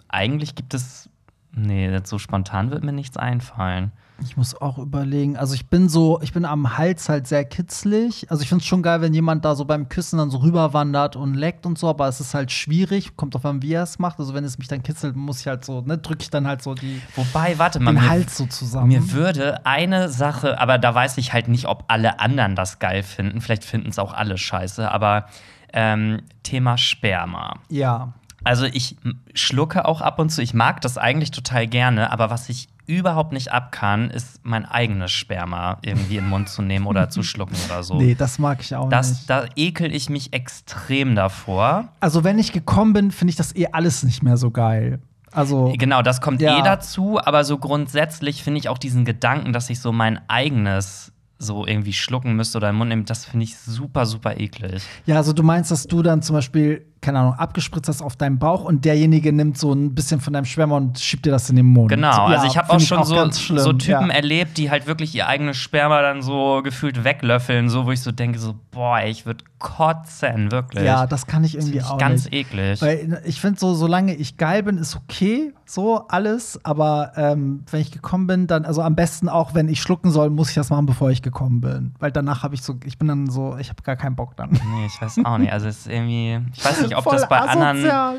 eigentlich 0.09 0.55
gibt 0.55 0.75
es, 0.75 1.09
nee, 1.53 1.99
so 2.05 2.19
spontan 2.19 2.71
wird 2.71 2.85
mir 2.85 2.93
nichts 2.93 3.17
einfallen. 3.17 3.93
Ich 4.21 4.37
muss 4.37 4.61
auch 4.61 4.79
überlegen. 4.79 5.37
Also 5.37 5.55
ich 5.55 5.69
bin 5.69 5.89
so, 5.89 6.21
ich 6.23 6.33
bin 6.33 6.45
am 6.45 6.77
Hals 6.77 7.09
halt 7.09 7.29
sehr 7.29 7.45
kitzlig. 7.45 8.27
Also 8.31 8.43
ich 8.43 8.49
finde 8.49 8.63
es 8.63 8.67
schon 8.67 8.83
geil, 8.83 9.01
wenn 9.01 9.15
jemand 9.15 9.45
da 9.45 9.55
so 9.55 9.65
beim 9.65 9.89
Küssen 9.89 10.19
dann 10.19 10.31
so 10.31 10.39
rüberwandert 10.39 11.15
und 11.15 11.35
leckt 11.35 11.67
und 11.67 11.79
so, 11.79 11.89
aber 11.89 12.09
es 12.09 12.21
ist 12.21 12.35
halt 12.35 12.51
schwierig. 12.51 13.17
Kommt 13.17 13.37
auf 13.37 13.45
an, 13.45 13.63
wie 13.63 13.73
er 13.75 13.85
es 13.85 13.99
macht. 14.01 14.19
Also 14.19 14.35
wenn 14.35 14.43
es 14.43 14.59
mich 14.59 14.67
dann 14.67 14.83
kitzelt, 14.83 15.15
muss 15.15 15.41
ich 15.41 15.47
halt 15.47 15.65
so, 15.65 15.83
ne, 15.83 15.99
drücke 15.99 16.23
ich 16.23 16.31
dann 16.31 16.49
halt 16.49 16.63
so 16.63 16.75
die, 16.75 17.01
Wobei, 17.15 17.59
warte 17.59 17.79
mal, 17.79 17.95
den 17.95 18.03
mir, 18.03 18.09
Hals 18.11 18.37
so 18.37 18.47
zusammen. 18.47 18.89
mir 18.89 19.13
würde 19.13 19.65
eine 19.65 20.09
Sache, 20.09 20.61
aber 20.61 20.79
da 20.79 20.95
weiß 20.95 21.17
ich 21.19 21.33
halt 21.33 21.47
nicht, 21.47 21.67
ob 21.67 21.85
alle 21.87 22.19
anderen 22.19 22.57
das 22.57 22.81
geil 22.81 23.05
finden. 23.05 23.41
Vielleicht 23.41 23.65
finden 23.65 23.91
es 23.91 24.01
auch 24.01 24.13
alle 24.13 24.37
scheiße, 24.37 24.91
aber 24.91 25.27
ähm, 25.73 26.23
Thema 26.43 26.77
Sperma. 26.77 27.55
ja. 27.69 28.13
Also 28.45 28.67
ich 28.67 28.97
schlucke 29.35 29.85
auch 29.85 30.01
ab 30.01 30.21
und 30.21 30.31
zu, 30.31 30.41
ich 30.41 30.55
mag 30.55 30.81
das 30.81 30.97
eigentlich 30.97 31.33
total 31.33 31.67
gerne, 31.67 32.13
aber 32.13 32.31
was 32.31 32.49
ich 32.49 32.69
überhaupt 32.89 33.33
nicht 33.33 33.53
ab 33.53 33.71
kann, 33.71 34.11
ist 34.11 34.41
mein 34.43 34.65
eigenes 34.65 35.13
Sperma 35.13 35.79
irgendwie 35.83 36.17
in 36.17 36.25
den 36.25 36.31
Mund 36.31 36.49
zu 36.49 36.63
nehmen 36.63 36.87
oder 36.87 37.11
zu 37.11 37.23
schlucken 37.23 37.55
oder 37.69 37.83
so. 37.85 37.95
Nee, 37.97 38.15
das 38.17 38.39
mag 38.41 38.59
ich 38.63 38.75
auch 38.75 38.89
das, 38.89 39.11
nicht. 39.11 39.31
Da 39.31 39.45
ekel 39.55 39.95
ich 39.95 40.09
mich 40.11 40.33
extrem 40.33 41.15
davor. 41.15 41.89
Also, 42.01 42.25
wenn 42.25 42.39
ich 42.39 42.51
gekommen 42.53 42.95
bin, 42.95 43.11
finde 43.13 43.31
ich 43.31 43.37
das 43.37 43.55
eh 43.55 43.67
alles 43.73 44.03
nicht 44.03 44.23
mehr 44.23 44.37
so 44.37 44.51
geil. 44.51 44.99
Also, 45.31 45.73
Genau, 45.77 46.01
das 46.03 46.21
kommt 46.23 46.41
Ja. 46.41 46.59
eh 46.59 46.63
dazu, 46.63 47.21
aber 47.23 47.45
so 47.45 47.59
grundsätzlich 47.59 48.43
finde 48.43 48.59
ich 48.61 48.69
auch 48.71 48.79
diesen 48.79 49.05
Gedanken, 49.05 49.53
dass 49.53 49.69
ich 49.71 49.79
so 49.81 49.93
mein 49.93 50.19
eigenes 50.29 51.13
so 51.41 51.67
irgendwie 51.67 51.93
schlucken 51.93 52.35
müsste 52.35 52.59
oder 52.59 52.71
im 52.71 52.77
Mund 52.77 52.89
nehmen, 52.89 53.05
das 53.05 53.25
finde 53.27 53.45
ich 53.45 53.57
super, 53.59 54.07
super 54.07 54.41
eklig. 54.41 54.83
ja, 55.07 55.17
also 55.17 55.33
du 55.33 55.45
meinst, 55.45 55.71
dass 55.71 55.85
du 55.87 56.03
dann 56.03 56.21
zum 56.21 56.35
Beispiel, 56.35 56.85
keine 57.01 57.21
Ahnung, 57.21 57.35
abgespritzt 57.35 57.89
hast 57.89 58.03
auf 58.03 58.17
deinem 58.17 58.39
Bauch 58.39 58.65
und 58.65 58.85
derjenige 58.85 59.33
nimmt 59.33 59.59
so 59.59 59.73
ein 59.73 59.95
bisschen 59.95 60.21
von 60.21 60.33
deinem 60.33 60.45
Sperma 60.45 60.77
und 60.77 60.99
schiebt 60.99 61.27
dir 61.27 61.31
das 61.31 61.49
in 61.51 61.57
den 61.57 61.67
Mund. 61.67 61.91
Genau, 61.91 62.09
ja, 62.09 62.37
also 62.37 62.47
ich 62.47 62.57
habe 62.57 62.71
auch 62.71 62.81
schon 62.81 63.05
so, 63.05 63.15
ganz 63.15 63.41
schlimm, 63.41 63.59
so 63.59 63.73
Typen 63.73 64.09
ja. 64.09 64.15
erlebt, 64.15 64.59
die 64.59 64.71
halt 64.71 64.87
wirklich 64.87 65.15
ihr 65.15 65.27
eigenes 65.27 65.57
Sperma 65.57 66.03
dann 66.03 66.23
so 66.23 66.61
gefühlt 66.63 67.05
weglöffeln, 67.05 67.69
so 67.69 67.87
wo 67.87 67.93
ich 67.93 68.01
so 68.01 68.13
denke, 68.13 68.39
so, 68.39 68.55
boah, 68.71 69.01
ich 69.03 69.27
würde 69.27 69.45
kotzen, 69.59 70.53
wirklich. 70.53 70.85
Ja, 70.85 71.07
das 71.07 71.27
kann 71.27 71.45
ich 71.45 71.57
irgendwie 71.57 71.83
auch 71.83 71.99
ganz 71.99 72.25
nicht. 72.25 72.35
eklig. 72.35 72.81
Weil 72.81 73.23
ich 73.25 73.41
finde 73.41 73.59
so, 73.59 73.75
solange 73.75 74.15
ich 74.15 74.37
geil 74.37 74.63
bin, 74.63 74.79
ist 74.79 74.97
okay, 74.97 75.53
so 75.67 76.07
alles. 76.09 76.65
Aber 76.65 77.13
ähm, 77.17 77.65
wenn 77.71 77.81
ich 77.81 77.91
gekommen 77.91 78.27
bin, 78.27 78.47
dann, 78.47 78.65
also 78.65 78.83
am 78.83 78.95
besten 78.95 79.29
auch, 79.29 79.55
wenn 79.55 79.69
ich 79.69 79.83
schlucken 79.83 80.11
soll, 80.11 80.31
muss 80.31 80.51
ich 80.51 80.55
das 80.55 80.71
machen, 80.71 80.87
bevor 80.87 81.11
ich 81.11 81.23
gekommen 81.23 81.61
bin. 81.61 81.95
Weil 81.99 82.13
danach 82.13 82.43
habe 82.43 82.55
ich 82.55 82.63
so, 82.63 82.77
ich 82.85 82.99
bin 82.99 83.09
dann 83.09 83.29
so, 83.29 83.57
ich 83.59 83.69
habe 83.69 83.83
gar 83.83 83.97
keinen 83.97 84.17
Bock 84.17 84.37
dann. 84.37 84.51
Nee, 84.51 84.87
ich 84.87 85.01
weiß 85.01 85.19
auch 85.25 85.39
nicht. 85.39 85.53
Also 85.53 85.67
es 85.67 85.79
ist 85.79 85.89
irgendwie, 85.89 86.41
ich 86.55 86.65
weiß 86.65 86.83
nicht, 86.83 86.88
ob 86.97 87.05
Voll 87.05 87.17
das 87.17 87.29
bei 87.29 87.39
anderen. 87.39 87.77
asozial. 87.79 88.15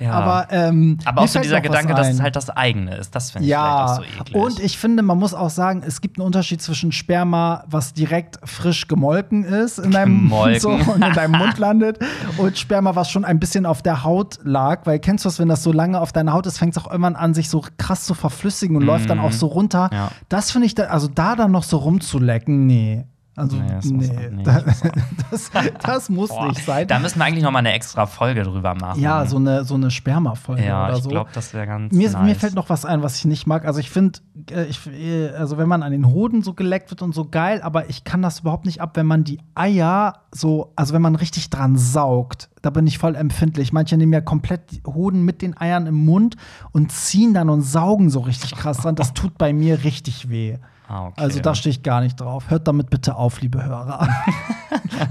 Ja. 0.00 0.10
Aber, 0.12 0.46
ähm, 0.50 0.98
Aber 1.04 1.22
auch 1.22 1.28
so 1.28 1.40
dieser 1.40 1.60
Gedanke, 1.60 1.94
dass 1.94 2.08
es 2.08 2.20
halt 2.20 2.36
das 2.36 2.50
eigene 2.50 2.96
ist, 2.96 3.14
das 3.14 3.30
finde 3.32 3.44
ich 3.46 3.50
Ja, 3.50 3.86
vielleicht 3.96 4.20
auch 4.20 4.26
so 4.26 4.30
eklig. 4.30 4.42
und 4.42 4.60
ich 4.64 4.78
finde, 4.78 5.02
man 5.02 5.18
muss 5.18 5.34
auch 5.34 5.50
sagen, 5.50 5.82
es 5.86 6.00
gibt 6.00 6.18
einen 6.18 6.26
Unterschied 6.26 6.62
zwischen 6.62 6.92
Sperma, 6.92 7.64
was 7.68 7.92
direkt 7.94 8.38
frisch 8.44 8.86
gemolken 8.88 9.44
ist 9.44 9.78
in 9.78 9.90
deinem, 9.90 10.32
so, 10.58 10.70
und 10.70 11.04
in 11.04 11.12
deinem 11.12 11.32
Mund 11.38 11.58
landet, 11.58 11.98
und 12.36 12.56
Sperma, 12.58 12.94
was 12.94 13.10
schon 13.10 13.24
ein 13.24 13.38
bisschen 13.40 13.66
auf 13.66 13.82
der 13.82 14.04
Haut 14.04 14.38
lag. 14.44 14.86
Weil 14.86 14.98
kennst 14.98 15.24
du 15.24 15.28
das, 15.28 15.38
wenn 15.38 15.48
das 15.48 15.62
so 15.62 15.72
lange 15.72 16.00
auf 16.00 16.12
deiner 16.12 16.32
Haut 16.32 16.46
ist, 16.46 16.58
fängt 16.58 16.76
es 16.76 16.82
auch 16.82 16.90
irgendwann 16.90 17.16
an, 17.16 17.34
sich 17.34 17.48
so 17.50 17.62
krass 17.76 18.04
zu 18.04 18.14
verflüssigen 18.14 18.76
und 18.76 18.82
läuft 18.82 19.10
dann 19.10 19.18
auch 19.20 19.32
so 19.32 19.46
runter. 19.46 19.88
Mhm. 19.90 19.96
Ja. 19.96 20.08
Das 20.28 20.50
finde 20.50 20.66
ich, 20.66 20.74
da, 20.74 20.84
also 20.84 21.08
da 21.08 21.36
dann 21.36 21.50
noch 21.50 21.62
so 21.64 21.78
rumzulecken, 21.78 22.66
nee. 22.66 23.04
Also, 23.38 23.56
Nee, 23.56 23.68
das 23.70 23.84
nee, 23.84 23.92
muss 23.96 24.10
auch 24.10 24.30
nicht. 24.30 24.46
das, 25.30 25.50
das 25.82 26.08
muss 26.08 26.28
Boah, 26.30 26.48
nicht 26.48 26.64
sein. 26.64 26.88
Da 26.88 26.98
müssen 26.98 27.18
wir 27.18 27.24
eigentlich 27.24 27.44
noch 27.44 27.52
mal 27.52 27.60
eine 27.60 27.72
extra 27.72 28.06
Folge 28.06 28.42
drüber 28.42 28.74
machen. 28.74 29.00
Ja, 29.00 29.24
so 29.26 29.36
eine, 29.36 29.64
so 29.64 29.74
eine 29.74 29.90
Sperma-Folge 29.90 30.64
Ja, 30.64 30.86
oder 30.88 30.96
ich 30.96 31.02
so. 31.04 31.08
glaube, 31.08 31.30
das 31.32 31.54
wäre 31.54 31.66
ganz 31.66 31.92
Mir, 31.92 32.10
nice. 32.10 32.22
mir 32.22 32.34
fällt 32.34 32.54
noch 32.54 32.68
was 32.68 32.84
ein, 32.84 33.02
was 33.02 33.16
ich 33.16 33.24
nicht 33.26 33.46
mag. 33.46 33.64
Also 33.64 33.78
ich 33.80 33.90
finde, 33.90 34.18
äh, 34.50 34.64
ich, 34.64 34.86
äh, 34.88 35.28
also 35.30 35.56
wenn 35.58 35.68
man 35.68 35.82
an 35.82 35.92
den 35.92 36.06
Hoden 36.06 36.42
so 36.42 36.54
geleckt 36.54 36.90
wird 36.90 37.02
und 37.02 37.14
so 37.14 37.26
geil, 37.28 37.60
aber 37.62 37.88
ich 37.88 38.04
kann 38.04 38.22
das 38.22 38.40
überhaupt 38.40 38.66
nicht 38.66 38.80
ab, 38.80 38.96
wenn 38.96 39.06
man 39.06 39.22
die 39.24 39.38
Eier 39.54 40.14
so, 40.32 40.72
also 40.76 40.92
wenn 40.94 41.02
man 41.02 41.14
richtig 41.14 41.50
dran 41.50 41.76
saugt. 41.76 42.50
Da 42.62 42.70
bin 42.70 42.86
ich 42.86 42.98
voll 42.98 43.14
empfindlich. 43.14 43.72
Manche 43.72 43.96
nehmen 43.96 44.12
ja 44.12 44.20
komplett 44.20 44.72
die 44.72 44.82
Hoden 44.84 45.24
mit 45.24 45.42
den 45.42 45.56
Eiern 45.56 45.86
im 45.86 45.94
Mund 45.94 46.36
und 46.72 46.90
ziehen 46.90 47.32
dann 47.34 47.48
und 47.50 47.62
saugen 47.62 48.10
so 48.10 48.20
richtig 48.20 48.56
krass 48.56 48.78
dran. 48.78 48.96
Das 48.96 49.14
tut 49.14 49.38
bei 49.38 49.52
mir 49.52 49.84
richtig 49.84 50.28
weh. 50.28 50.58
Ah, 50.88 51.06
okay. 51.08 51.20
Also 51.20 51.40
da 51.40 51.54
stehe 51.54 51.70
ich 51.70 51.82
gar 51.82 52.00
nicht 52.00 52.18
drauf. 52.18 52.44
Hört 52.48 52.66
damit 52.66 52.88
bitte 52.88 53.14
auf, 53.16 53.40
liebe 53.40 53.62
Hörer. 53.64 54.08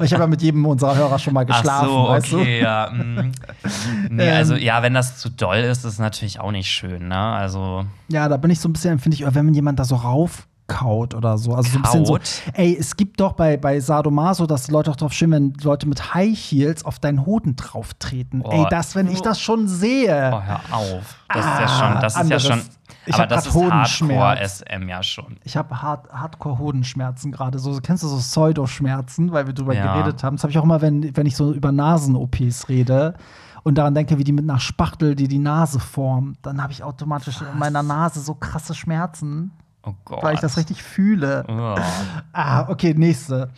Ich 0.01 0.11
habe 0.11 0.23
ja 0.23 0.27
mit 0.27 0.41
jedem 0.41 0.65
unserer 0.65 0.95
Hörer 0.95 1.17
schon 1.17 1.33
mal 1.33 1.45
geschlafen, 1.45 1.87
Ach 1.89 2.05
so, 2.05 2.07
weißt 2.09 2.31
du? 2.33 2.39
okay, 2.41 2.61
ja. 2.61 2.89
mm. 2.91 3.31
Nee, 4.09 4.27
Ähm. 4.27 4.35
also 4.35 4.55
ja, 4.55 4.81
wenn 4.83 4.93
das 4.93 5.17
zu 5.17 5.29
doll 5.29 5.57
ist, 5.57 5.85
ist 5.85 5.99
natürlich 5.99 6.39
auch 6.41 6.51
nicht 6.51 6.69
schön, 6.69 7.07
ne? 7.07 7.17
Also 7.17 7.85
Ja, 8.09 8.27
da 8.27 8.35
bin 8.37 8.51
ich 8.51 8.59
so 8.59 8.67
ein 8.67 8.73
bisschen 8.73 8.93
empfindlich, 8.93 9.23
wenn 9.33 9.53
jemand 9.53 9.79
da 9.79 9.85
so 9.85 10.03
raufkaut 10.69 11.13
oder 11.15 11.37
so. 11.37 11.53
Also 11.53 11.71
so 11.71 11.77
ein 11.77 11.81
bisschen 11.81 12.05
so. 12.05 12.13
Kaut? 12.13 12.41
Ey, 12.53 12.75
es 12.79 12.95
gibt 12.95 13.19
doch 13.19 13.33
bei, 13.33 13.57
bei 13.57 13.79
Sadomaso, 13.79 14.45
dass 14.45 14.69
Leute 14.69 14.91
auch 14.91 14.95
drauf 14.95 15.13
stehen, 15.13 15.31
wenn 15.31 15.53
Leute 15.61 15.87
mit 15.87 16.13
High 16.13 16.37
Heels 16.37 16.85
auf 16.85 16.99
deinen 16.99 17.25
Hoden 17.25 17.55
drauf 17.55 17.93
treten. 17.95 18.41
Oh. 18.43 18.51
Ey, 18.51 18.65
das, 18.69 18.95
wenn 18.95 19.07
ich 19.07 19.21
das 19.21 19.39
schon 19.39 19.67
sehe. 19.67 20.31
oh, 20.33 20.41
hör 20.41 20.59
auf. 20.71 21.15
Das 21.29 21.45
ist 21.45 21.51
Ah, 21.51 21.61
ja 21.61 21.67
schon, 21.67 22.01
das 22.01 22.13
ist 22.13 22.19
anderes. 22.19 22.43
ja 22.47 22.53
schon 22.55 22.61
Ich 23.05 23.13
aber 23.15 23.27
das 23.27 23.47
ist. 23.47 23.55
Hardcore 23.55 24.37
SM 24.47 24.87
ja 24.89 25.03
schon. 25.03 25.37
Ich 25.43 25.57
habe 25.57 25.81
hard, 25.81 26.09
Hardcore-Hodenschmerzen 26.11 27.31
gerade. 27.31 27.59
So, 27.59 27.77
kennst 27.81 28.03
du 28.03 28.07
so 28.07 28.17
Pseudoschmerzen, 28.17 29.31
weil 29.31 29.47
wir 29.47 29.53
drüber 29.53 29.73
Ja. 29.73 29.93
geredet 29.93 30.23
haben? 30.23 30.35
Das 30.37 30.43
habe 30.43 30.51
ich 30.51 30.57
auch 30.57 30.63
immer, 30.63 30.81
wenn, 30.81 31.15
wenn 31.15 31.25
ich 31.25 31.35
so 31.35 31.51
über 31.53 31.71
Nasen-OPs 31.71 32.69
rede 32.69 33.15
und 33.63 33.77
daran 33.77 33.93
denke, 33.93 34.17
wie 34.17 34.23
die 34.23 34.31
mit 34.31 34.49
einer 34.49 34.59
Spachtel, 34.59 35.15
die 35.15 35.27
die 35.27 35.39
Nase 35.39 35.79
formt. 35.79 36.37
Dann 36.43 36.61
habe 36.63 36.71
ich 36.71 36.83
automatisch 36.83 37.41
in 37.41 37.59
meiner 37.59 37.83
Nase 37.83 38.21
so 38.21 38.33
krasse 38.35 38.73
Schmerzen, 38.73 39.51
Oh 39.87 39.95
Gott. 40.05 40.23
weil 40.23 40.33
ich 40.35 40.41
das 40.41 40.57
richtig 40.57 40.83
fühle. 40.83 41.45
Oh. 41.47 41.75
Ah, 42.33 42.67
okay, 42.69 42.93
nächste. 42.95 43.49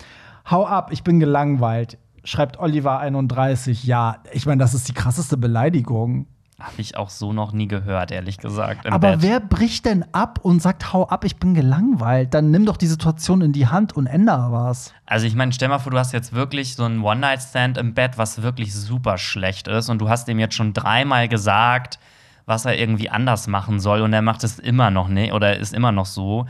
Hau 0.49 0.65
ab, 0.65 0.89
ich 0.91 1.03
bin 1.03 1.19
gelangweilt. 1.19 1.97
Schreibt 2.23 2.59
Oliver 2.59 2.99
31. 2.99 3.83
Ja, 3.83 4.17
ich 4.31 4.45
meine, 4.45 4.59
das 4.59 4.73
ist 4.73 4.87
die 4.87 4.93
krasseste 4.93 5.35
Beleidigung. 5.37 6.27
Habe 6.59 6.73
ich 6.81 6.97
auch 6.97 7.09
so 7.09 7.31
noch 7.31 7.53
nie 7.53 7.67
gehört, 7.69 8.11
ehrlich 8.11 8.37
gesagt. 8.37 8.85
Aber 8.85 9.11
Bett. 9.11 9.21
wer 9.21 9.39
bricht 9.39 9.85
denn 9.85 10.05
ab 10.13 10.39
und 10.43 10.61
sagt, 10.61 10.91
hau 10.91 11.07
ab, 11.07 11.23
ich 11.23 11.37
bin 11.37 11.53
gelangweilt? 11.53 12.33
Dann 12.33 12.51
nimm 12.51 12.65
doch 12.65 12.75
die 12.75 12.87
Situation 12.87 13.41
in 13.41 13.53
die 13.53 13.67
Hand 13.67 13.95
und 13.95 14.07
ändere 14.07 14.51
was. 14.51 14.93
Also 15.05 15.25
ich 15.25 15.35
meine, 15.35 15.53
stell 15.53 15.69
mal 15.69 15.79
vor, 15.79 15.91
du 15.93 15.97
hast 15.97 16.11
jetzt 16.11 16.33
wirklich 16.33 16.75
so 16.75 16.83
einen 16.83 17.01
One-Night-Stand 17.01 17.77
im 17.77 17.93
Bett, 17.93 18.17
was 18.17 18.41
wirklich 18.41 18.75
super 18.75 19.17
schlecht 19.17 19.69
ist 19.69 19.87
und 19.89 19.99
du 19.99 20.09
hast 20.09 20.27
ihm 20.27 20.37
jetzt 20.39 20.55
schon 20.55 20.73
dreimal 20.73 21.29
gesagt, 21.29 21.97
was 22.49 22.65
er 22.65 22.77
irgendwie 22.77 23.09
anders 23.09 23.47
machen 23.47 23.79
soll 23.79 24.01
und 24.01 24.11
er 24.11 24.23
macht 24.23 24.43
es 24.43 24.57
immer 24.59 24.89
noch 24.89 25.07
nicht 25.07 25.33
oder 25.33 25.57
ist 25.57 25.73
immer 25.73 25.91
noch 25.91 26.07
so, 26.07 26.47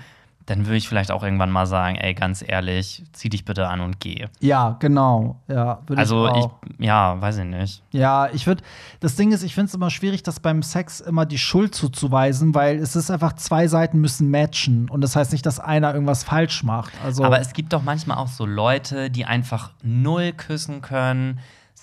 dann 0.50 0.66
würde 0.66 0.78
ich 0.78 0.90
vielleicht 0.90 1.12
auch 1.12 1.24
irgendwann 1.24 1.52
mal 1.52 1.68
sagen, 1.68 1.96
ey, 1.98 2.14
ganz 2.16 2.44
ehrlich, 2.46 3.04
zieh 3.12 3.30
dich 3.30 3.46
bitte 3.46 3.68
an 3.68 3.82
und 3.82 4.00
geh. 4.00 4.26
Ja, 4.40 4.78
genau. 4.80 5.36
Ja, 5.48 5.82
Also 5.96 6.28
ich 6.30 6.46
ich, 6.80 6.86
ja, 6.86 7.22
weiß 7.22 7.38
ich 7.40 7.46
nicht. 7.46 7.84
Ja, 7.92 8.30
ich 8.34 8.48
würde. 8.48 8.64
Das 9.00 9.16
Ding 9.16 9.32
ist, 9.32 9.44
ich 9.44 9.54
finde 9.54 9.68
es 9.68 9.76
immer 9.76 9.92
schwierig, 9.92 10.24
das 10.24 10.40
beim 10.40 10.64
Sex 10.64 11.02
immer 11.02 11.26
die 11.26 11.38
Schuld 11.38 11.76
zuzuweisen, 11.76 12.56
weil 12.56 12.78
es 12.80 12.96
ist 12.96 13.12
einfach, 13.12 13.34
zwei 13.34 13.68
Seiten 13.68 14.00
müssen 14.00 14.32
matchen. 14.32 14.90
Und 14.90 15.02
das 15.02 15.16
heißt 15.16 15.34
nicht, 15.34 15.46
dass 15.46 15.60
einer 15.60 15.94
irgendwas 15.94 16.24
falsch 16.24 16.64
macht. 16.64 16.94
Also, 17.04 17.24
Aber 17.24 17.40
es 17.40 17.54
gibt 17.54 17.74
doch 17.74 17.84
manchmal 17.84 18.18
auch 18.18 18.28
so 18.28 18.46
Leute, 18.46 19.12
die 19.12 19.26
einfach 19.26 19.72
null 19.84 20.32
küssen 20.32 20.82
können. 20.82 21.40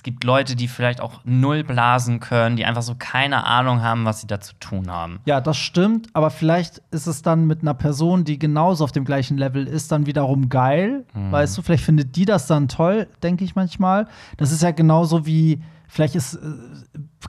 Es 0.06 0.12
gibt 0.12 0.22
Leute, 0.22 0.54
die 0.54 0.68
vielleicht 0.68 1.00
auch 1.00 1.20
null 1.24 1.64
blasen 1.64 2.20
können, 2.20 2.54
die 2.54 2.64
einfach 2.64 2.82
so 2.82 2.94
keine 2.96 3.44
Ahnung 3.44 3.82
haben, 3.82 4.04
was 4.04 4.20
sie 4.20 4.28
da 4.28 4.38
zu 4.40 4.54
tun 4.60 4.88
haben. 4.88 5.18
Ja, 5.24 5.40
das 5.40 5.56
stimmt, 5.56 6.10
aber 6.12 6.30
vielleicht 6.30 6.80
ist 6.92 7.08
es 7.08 7.22
dann 7.22 7.48
mit 7.48 7.62
einer 7.62 7.74
Person, 7.74 8.22
die 8.22 8.38
genauso 8.38 8.84
auf 8.84 8.92
dem 8.92 9.04
gleichen 9.04 9.36
Level 9.36 9.66
ist, 9.66 9.90
dann 9.90 10.06
wiederum 10.06 10.48
geil. 10.48 11.04
Mhm. 11.12 11.32
Weißt 11.32 11.58
du, 11.58 11.62
vielleicht 11.62 11.82
findet 11.82 12.14
die 12.14 12.24
das 12.24 12.46
dann 12.46 12.68
toll, 12.68 13.08
denke 13.24 13.44
ich 13.44 13.56
manchmal. 13.56 14.06
Das 14.36 14.52
ist 14.52 14.62
ja 14.62 14.70
genauso 14.70 15.26
wie, 15.26 15.60
vielleicht 15.88 16.14
ist, 16.14 16.34
äh, 16.34 16.38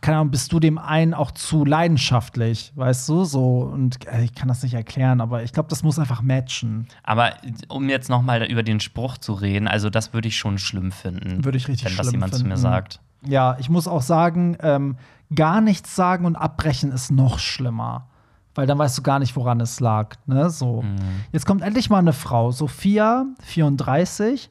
keine 0.02 0.18
Ahnung, 0.18 0.32
bist 0.32 0.52
du 0.52 0.60
dem 0.60 0.78
einen 0.78 1.14
auch 1.14 1.32
zu 1.32 1.66
leidenschaftlich, 1.66 2.72
weißt 2.76 3.08
du, 3.10 3.24
so. 3.24 3.60
Und 3.60 4.06
äh, 4.08 4.24
ich 4.24 4.34
kann 4.34 4.48
das 4.48 4.64
nicht 4.64 4.74
erklären, 4.74 5.22
aber 5.22 5.44
ich 5.44 5.54
glaube, 5.54 5.70
das 5.70 5.84
muss 5.84 6.00
einfach 6.00 6.22
matchen. 6.22 6.88
Aber 7.04 7.34
um 7.70 7.90
jetzt 7.90 8.10
noch 8.10 8.22
mal 8.22 8.44
über 8.44 8.64
den 8.64 8.80
Spruch 8.80 9.18
zu 9.18 9.34
reden, 9.34 9.68
also 9.68 9.90
das 9.90 10.14
würde 10.14 10.28
ich 10.28 10.38
schon 10.38 10.58
schlimm 10.58 10.92
finden. 10.92 11.44
Würde 11.44 11.58
ich 11.58 11.68
richtig 11.68 11.90
wenn 11.90 11.98
das 11.98 12.08
schlimm 12.08 12.16
jemand 12.16 12.34
zu 12.34 12.44
mir 12.44 12.50
finden. 12.50 12.62
sagt. 12.62 13.00
Ja, 13.26 13.58
ich 13.60 13.70
muss 13.70 13.88
auch 13.88 14.02
sagen, 14.02 14.58
ähm, 14.62 14.98
gar 15.34 15.62
nichts 15.62 15.96
sagen 15.96 16.26
und 16.26 16.36
abbrechen 16.36 16.92
ist 16.92 17.12
noch 17.12 17.40
schlimmer. 17.40 18.08
Weil 18.56 18.66
dann 18.66 18.80
weißt 18.80 18.98
du 18.98 19.04
gar 19.04 19.20
nicht, 19.20 19.36
woran 19.36 19.62
es 19.62 19.80
lag. 19.80 20.16
Ne? 20.26 20.50
So. 20.50 20.82
Mhm. 20.82 20.98
Jetzt 21.32 21.46
kommt 21.46 21.62
endlich 21.62 21.92
mal 21.92 22.00
eine 22.00 22.14
Frau. 22.14 22.52
Sophia, 22.52 23.26
34, 23.44 24.50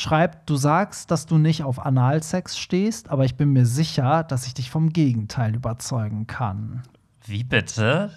schreibt: 0.00 0.48
Du 0.48 0.56
sagst, 0.56 1.10
dass 1.10 1.26
du 1.26 1.38
nicht 1.38 1.62
auf 1.62 1.84
Analsex 1.84 2.58
stehst, 2.58 3.10
aber 3.10 3.24
ich 3.24 3.36
bin 3.36 3.52
mir 3.52 3.66
sicher, 3.66 4.24
dass 4.24 4.46
ich 4.46 4.54
dich 4.54 4.70
vom 4.70 4.90
Gegenteil 4.90 5.54
überzeugen 5.54 6.26
kann. 6.26 6.82
Wie 7.26 7.42
bitte? 7.42 8.10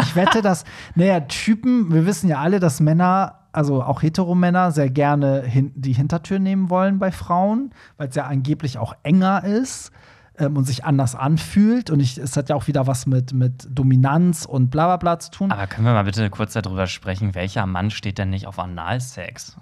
Ich 0.00 0.14
wette, 0.14 0.42
dass, 0.42 0.64
naja, 0.94 1.20
Typen, 1.20 1.92
wir 1.92 2.04
wissen 2.04 2.28
ja 2.28 2.38
alle, 2.38 2.60
dass 2.60 2.80
Männer, 2.80 3.40
also 3.52 3.82
auch 3.82 4.02
Heteromänner, 4.02 4.72
sehr 4.72 4.90
gerne 4.90 5.42
hin 5.42 5.72
die 5.74 5.94
Hintertür 5.94 6.38
nehmen 6.38 6.68
wollen 6.68 6.98
bei 6.98 7.10
Frauen, 7.10 7.70
weil 7.96 8.08
es 8.08 8.14
ja 8.14 8.26
angeblich 8.26 8.76
auch 8.76 8.94
enger 9.02 9.44
ist 9.44 9.90
ähm, 10.38 10.56
und 10.56 10.64
sich 10.64 10.84
anders 10.84 11.14
anfühlt. 11.14 11.88
Und 11.90 12.00
ich, 12.00 12.18
es 12.18 12.36
hat 12.36 12.50
ja 12.50 12.56
auch 12.56 12.66
wieder 12.66 12.86
was 12.86 13.06
mit, 13.06 13.32
mit 13.32 13.66
Dominanz 13.70 14.44
und 14.44 14.70
bla 14.70 14.86
bla 14.86 14.96
bla 14.98 15.18
zu 15.18 15.30
tun. 15.30 15.50
Aber 15.50 15.66
können 15.66 15.86
wir 15.86 15.94
mal 15.94 16.04
bitte 16.04 16.28
kurz 16.28 16.52
darüber 16.52 16.86
sprechen, 16.86 17.34
welcher 17.34 17.64
Mann 17.64 17.90
steht 17.90 18.18
denn 18.18 18.30
nicht 18.30 18.46
auf 18.46 18.58
Analsex? 18.58 19.56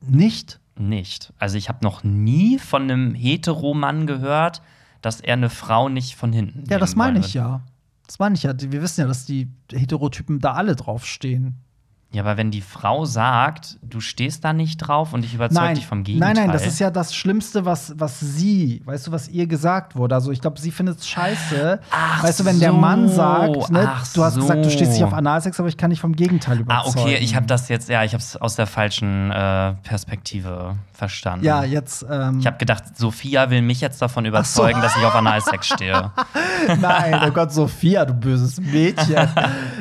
Nicht? 0.00 0.58
Nicht. 0.78 1.32
Also 1.38 1.56
ich 1.56 1.68
habe 1.68 1.84
noch 1.84 2.04
nie 2.04 2.58
von 2.58 2.82
einem 2.82 3.14
Heteromann 3.14 4.06
gehört, 4.06 4.62
dass 5.00 5.20
er 5.20 5.34
eine 5.34 5.50
Frau 5.50 5.88
nicht 5.88 6.16
von 6.16 6.32
hinten. 6.32 6.64
Ja, 6.68 6.78
das 6.78 6.96
meine 6.96 7.20
ich 7.20 7.34
ja. 7.34 7.62
Das 8.06 8.18
meine 8.18 8.34
ich 8.34 8.42
ja. 8.42 8.52
Wir 8.58 8.82
wissen 8.82 9.00
ja, 9.00 9.06
dass 9.06 9.24
die 9.24 9.48
Heterotypen 9.72 10.40
da 10.40 10.52
alle 10.52 10.76
draufstehen. 10.76 11.56
Ja, 12.12 12.22
aber 12.22 12.36
wenn 12.38 12.50
die 12.50 12.62
Frau 12.62 13.04
sagt, 13.04 13.78
du 13.82 14.00
stehst 14.00 14.42
da 14.44 14.52
nicht 14.52 14.78
drauf 14.78 15.12
und 15.12 15.24
ich 15.24 15.34
überzeug 15.34 15.54
Nein, 15.62 15.74
dich 15.74 15.86
vom 15.86 16.02
Gegenteil. 16.04 16.34
nein, 16.34 16.44
nein, 16.46 16.52
das 16.52 16.66
ist 16.66 16.78
ja 16.78 16.90
das 16.90 17.14
Schlimmste, 17.14 17.64
was, 17.66 17.94
was 17.98 18.20
sie, 18.20 18.80
weißt 18.86 19.08
du, 19.08 19.12
was 19.12 19.28
ihr 19.28 19.46
gesagt 19.46 19.96
wurde. 19.96 20.14
Also 20.14 20.30
ich 20.30 20.40
glaube, 20.40 20.58
sie 20.60 20.70
findet 20.70 20.98
es 21.00 21.08
scheiße. 21.08 21.80
Ach 21.90 22.22
weißt 22.22 22.40
du, 22.40 22.44
wenn 22.46 22.60
der 22.60 22.70
so, 22.70 22.76
Mann 22.78 23.08
sagt, 23.08 23.70
ne, 23.70 23.90
du 24.14 24.24
hast 24.24 24.34
so. 24.34 24.40
gesagt, 24.40 24.64
du 24.64 24.70
stehst 24.70 24.92
nicht 24.92 25.04
auf 25.04 25.12
Analsex, 25.12 25.58
aber 25.58 25.68
ich 25.68 25.76
kann 25.76 25.90
dich 25.90 26.00
vom 26.00 26.14
Gegenteil 26.14 26.58
Ah, 26.58 26.60
überzeugen. 26.84 26.98
okay, 27.00 27.16
ich 27.20 27.34
habe 27.36 27.46
das 27.46 27.68
jetzt, 27.68 27.88
ja, 27.88 28.02
ich 28.04 28.12
habe 28.14 28.22
es 28.22 28.36
aus 28.36 28.54
der 28.56 28.66
falschen 28.68 29.30
äh, 29.32 29.74
Perspektive 29.82 30.76
verstanden. 30.96 31.44
Ja, 31.44 31.62
jetzt. 31.64 32.04
Ähm, 32.10 32.40
Ich 32.40 32.46
habe 32.46 32.56
gedacht, 32.58 32.84
Sophia 32.96 33.50
will 33.50 33.62
mich 33.62 33.80
jetzt 33.80 34.00
davon 34.02 34.24
überzeugen, 34.24 34.80
dass 34.80 34.96
ich 34.96 35.04
auf 35.04 35.14
Analsex 35.14 35.66
stehe. 35.68 36.10
Nein, 36.80 37.20
oh 37.26 37.30
Gott, 37.30 37.52
Sophia, 37.52 38.04
du 38.04 38.14
böses 38.14 38.60
Mädchen. 38.60 39.28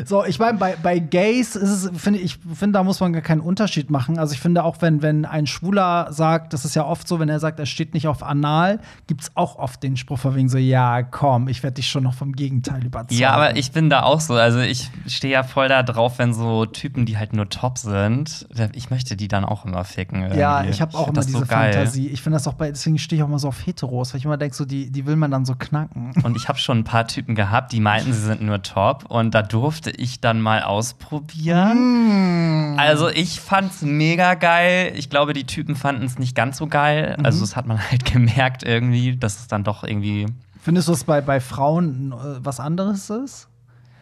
so, 0.06 0.26
ich 0.26 0.40
meine, 0.40 0.58
bei, 0.58 0.76
bei 0.82 1.00
Gays 1.00 1.56
ist 1.56 1.70
es, 1.70 1.92
finde 2.00 2.20
ich, 2.20 2.38
finde, 2.54 2.78
da 2.80 2.84
muss 2.84 3.00
man 3.00 3.14
gar 3.14 3.22
keinen 3.22 3.42
Unterschied 3.42 3.90
machen. 3.90 4.20
Also 4.20 4.34
ich 4.34 4.40
finde 4.40 4.64
auch, 4.64 4.78
wenn, 4.82 5.02
wenn 5.02 5.26
ein 5.26 5.48
Schwuler 5.48 6.08
sagt, 6.12 6.54
das 6.54 6.66
ist 6.66 6.76
ja 6.76 6.86
oft 6.86 7.08
so, 7.08 7.20
wenn 7.20 7.30
er 7.30 7.40
sagt, 7.40 7.60
er 7.60 7.66
steht 7.66 7.94
nicht 7.94 8.08
auf 8.08 8.24
Anal, 8.24 8.80
gibt 9.08 9.22
es 9.22 9.32
auch 9.36 9.58
oft 9.58 9.82
den 9.84 9.98
Spruch 9.98 10.20
von 10.20 10.36
wegen 10.36 10.50
so, 10.50 10.58
ja, 10.58 11.04
komm, 11.04 11.48
ich 11.48 11.64
werde 11.64 11.76
dich 11.76 11.90
schon 11.90 12.04
noch 12.04 12.14
vom 12.14 12.34
Gegenteil 12.34 12.86
überzeugen. 12.86 13.20
Ja, 13.20 13.32
aber 13.32 13.56
ich 13.56 13.72
bin 13.72 13.90
da 13.90 14.04
auch 14.04 14.20
so. 14.20 14.34
Also 14.36 14.60
ich 14.60 14.92
stehe 15.08 15.34
ja 15.34 15.44
voll 15.44 15.70
da 15.70 15.84
drauf, 15.84 16.20
wenn 16.20 16.34
so 16.34 16.66
Typen, 16.66 17.06
die 17.06 17.18
halt 17.18 17.34
nur 17.34 17.50
top 17.50 17.78
sind, 17.78 18.48
ich 18.74 18.90
möchte 18.90 19.16
die 19.16 19.28
dann 19.28 19.46
auch 19.46 19.66
immer 19.66 19.84
ficken. 19.84 20.22
Irgendwie. 20.22 20.40
Ja, 20.40 20.64
ich 20.64 20.82
habe 20.82 20.98
auch 20.98 21.05
find 21.06 21.18
immer 21.18 21.26
diese 21.26 21.40
so. 21.40 21.46
Fantasie. 21.46 22.08
Ich 22.08 22.22
finde 22.22 22.36
das 22.36 22.48
auch 22.48 22.54
bei, 22.54 22.70
deswegen 22.70 22.98
stehe 22.98 23.20
ich 23.20 23.24
auch 23.24 23.28
immer 23.28 23.40
so 23.40 23.48
auf 23.48 23.66
Heteros, 23.66 24.14
weil 24.14 24.20
ich 24.20 24.26
immer 24.26 24.38
denke, 24.38 24.56
so, 24.56 24.66
die, 24.66 24.92
die 24.92 25.06
will 25.06 25.16
man 25.16 25.32
dann 25.32 25.46
so 25.46 25.56
knacken. 25.56 26.14
Und 26.24 26.36
ich 26.36 26.50
habe 26.50 26.60
schon 26.60 26.80
ein 26.80 26.84
paar 26.84 27.08
Typen 27.08 27.36
gehabt, 27.36 27.72
die 27.72 27.80
meinten, 27.80 28.14
sie 28.14 28.22
sind 28.22 28.42
nur 28.42 28.62
top. 28.62 29.06
Und 29.06 29.34
da 29.34 29.42
durfte 29.42 29.92
ich 29.92 30.20
dann 30.20 30.42
mal 30.42 30.64
ausprobieren. 30.64 32.76
Mm. 32.76 32.80
Also 32.80 33.10
ich 33.10 33.40
fand's 33.40 33.82
mega 33.82 34.36
geil. 34.36 34.94
Ich 34.96 35.10
glaube, 35.10 35.34
die 35.34 35.46
Typen 35.46 35.76
fanden 35.76 36.04
es 36.04 36.20
nicht 36.20 36.36
ganz 36.36 36.58
so 36.58 36.68
geil. 36.68 37.16
Mhm. 37.18 37.26
Also 37.26 37.42
das 37.42 37.56
hat 37.56 37.66
man 37.66 37.80
halt 37.92 38.06
gemerkt 38.06 38.64
irgendwie, 38.64 39.16
dass 39.16 39.40
es 39.40 39.48
dann 39.48 39.64
doch 39.64 39.84
irgendwie. 39.84 40.28
Findest 40.62 40.88
du 40.88 40.94
es 40.94 41.04
bei, 41.04 41.22
bei 41.22 41.40
Frauen 41.40 42.12
äh, 42.12 42.16
was 42.40 42.60
anderes 42.60 43.10
ist? 43.10 43.48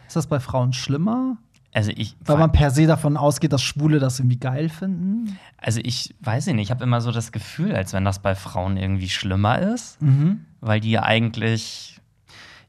Ist 0.06 0.16
das 0.16 0.26
bei 0.26 0.40
Frauen 0.40 0.72
schlimmer? 0.72 1.36
Also 1.74 1.90
ich, 1.94 2.16
Weil 2.24 2.38
man 2.38 2.52
per 2.52 2.70
se 2.70 2.86
davon 2.86 3.16
ausgeht, 3.16 3.52
dass 3.52 3.60
Schwule 3.62 3.98
das 3.98 4.20
irgendwie 4.20 4.38
geil 4.38 4.68
finden? 4.68 5.36
also 5.58 5.80
ich 5.82 6.14
weiß 6.20 6.46
nicht, 6.46 6.58
ich 6.58 6.70
habe 6.70 6.84
immer 6.84 7.00
so 7.00 7.10
das 7.10 7.32
Gefühl, 7.32 7.74
als 7.74 7.92
wenn 7.92 8.04
das 8.04 8.20
bei 8.20 8.34
Frauen 8.34 8.76
irgendwie 8.76 9.08
schlimmer 9.08 9.58
ist, 9.58 10.00
Mhm. 10.00 10.44
weil 10.60 10.78
die 10.80 10.92
ja 10.92 11.02
eigentlich 11.02 12.00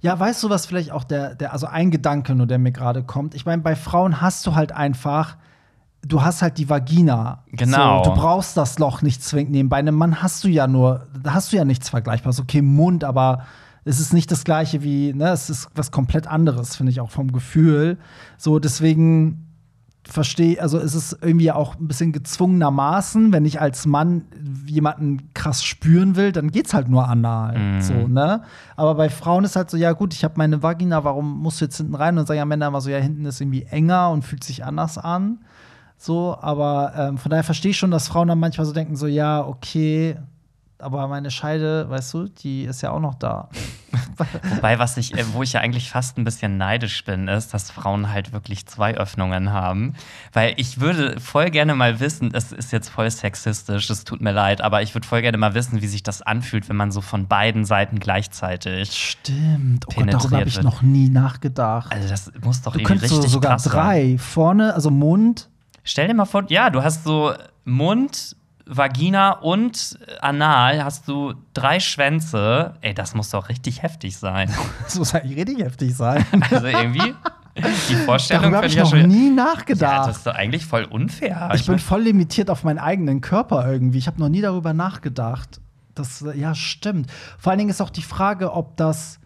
Ja, 0.01 0.19
weißt 0.19 0.41
du, 0.43 0.49
was 0.49 0.65
vielleicht 0.65 0.91
auch 0.91 1.03
der, 1.03 1.35
der 1.35 1.53
also 1.53 1.67
ein 1.67 1.91
Gedanke 1.91 2.35
nur, 2.35 2.47
der 2.47 2.57
mir 2.59 2.71
gerade 2.71 3.03
kommt? 3.03 3.33
Ich 3.35 3.45
meine, 3.45 3.61
bei 3.61 3.75
Frauen 3.75 4.21
hast 4.21 4.45
du 4.47 4.53
halt 4.55 4.71
einfach, 4.71 5.37
du 6.03 6.21
hast 6.23 6.41
halt 6.41 6.57
die 6.57 6.69
Vagina. 6.69 7.43
Genau. 7.51 8.03
So, 8.03 8.11
du 8.11 8.15
brauchst 8.19 8.55
das 8.57 8.77
Loch 8.79 9.01
nicht 9.01 9.23
zwingend 9.23 9.51
nehmen. 9.51 9.69
Bei 9.69 9.77
einem 9.77 9.95
Mann 9.95 10.21
hast 10.21 10.43
du 10.43 10.47
ja 10.47 10.67
nur, 10.67 11.07
da 11.23 11.33
hast 11.33 11.51
du 11.51 11.57
ja 11.57 11.65
nichts 11.65 11.89
Vergleichbares. 11.89 12.39
Okay, 12.39 12.61
Mund, 12.61 13.03
aber 13.03 13.45
es 13.85 13.99
ist 13.99 14.13
nicht 14.13 14.31
das 14.31 14.43
gleiche 14.43 14.83
wie, 14.83 15.13
ne, 15.13 15.29
es 15.29 15.49
ist 15.49 15.69
was 15.75 15.91
komplett 15.91 16.27
anderes, 16.27 16.75
finde 16.75 16.91
ich 16.91 16.99
auch 16.99 17.11
vom 17.11 17.31
Gefühl. 17.31 17.97
So, 18.37 18.59
deswegen 18.59 19.41
verstehe, 20.07 20.61
also 20.61 20.77
es 20.77 20.93
ist 20.93 21.17
irgendwie 21.21 21.51
auch 21.51 21.79
ein 21.79 21.87
bisschen 21.87 22.11
gezwungenermaßen, 22.11 23.33
wenn 23.33 23.43
ich 23.45 23.59
als 23.59 23.85
Mann 23.87 24.23
jemanden 24.67 25.33
krass 25.33 25.63
spüren 25.63 26.15
will, 26.15 26.31
dann 26.31 26.51
geht's 26.51 26.73
halt 26.75 26.89
nur 26.89 27.07
anal, 27.07 27.57
Mhm. 27.57 27.81
so, 27.81 27.93
ne? 28.07 28.43
Aber 28.75 28.95
bei 28.95 29.09
Frauen 29.09 29.43
ist 29.45 29.55
halt 29.55 29.69
so, 29.71 29.77
ja 29.77 29.93
gut, 29.93 30.13
ich 30.13 30.23
habe 30.23 30.35
meine 30.37 30.61
Vagina, 30.61 31.03
warum 31.03 31.39
musst 31.39 31.59
du 31.61 31.65
jetzt 31.65 31.77
hinten 31.77 31.95
rein? 31.95 32.17
Und 32.19 32.27
sagen 32.27 32.37
ja 32.37 32.45
Männer 32.45 32.67
immer 32.67 32.81
so, 32.81 32.89
ja, 32.91 32.99
hinten 32.99 33.25
ist 33.25 33.41
irgendwie 33.41 33.63
enger 33.63 34.11
und 34.11 34.23
fühlt 34.23 34.43
sich 34.43 34.63
anders 34.63 34.97
an. 34.99 35.39
So, 35.97 36.37
aber 36.39 36.93
ähm, 36.95 37.17
von 37.17 37.29
daher 37.31 37.43
verstehe 37.43 37.71
ich 37.71 37.77
schon, 37.77 37.89
dass 37.91 38.07
Frauen 38.07 38.27
dann 38.27 38.39
manchmal 38.39 38.65
so 38.67 38.73
denken, 38.73 38.95
so, 38.95 39.07
ja, 39.07 39.43
okay, 39.45 40.17
aber 40.77 41.07
meine 41.07 41.31
Scheide, 41.31 41.89
weißt 41.89 42.13
du, 42.13 42.27
die 42.27 42.63
ist 42.63 42.81
ja 42.81 42.91
auch 42.91 42.99
noch 42.99 43.15
da. 43.15 43.49
Wobei, 44.55 44.77
was 44.79 44.97
ich, 44.97 45.13
äh, 45.17 45.23
wo 45.33 45.43
ich 45.43 45.53
ja 45.53 45.61
eigentlich 45.61 45.89
fast 45.89 46.17
ein 46.17 46.23
bisschen 46.23 46.57
neidisch 46.57 47.03
bin, 47.05 47.27
ist, 47.27 47.53
dass 47.53 47.71
Frauen 47.71 48.11
halt 48.11 48.33
wirklich 48.33 48.65
zwei 48.65 48.95
Öffnungen 48.95 49.51
haben. 49.51 49.95
Weil 50.33 50.53
ich 50.57 50.79
würde 50.79 51.19
voll 51.19 51.49
gerne 51.49 51.75
mal 51.75 51.99
wissen, 51.99 52.29
das 52.29 52.51
ist 52.51 52.71
jetzt 52.71 52.89
voll 52.89 53.09
sexistisch, 53.09 53.88
das 53.88 54.03
tut 54.03 54.21
mir 54.21 54.31
leid, 54.31 54.61
aber 54.61 54.81
ich 54.81 54.93
würde 54.93 55.07
voll 55.07 55.21
gerne 55.21 55.38
mal 55.38 55.53
wissen, 55.53 55.81
wie 55.81 55.88
sich 55.88 56.03
das 56.03 56.21
anfühlt, 56.21 56.67
wenn 56.69 56.75
man 56.75 56.91
so 56.91 57.01
von 57.01 57.27
beiden 57.27 57.65
Seiten 57.65 57.99
gleichzeitig. 57.99 58.91
Stimmt. 58.91 59.85
Oh 59.88 59.93
Gott, 59.95 60.13
darüber 60.13 60.38
habe 60.39 60.49
ich 60.49 60.61
noch 60.61 60.81
nie 60.81 61.09
nachgedacht. 61.09 61.91
Also, 61.91 62.07
das 62.09 62.31
muss 62.43 62.61
doch 62.61 62.73
Du 62.73 62.79
irgendwie 62.79 62.93
könntest 62.93 63.09
so 63.11 63.15
richtig 63.17 63.31
sogar 63.33 63.51
krass 63.51 63.63
sein. 63.63 63.71
drei. 63.73 64.17
Vorne, 64.17 64.73
also 64.73 64.91
Mund. 64.91 65.49
Stell 65.83 66.07
dir 66.07 66.13
mal 66.15 66.25
vor, 66.25 66.43
ja, 66.49 66.69
du 66.69 66.83
hast 66.83 67.03
so 67.03 67.33
Mund, 67.63 68.35
Vagina 68.67 69.32
und 69.34 69.99
Anal, 70.21 70.84
hast 70.84 71.08
du 71.08 71.34
drei 71.54 71.80
Schwänze. 71.80 72.73
Ey, 72.82 72.93
das 72.93 73.13
muss 73.13 73.30
doch 73.30 73.49
richtig 73.49 73.84
heftig 73.84 74.17
sein. 74.17 74.49
Das 74.84 74.97
muss 74.97 75.13
eigentlich 75.13 75.38
richtig 75.38 75.60
heftig 75.63 75.95
sein. 75.95 76.25
Also 76.51 76.65
irgendwie, 76.67 77.13
die 77.89 77.95
Vorstellung 77.95 78.54
habe 78.56 78.65
ich 78.65 78.73
ich 78.73 78.78
ja 78.78 78.84
noch 78.84 78.89
schon. 78.91 79.08
nie 79.08 79.30
Ja, 79.30 79.34
nachgedacht. 79.45 80.10
das 80.10 80.17
ist 80.17 80.28
doch 80.28 80.36
eigentlich 80.36 80.65
voll 80.65 80.84
unfair. 80.86 81.49
ich 81.54 81.65
bin 81.65 81.75
mein- 81.75 81.80
voll 81.80 82.01
limitiert 82.01 82.49
auf 82.49 82.63
meinen 82.63 82.80
eigenen 82.80 83.21
Körper 83.21 83.71
irgendwie. 83.71 83.97
Ich 83.99 84.08
habe 84.08 84.19
noch 84.19 84.30
nie 84.30 84.41
darüber 84.41 84.73
nachgedacht. 84.73 85.62
Das, 85.93 86.25
ja, 86.36 86.54
stimmt. 86.56 87.10
Vor 87.38 87.51
allen 87.51 87.60
Dingen 87.60 87.69
ist 87.69 87.82
auch 87.82 87.89
die 87.89 88.01
Frage, 88.04 88.51
ob 88.51 88.75
das, 88.78 89.19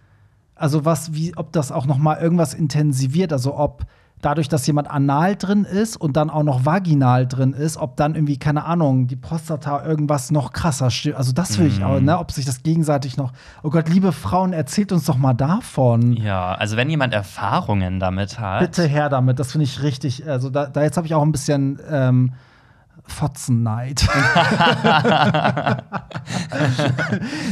also 0.54 0.86
was, 0.86 1.14
wie, 1.14 1.36
ob 1.36 1.52
das 1.54 1.72
auch 1.72 1.86
noch 1.88 1.98
mal 1.98 2.20
irgendwas 2.20 2.54
intensiviert. 2.54 3.34
Also 3.34 3.56
ob 3.58 3.86
dadurch, 4.22 4.50
dass 4.50 4.68
jemand 4.68 4.90
anal 4.90 5.36
drin 5.36 5.66
ist 5.66 5.98
und 5.98 6.18
dann 6.18 6.30
auch 6.30 6.44
noch 6.44 6.66
vaginal 6.66 7.28
drin 7.28 7.54
ist, 7.54 7.78
ob 7.78 7.96
dann 7.96 8.16
irgendwie, 8.16 8.38
keine 8.38 8.66
Ahnung, 8.66 9.08
die 9.08 9.16
Prostata 9.16 9.86
irgendwas 9.86 10.32
noch 10.32 10.52
krasser 10.52 10.92
steht. 10.92 11.16
Also 11.16 11.32
das 11.32 11.58
will 11.58 11.68
ich 11.68 11.84
auch, 11.84 12.00
ne? 12.00 12.20
Ob 12.20 12.32
sich 12.32 12.46
das 12.46 12.64
gegenseitig 12.64 13.18
noch. 13.18 13.32
Oh 13.64 13.70
Gott, 13.70 13.90
liebe 13.90 14.12
Frauen, 14.12 14.54
erzählt 14.54 14.92
uns 14.92 15.06
doch 15.06 15.18
mal 15.18 15.34
davon. 15.34 16.14
Ja, 16.14 16.54
also 16.54 16.78
wenn 16.78 16.90
jemand 16.90 17.14
Erfahrungen 17.14 18.00
damit 18.00 18.40
hat. 18.40 18.60
Bitte 18.60 18.86
her 18.86 19.10
damit, 19.10 19.40
das 19.40 19.52
finde 19.52 19.66
ich 19.66 19.82
richtig. 19.82 20.28
Also 20.28 20.50
da, 20.50 20.66
da 20.66 20.84
jetzt 20.84 20.98
habe 20.98 21.08
ich 21.08 21.16
auch 21.16 21.24
ein 21.24 21.32
bisschen 21.32 21.80
ähm, 21.90 22.34
Fotzenneid. 23.06 24.02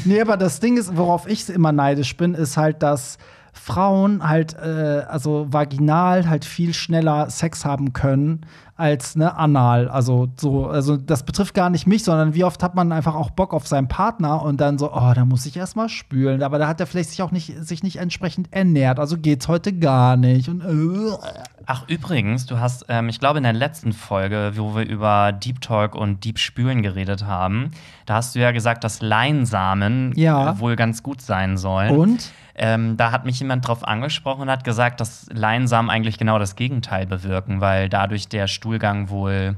nee, 0.06 0.22
aber 0.22 0.38
das 0.38 0.60
Ding 0.60 0.78
ist, 0.78 0.96
worauf 0.98 1.28
ich 1.28 1.50
immer 1.50 1.72
neidisch 1.72 2.16
bin, 2.18 2.34
ist 2.34 2.58
halt, 2.58 2.84
dass 2.84 3.18
Frauen 3.58 4.28
halt, 4.28 4.56
äh, 4.56 5.04
also 5.10 5.48
vaginal 5.50 6.30
halt 6.30 6.46
viel 6.46 6.74
schneller 6.74 7.30
Sex 7.30 7.66
haben 7.66 7.94
können 7.94 8.46
als 8.78 9.16
ne, 9.16 9.36
anal. 9.36 9.90
Also 9.90 10.28
so, 10.38 10.68
also 10.68 10.98
das 10.98 11.24
betrifft 11.24 11.56
gar 11.56 11.70
nicht 11.72 11.88
mich, 11.88 12.04
sondern 12.04 12.36
wie 12.36 12.44
oft 12.44 12.62
hat 12.62 12.76
man 12.76 12.92
einfach 12.92 13.16
auch 13.16 13.32
Bock 13.32 13.54
auf 13.54 13.68
seinen 13.68 13.88
Partner 13.88 14.42
und 14.44 14.62
dann 14.62 14.78
so, 14.78 14.94
oh, 14.94 15.14
da 15.16 15.26
muss 15.26 15.46
ich 15.48 15.58
erstmal 15.58 15.90
spülen. 15.90 16.44
Aber 16.44 16.60
da 16.60 16.68
hat 16.68 16.80
er 16.80 16.86
vielleicht 16.86 17.10
sich 17.10 17.22
auch 17.24 17.32
nicht, 17.32 17.54
sich 17.66 17.82
nicht 17.82 17.98
entsprechend 17.98 18.54
ernährt. 18.54 19.00
Also 19.00 19.18
geht's 19.18 19.48
heute 19.48 19.74
gar 19.74 20.16
nicht. 20.16 20.48
Und, 20.48 20.62
äh, 20.62 21.18
Ach, 21.66 21.86
übrigens, 21.90 22.46
du 22.46 22.60
hast, 22.60 22.86
ähm, 22.88 23.10
ich 23.10 23.20
glaube, 23.20 23.40
in 23.40 23.44
der 23.44 23.54
letzten 23.54 23.92
Folge, 23.94 24.54
wo 24.56 24.76
wir 24.76 24.88
über 24.88 25.32
Deep 25.34 25.60
Talk 25.60 25.96
und 25.96 26.24
Deep 26.24 26.40
Spülen 26.40 26.82
geredet 26.82 27.26
haben, 27.26 27.72
da 28.06 28.14
hast 28.16 28.36
du 28.36 28.40
ja 28.40 28.52
gesagt, 28.52 28.84
dass 28.84 29.02
Leinsamen 29.02 30.14
Ja. 30.16 30.52
äh, 30.52 30.60
wohl 30.60 30.76
ganz 30.76 31.04
gut 31.04 31.22
sein 31.22 31.58
sollen. 31.58 31.98
und? 31.98 32.32
Ähm, 32.58 32.98
da 32.98 33.12
hat 33.12 33.26
mich 33.26 33.40
jemand 33.40 33.68
drauf 33.68 33.88
angesprochen 33.88 34.42
und 34.42 34.50
hat 34.50 34.64
gesagt, 34.64 35.00
dass 35.00 35.28
Leinsamen 35.32 35.92
eigentlich 35.92 36.18
genau 36.18 36.40
das 36.40 36.56
Gegenteil 36.56 37.06
bewirken, 37.06 37.62
weil 37.62 37.88
dadurch 37.88 38.28
der 38.28 38.48
Stuhlgang 38.48 39.10
wohl 39.10 39.56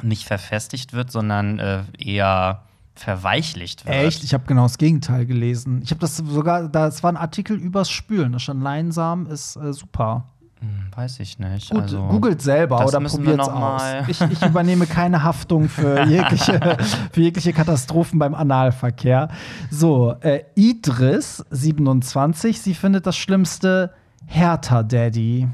nicht 0.00 0.24
verfestigt 0.24 0.92
wird, 0.92 1.10
sondern 1.10 1.58
äh, 1.58 1.82
eher 1.98 2.62
verweichlicht 2.94 3.86
wird. 3.86 3.96
Echt? 3.96 4.24
Ich 4.24 4.34
habe 4.34 4.44
genau 4.46 4.64
das 4.64 4.78
Gegenteil 4.78 5.26
gelesen. 5.26 5.82
Ich 5.82 5.90
habe 5.90 6.00
das 6.00 6.16
sogar, 6.16 6.68
das 6.68 7.02
war 7.02 7.12
ein 7.12 7.16
Artikel 7.16 7.56
übers 7.56 7.90
Spülen. 7.90 8.32
Da 8.32 8.38
stand 8.38 8.62
Leinsamen 8.62 9.26
ist 9.26 9.56
äh, 9.56 9.72
super. 9.72 10.24
Hm, 10.62 10.86
weiß 10.94 11.18
ich 11.18 11.40
nicht. 11.40 11.70
Gut, 11.70 11.82
also, 11.82 12.06
googelt 12.06 12.40
selber 12.40 12.86
oder 12.86 13.00
probiert's 13.00 13.48
noch 13.48 13.54
aus. 13.54 13.82
Ich, 14.06 14.20
ich 14.20 14.42
übernehme 14.46 14.86
keine 14.86 15.24
Haftung 15.24 15.68
für 15.68 16.04
jegliche, 16.06 16.78
für 17.10 17.20
jegliche 17.20 17.52
Katastrophen 17.52 18.20
beim 18.20 18.32
Analverkehr. 18.34 19.28
So, 19.70 20.14
äh, 20.20 20.44
Idris, 20.54 21.44
27, 21.50 22.60
sie 22.60 22.74
findet 22.74 23.06
das 23.06 23.16
Schlimmste 23.16 23.92
Hertha 24.26 24.84
Daddy. 24.84 25.48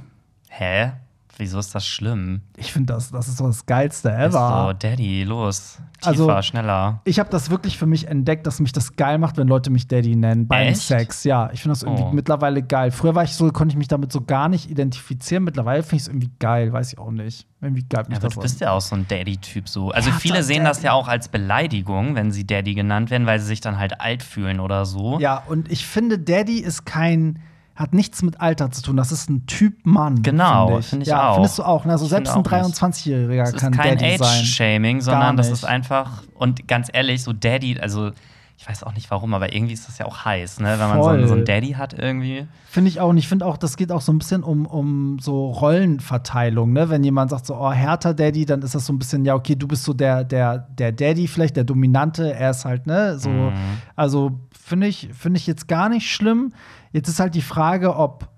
Hä? 0.51 0.92
Wieso 1.38 1.61
ist 1.61 1.72
das 1.72 1.87
schlimm? 1.87 2.40
Ich 2.57 2.72
finde, 2.72 2.94
das, 2.94 3.12
das 3.12 3.29
ist 3.29 3.37
so 3.38 3.46
das 3.46 3.64
Geilste 3.64 4.09
Ist 4.09 4.33
so, 4.33 4.38
ever. 4.38 4.74
Daddy, 4.79 5.22
los. 5.22 5.79
Tiefer, 6.01 6.09
Also- 6.09 6.42
schneller. 6.42 7.01
Ich 7.05 7.18
habe 7.20 7.31
das 7.31 7.48
wirklich 7.51 7.79
für 7.79 7.87
mich 7.87 8.09
entdeckt, 8.09 8.46
dass 8.46 8.59
mich 8.61 8.72
das 8.72 8.96
geil 8.96 9.18
macht, 9.18 9.37
wenn 9.37 9.46
Leute 9.48 9.70
mich 9.70 9.87
Daddy 9.87 10.16
nennen 10.16 10.48
beim 10.48 10.68
Echt? 10.68 10.81
Sex. 10.83 11.22
Ja, 11.24 11.51
ich 11.53 11.61
finde 11.62 11.72
das 11.74 11.85
irgendwie 11.85 12.03
Oh. 12.03 12.12
mittlerweile 12.12 12.62
geil. 12.62 12.90
Früher 12.90 13.14
war 13.14 13.22
ich 13.24 13.35
so, 13.35 13.51
konnte 13.53 13.72
ich 13.72 13.79
mich 13.79 13.87
damit 13.88 14.12
so 14.12 14.20
gar 14.20 14.48
nicht 14.48 14.68
identifizieren. 14.70 15.44
Mittlerweile 15.44 15.83
finde 15.85 15.96
ich 15.96 16.03
es 16.03 16.09
irgendwie 16.09 16.31
geil, 16.40 16.72
weiß 16.72 16.92
ich 16.92 16.98
auch 16.98 17.11
nicht. 17.12 17.46
Irgendwie 17.61 17.85
geil 17.88 18.05
mich 18.09 18.12
Ja, 18.14 18.18
aber 18.18 18.27
das 18.29 18.35
du 18.35 18.40
bist 18.40 18.61
ja 18.61 18.72
auch 18.72 18.81
so 18.81 18.96
ein 18.96 19.07
Daddy-Typ 19.09 19.68
so. 19.68 19.90
Also 19.90 20.09
Hertha 20.09 20.20
viele 20.20 20.42
sehen 20.42 20.64
das 20.64 20.79
Daddy. 20.79 20.87
ja 20.87 20.92
auch 20.92 21.07
als 21.09 21.29
Beleidigung, 21.29 22.14
wenn 22.16 22.31
sie 22.33 22.46
Daddy 22.46 22.74
genannt 22.74 23.11
werden, 23.11 23.27
weil 23.27 23.38
sie 23.40 23.46
sich 23.46 23.61
dann 23.61 23.79
halt 23.79 24.01
alt 24.01 24.22
fühlen 24.24 24.59
oder 24.61 24.87
so. 24.87 25.18
Ja, 25.20 25.42
und 25.46 25.70
ich 25.70 25.87
finde, 25.87 26.18
Daddy 26.18 26.59
ist 26.59 26.85
kein, 26.85 27.38
hat 27.79 27.95
nichts 27.95 28.23
mit 28.23 28.41
Alter 28.41 28.73
zu 28.73 28.83
tun. 28.83 28.97
Das 28.97 29.12
ist 29.12 29.31
ein 29.31 29.47
Typ 29.47 29.87
Mann. 29.87 30.21
Genau, 30.23 30.67
finde 30.67 30.81
ich. 30.81 30.87
finde 30.87 31.03
ich 31.05 31.09
ja, 31.11 31.29
auch. 31.29 31.35
Findest 31.35 31.59
du 31.61 31.62
auch? 31.62 31.85
Ne? 31.85 31.93
Also 31.93 32.07
Ich 32.07 32.11
selbst 32.11 32.31
ein 32.33 32.45
auch 32.45 32.64
nicht. 32.64 32.75
23-Jähriger 32.75 33.45
Das 33.45 33.55
ist 33.55 33.61
kann 33.61 33.73
kein 33.73 33.97
Daddy 33.97 34.19
sein. 34.19 34.41
Age-Shaming, 34.41 34.97
Gar 34.97 35.05
sondern 35.05 35.37
das 35.37 35.49
ist 35.49 35.64
einfach, 35.64 36.25
und 36.35 36.67
ganz 36.67 36.88
ehrlich, 36.93 37.23
so 37.23 37.33
Daddy, 37.33 37.79
also 37.79 38.11
ich 38.57 38.69
weiß 38.69 38.83
auch 38.83 38.95
nicht 38.95 39.09
warum, 39.12 39.33
aber 39.33 39.55
irgendwie 39.55 39.75
ist 39.75 39.87
das 39.87 39.99
ja 39.99 40.07
auch 40.07 40.25
heiß, 40.25 40.59
ne? 40.59 40.75
Wenn 40.81 40.88
man 40.88 41.01
so 41.01 41.09
einen, 41.11 41.29
so 41.29 41.35
einen 41.35 41.45
Daddy 41.45 41.75
hat 41.75 41.97
irgendwie. 41.97 42.49
Finde 42.69 42.91
ich 42.91 42.99
auch. 42.99 43.11
Und 43.11 43.17
ich 43.17 43.29
finde 43.29 43.47
auch, 43.47 43.57
das 43.57 43.77
geht 43.77 43.92
auch 43.92 44.00
so 44.00 44.13
ein 44.13 44.19
bisschen 44.19 44.42
um, 44.42 44.67
um 44.67 45.21
so 45.21 45.52
Rollenverteilung. 45.52 46.73
Ne? 46.73 46.90
Wenn 46.90 47.05
jemand 47.05 47.31
sagt 47.31 47.46
so, 47.46 47.55
oh, 47.55 47.71
härter 47.71 48.15
Daddy, 48.15 48.44
dann 48.44 48.63
ist 48.63 48.75
das 48.75 48.87
so 48.87 48.92
ein 48.92 48.98
bisschen, 48.98 49.25
ja, 49.25 49.37
okay, 49.37 49.55
du 49.55 49.69
bist 49.69 49.85
so 49.85 49.92
der, 49.92 50.25
der, 50.25 50.59
der 50.59 50.90
Daddy 50.90 51.29
vielleicht, 51.29 51.55
der 51.55 51.63
Dominante. 51.63 52.35
Er 52.35 52.50
ist 52.50 52.65
halt, 52.65 52.88
ne, 52.88 53.17
so. 53.21 53.31
Mhm. 53.31 53.52
Also 53.94 54.40
finde 54.50 54.88
ich, 54.88 55.09
finde 55.17 55.38
ich 55.38 55.46
jetzt 55.46 55.69
gar 55.69 55.88
nicht 55.88 56.11
schlimm. 56.11 56.52
Jetzt 56.93 57.09
ist 57.09 57.21
halt 57.21 57.35
die 57.35 57.43
Frage, 57.43 57.97
ob 57.97 58.29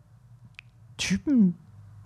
Typen, 0.97 1.55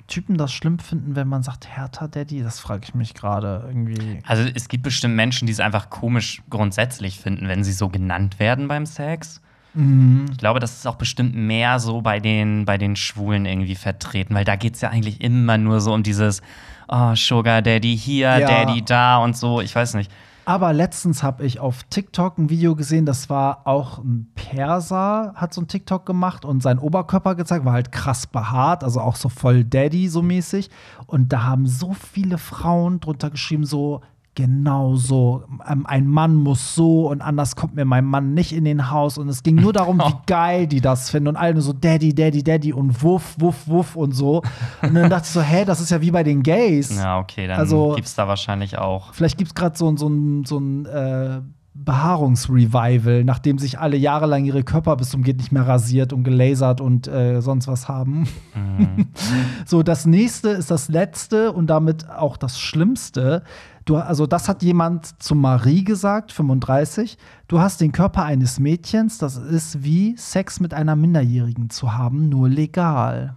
Typen 0.07 0.37
das 0.37 0.53
schlimm 0.53 0.79
finden, 0.79 1.17
wenn 1.17 1.29
man 1.29 1.43
sagt, 1.43 1.67
härter 1.67 2.09
Daddy. 2.09 2.43
Das 2.43 2.61
frage 2.61 2.83
ich 2.85 2.95
mich 2.95 3.15
gerade 3.15 3.65
irgendwie. 3.67 4.21
Also 4.27 4.49
es 4.55 4.69
gibt 4.69 4.83
bestimmt 4.85 5.17
Menschen, 5.17 5.47
die 5.47 5.53
es 5.53 5.61
einfach 5.61 5.91
komisch 5.91 6.43
grundsätzlich 6.51 7.19
finden, 7.19 7.49
wenn 7.49 7.65
sie 7.65 7.73
so 7.73 7.89
genannt 7.89 8.39
werden 8.39 8.69
beim 8.69 8.87
Sex. 8.87 9.41
Mhm. 9.75 10.27
Ich 10.31 10.39
glaube, 10.39 10.61
das 10.61 10.77
ist 10.77 10.87
auch 10.87 10.97
bestimmt 10.97 11.35
mehr 11.35 11.81
so 11.81 12.01
bei 12.01 12.21
den, 12.21 12.65
bei 12.65 12.79
den 12.79 12.97
Schwulen 12.97 13.45
irgendwie 13.45 13.75
vertreten, 13.75 14.35
weil 14.35 14.45
da 14.45 14.57
geht 14.57 14.77
es 14.77 14.81
ja 14.81 14.91
eigentlich 14.91 15.21
immer 15.21 15.59
nur 15.59 15.81
so 15.81 15.93
um 15.93 16.03
dieses 16.03 16.43
oh, 16.89 17.15
Sugar 17.15 17.61
Daddy 17.63 17.97
hier, 17.97 18.39
Ja. 18.39 18.47
Daddy 18.47 18.83
da 18.83 19.19
und 19.19 19.37
so. 19.37 19.61
Ich 19.61 19.75
weiß 19.75 19.95
nicht. 19.95 20.11
Aber 20.47 20.73
letztens 20.75 21.23
habe 21.23 21.45
ich 21.47 21.59
auf 21.59 21.85
TikTok 21.85 22.37
ein 22.37 22.51
Video 22.51 22.77
gesehen, 22.77 23.07
das 23.07 23.31
war 23.31 23.67
auch 23.67 23.99
ein 23.99 24.31
Perser, 24.35 25.33
hat 25.37 25.55
so 25.55 25.63
ein 25.63 25.69
TikTok 25.69 26.05
gemacht 26.05 26.45
und 26.45 26.63
seinen 26.63 26.79
Oberkörper 26.79 27.35
gezeigt, 27.35 27.65
war 27.65 27.73
halt 27.73 27.93
krass 27.93 28.27
behaart, 28.27 28.85
also 28.85 29.01
auch 29.01 29.17
so 29.17 29.31
voll 29.31 29.65
Daddy 29.65 30.09
so 30.09 30.21
mäßig. 30.21 30.69
Und 31.07 31.33
da 31.33 31.45
haben 31.45 31.67
so 31.67 31.95
viele 31.95 32.37
Frauen 32.37 33.01
drunter 33.01 33.31
geschrieben, 33.31 33.65
so 33.65 34.03
genau 34.35 34.97
so, 34.97 35.45
ähm, 35.68 35.87
ein 35.87 36.07
Mann 36.09 36.35
muss 36.35 36.74
so 36.74 37.09
und 37.09 37.20
anders 37.22 37.55
kommt 37.57 37.74
mir 37.76 37.85
mein 37.85 38.05
Mann 38.05 38.35
nicht 38.35 38.53
in 38.53 38.64
den 38.64 38.91
Haus. 38.91 39.16
Und 39.18 39.28
es 39.28 39.43
ging 39.43 39.55
nur 39.57 39.72
darum, 39.72 39.99
wie 39.99 40.14
geil 40.26 40.66
die 40.66 40.80
das 40.80 41.11
finden 41.11 41.28
und 41.28 41.37
alle 41.37 41.55
nur 41.55 41.62
so 41.62 41.72
Daddy, 41.72 42.14
Daddy, 42.14 42.43
Daddy 42.43 42.72
und 42.72 43.03
Wuff, 43.03 43.37
Wuff, 43.39 43.66
Wuff 43.68 43.97
und 43.97 44.12
so. 44.12 44.43
Und 44.82 44.95
dann 44.95 45.09
dachte 45.11 45.24
ich 45.26 45.30
so, 45.32 45.41
hä, 45.41 45.64
das 45.64 45.80
ist 45.80 45.91
ja 45.91 46.01
wie 46.01 46.11
bei 46.11 46.22
den 46.24 46.43
Gays. 46.43 46.97
Ja, 46.97 47.18
okay, 47.18 47.47
dann 47.47 47.59
Also- 47.61 47.93
gibt 47.95 48.07
es 48.09 48.14
da 48.14 48.26
wahrscheinlich 48.28 48.76
auch. 48.78 49.14
Vielleicht 49.14 49.39
gibt 49.39 49.49
es 49.51 49.55
gerade 49.55 49.76
so, 49.78 49.89
ein- 49.89 49.97
so 49.97 50.09
ein, 50.09 50.45
so 50.45 50.59
ein 50.59 50.87
äh, 50.87 51.41
Behaarungsrevival, 51.76 53.24
nachdem 53.24 53.59
sich 53.59 53.78
alle 53.80 53.97
jahrelang 53.97 54.45
ihre 54.45 54.62
Körper 54.62 54.97
bis 54.97 55.11
zum 55.11 55.22
geht 55.24 55.39
nicht 55.39 55.51
mehr 55.53 55.66
rasiert 55.66 56.12
und 56.12 56.22
gelasert 56.22 56.80
und 56.80 57.09
äh, 57.09 57.41
sonst 57.41 57.66
was 57.66 57.89
haben. 57.89 58.28
so, 59.66 59.82
das 59.82 60.07
nächste 60.07 60.51
ist 60.51 60.70
das 60.70 60.89
letzte 60.89 61.53
und 61.53 61.68
damit 61.68 62.09
auch 62.09 62.37
das 62.37 62.61
Schlimmste. 62.61 63.43
Du, 63.85 63.97
also, 63.97 64.26
das 64.26 64.49
hat 64.49 64.62
jemand 64.62 65.22
zu 65.22 65.35
Marie 65.35 65.85
gesagt, 65.85 66.32
35. 66.32 67.18
Du 67.49 67.61
hast 67.61 67.80
den 67.82 67.93
Körper 67.93 68.24
eines 68.24 68.59
Mädchens, 68.59 69.18
das 69.18 69.37
ist 69.37 69.85
wie 69.85 70.16
Sex 70.16 70.59
mit 70.61 70.72
einer 70.72 70.97
Minderjährigen 70.97 71.68
zu 71.68 71.93
haben, 71.93 72.30
nur 72.30 72.49
legal. 72.49 73.37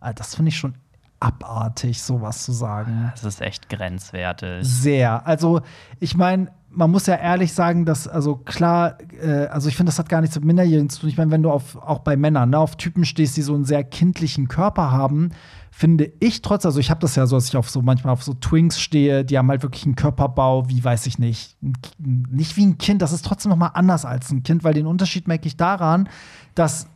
Ah, 0.00 0.12
Das 0.14 0.34
finde 0.34 0.48
ich 0.48 0.56
schon 0.56 0.74
abartig, 1.20 2.02
sowas 2.02 2.44
zu 2.44 2.52
sagen. 2.52 3.12
Das 3.14 3.24
ist 3.24 3.40
echt 3.40 3.68
grenzwertig. 3.68 4.66
Sehr. 4.66 5.26
Also, 5.26 5.62
ich 6.00 6.16
meine, 6.16 6.50
man 6.76 6.90
muss 6.90 7.06
ja 7.06 7.14
ehrlich 7.14 7.52
sagen, 7.52 7.84
dass, 7.84 8.08
also 8.08 8.36
klar, 8.36 8.98
äh, 9.22 9.46
also 9.46 9.68
ich 9.68 9.76
finde, 9.76 9.90
das 9.90 9.98
hat 9.98 10.08
gar 10.08 10.20
nichts 10.20 10.36
mit 10.36 10.44
Minderjährigen 10.44 10.90
zu 10.90 11.00
tun. 11.00 11.08
Ich 11.08 11.16
meine, 11.16 11.30
wenn 11.30 11.42
du 11.42 11.50
auf, 11.50 11.76
auch 11.76 12.00
bei 12.00 12.16
Männern, 12.16 12.50
ne, 12.50 12.58
auf 12.58 12.76
Typen 12.76 13.04
stehst, 13.04 13.36
die 13.36 13.42
so 13.42 13.54
einen 13.54 13.64
sehr 13.64 13.84
kindlichen 13.84 14.48
Körper 14.48 14.90
haben, 14.90 15.30
finde 15.70 16.12
ich 16.20 16.42
trotz, 16.42 16.64
also 16.66 16.78
ich 16.78 16.90
habe 16.90 17.00
das 17.00 17.16
ja 17.16 17.26
so, 17.26 17.36
dass 17.36 17.48
ich 17.48 17.56
auf 17.56 17.68
so 17.68 17.82
manchmal 17.82 18.12
auf 18.12 18.22
so 18.22 18.34
Twinks 18.34 18.80
stehe, 18.80 19.24
die 19.24 19.38
haben 19.38 19.48
halt 19.48 19.62
wirklich 19.62 19.84
einen 19.84 19.96
Körperbau, 19.96 20.68
wie 20.68 20.82
weiß 20.82 21.06
ich 21.06 21.18
nicht, 21.18 21.56
nicht 21.98 22.56
wie 22.56 22.66
ein 22.66 22.78
Kind, 22.78 23.02
das 23.02 23.12
ist 23.12 23.24
trotzdem 23.24 23.50
noch 23.50 23.56
mal 23.56 23.68
anders 23.68 24.04
als 24.04 24.30
ein 24.30 24.42
Kind, 24.44 24.62
weil 24.62 24.74
den 24.74 24.86
Unterschied 24.86 25.26
merke 25.26 25.48
ich 25.48 25.56
daran, 25.56 26.08
dass 26.54 26.86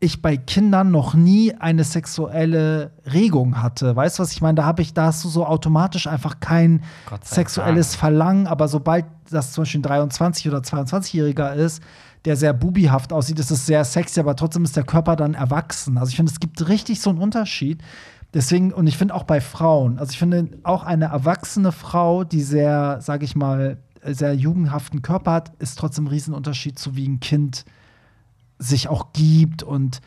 ich 0.00 0.22
bei 0.22 0.36
Kindern 0.36 0.90
noch 0.90 1.14
nie 1.14 1.54
eine 1.54 1.82
sexuelle 1.82 2.92
Regung 3.12 3.60
hatte. 3.60 3.96
Weißt 3.96 4.18
du, 4.18 4.22
was 4.22 4.32
ich 4.32 4.40
meine? 4.40 4.54
Da 4.54 4.64
habe 4.64 4.82
ich, 4.82 4.94
da 4.94 5.06
hast 5.06 5.24
du 5.24 5.28
so 5.28 5.44
automatisch 5.44 6.06
einfach 6.06 6.38
kein 6.38 6.82
sexuelles 7.22 7.90
Dank. 7.92 8.00
Verlangen, 8.00 8.46
aber 8.46 8.68
sobald 8.68 9.06
das 9.30 9.52
zum 9.52 9.62
Beispiel 9.62 9.80
ein 9.80 9.82
23 9.82 10.48
oder 10.48 10.58
22-Jähriger 10.58 11.54
ist, 11.54 11.82
der 12.24 12.36
sehr 12.36 12.52
bubihaft 12.52 13.12
aussieht, 13.12 13.38
ist 13.40 13.50
es 13.50 13.66
sehr 13.66 13.84
sexy, 13.84 14.20
aber 14.20 14.36
trotzdem 14.36 14.64
ist 14.64 14.76
der 14.76 14.84
Körper 14.84 15.16
dann 15.16 15.34
erwachsen. 15.34 15.98
Also 15.98 16.10
ich 16.10 16.16
finde, 16.16 16.30
es 16.30 16.40
gibt 16.40 16.68
richtig 16.68 17.00
so 17.00 17.10
einen 17.10 17.18
Unterschied. 17.18 17.82
Deswegen, 18.34 18.72
und 18.72 18.86
ich 18.86 18.98
finde 18.98 19.14
auch 19.14 19.24
bei 19.24 19.40
Frauen, 19.40 19.98
also 19.98 20.12
ich 20.12 20.18
finde 20.18 20.48
auch 20.62 20.84
eine 20.84 21.06
erwachsene 21.06 21.72
Frau, 21.72 22.24
die 22.24 22.42
sehr, 22.42 23.00
sage 23.00 23.24
ich 23.24 23.34
mal, 23.34 23.78
sehr 24.04 24.34
jugendhaften 24.34 25.02
Körper 25.02 25.32
hat, 25.32 25.52
ist 25.58 25.78
trotzdem 25.78 26.04
ein 26.04 26.08
Riesenunterschied 26.08 26.78
zu 26.78 26.94
wie 26.94 27.08
ein 27.08 27.20
Kind 27.20 27.64
sich 28.58 28.88
auch 28.88 29.12
gibt 29.12 29.62
und 29.62 30.00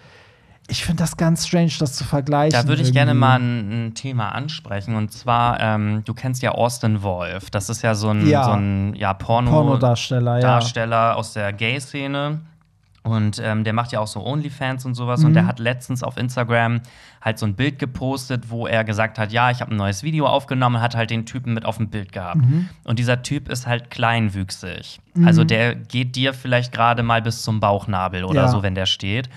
ich 0.67 0.85
finde 0.85 1.03
das 1.03 1.17
ganz 1.17 1.47
strange, 1.47 1.71
das 1.79 1.93
zu 1.93 2.05
vergleichen. 2.05 2.51
Da 2.61 2.67
würde 2.67 2.81
ich 2.81 2.93
gerne 2.93 3.11
irgendwie. 3.11 3.19
mal 3.19 3.39
ein, 3.39 3.87
ein 3.87 3.93
Thema 3.93 4.29
ansprechen. 4.29 4.95
Und 4.95 5.11
zwar, 5.11 5.59
ähm, 5.59 6.03
du 6.05 6.13
kennst 6.13 6.41
ja 6.41 6.51
Austin 6.51 7.03
Wolf. 7.03 7.49
Das 7.49 7.69
ist 7.69 7.81
ja 7.81 7.93
so 7.93 8.09
ein, 8.09 8.25
Ja. 8.25 8.45
so 8.45 8.51
ein 8.51 8.93
ja, 8.95 9.13
Porno 9.13 9.51
Pornodarsteller, 9.51 10.35
ja. 10.35 10.41
Darsteller 10.41 11.17
aus 11.17 11.33
der 11.33 11.51
Gay-Szene. 11.51 12.39
Und 13.03 13.41
ähm, 13.43 13.63
der 13.63 13.73
macht 13.73 13.91
ja 13.91 13.99
auch 13.99 14.05
so 14.07 14.23
Onlyfans 14.23 14.85
und 14.85 14.93
sowas. 14.93 15.23
Und 15.23 15.31
Mhm. 15.31 15.33
der 15.35 15.47
hat 15.47 15.57
letztens 15.57 16.03
auf 16.03 16.17
Instagram 16.17 16.81
halt 17.19 17.39
so 17.39 17.47
ein 17.47 17.55
Bild 17.55 17.79
gepostet, 17.79 18.51
wo 18.51 18.67
er 18.67 18.83
gesagt 18.83 19.17
hat, 19.17 19.31
ja, 19.31 19.49
ich 19.49 19.59
habe 19.61 19.71
ein 19.71 19.77
neues 19.77 20.03
Video 20.03 20.27
aufgenommen, 20.27 20.79
hat 20.81 20.95
halt 20.95 21.09
den 21.09 21.25
Typen 21.25 21.55
mit 21.55 21.65
auf 21.65 21.77
dem 21.77 21.89
Bild 21.89 22.11
gehabt. 22.11 22.37
Mhm. 22.45 22.69
Und 22.83 22.99
dieser 22.99 23.23
Typ 23.23 23.49
ist 23.49 23.65
halt 23.65 23.89
kleinwüchsig. 23.89 24.99
Also 25.25 25.43
der 25.43 25.73
geht 25.73 26.15
dir 26.15 26.33
vielleicht 26.33 26.71
gerade 26.73 27.01
mal 27.01 27.21
bis 27.23 27.41
zum 27.41 27.59
Bauchnabel 27.59 28.23
oder 28.23 28.41
Ja. 28.43 28.47
so, 28.49 28.61
wenn 28.61 28.75
der 28.75 28.85
steht. 28.85 29.29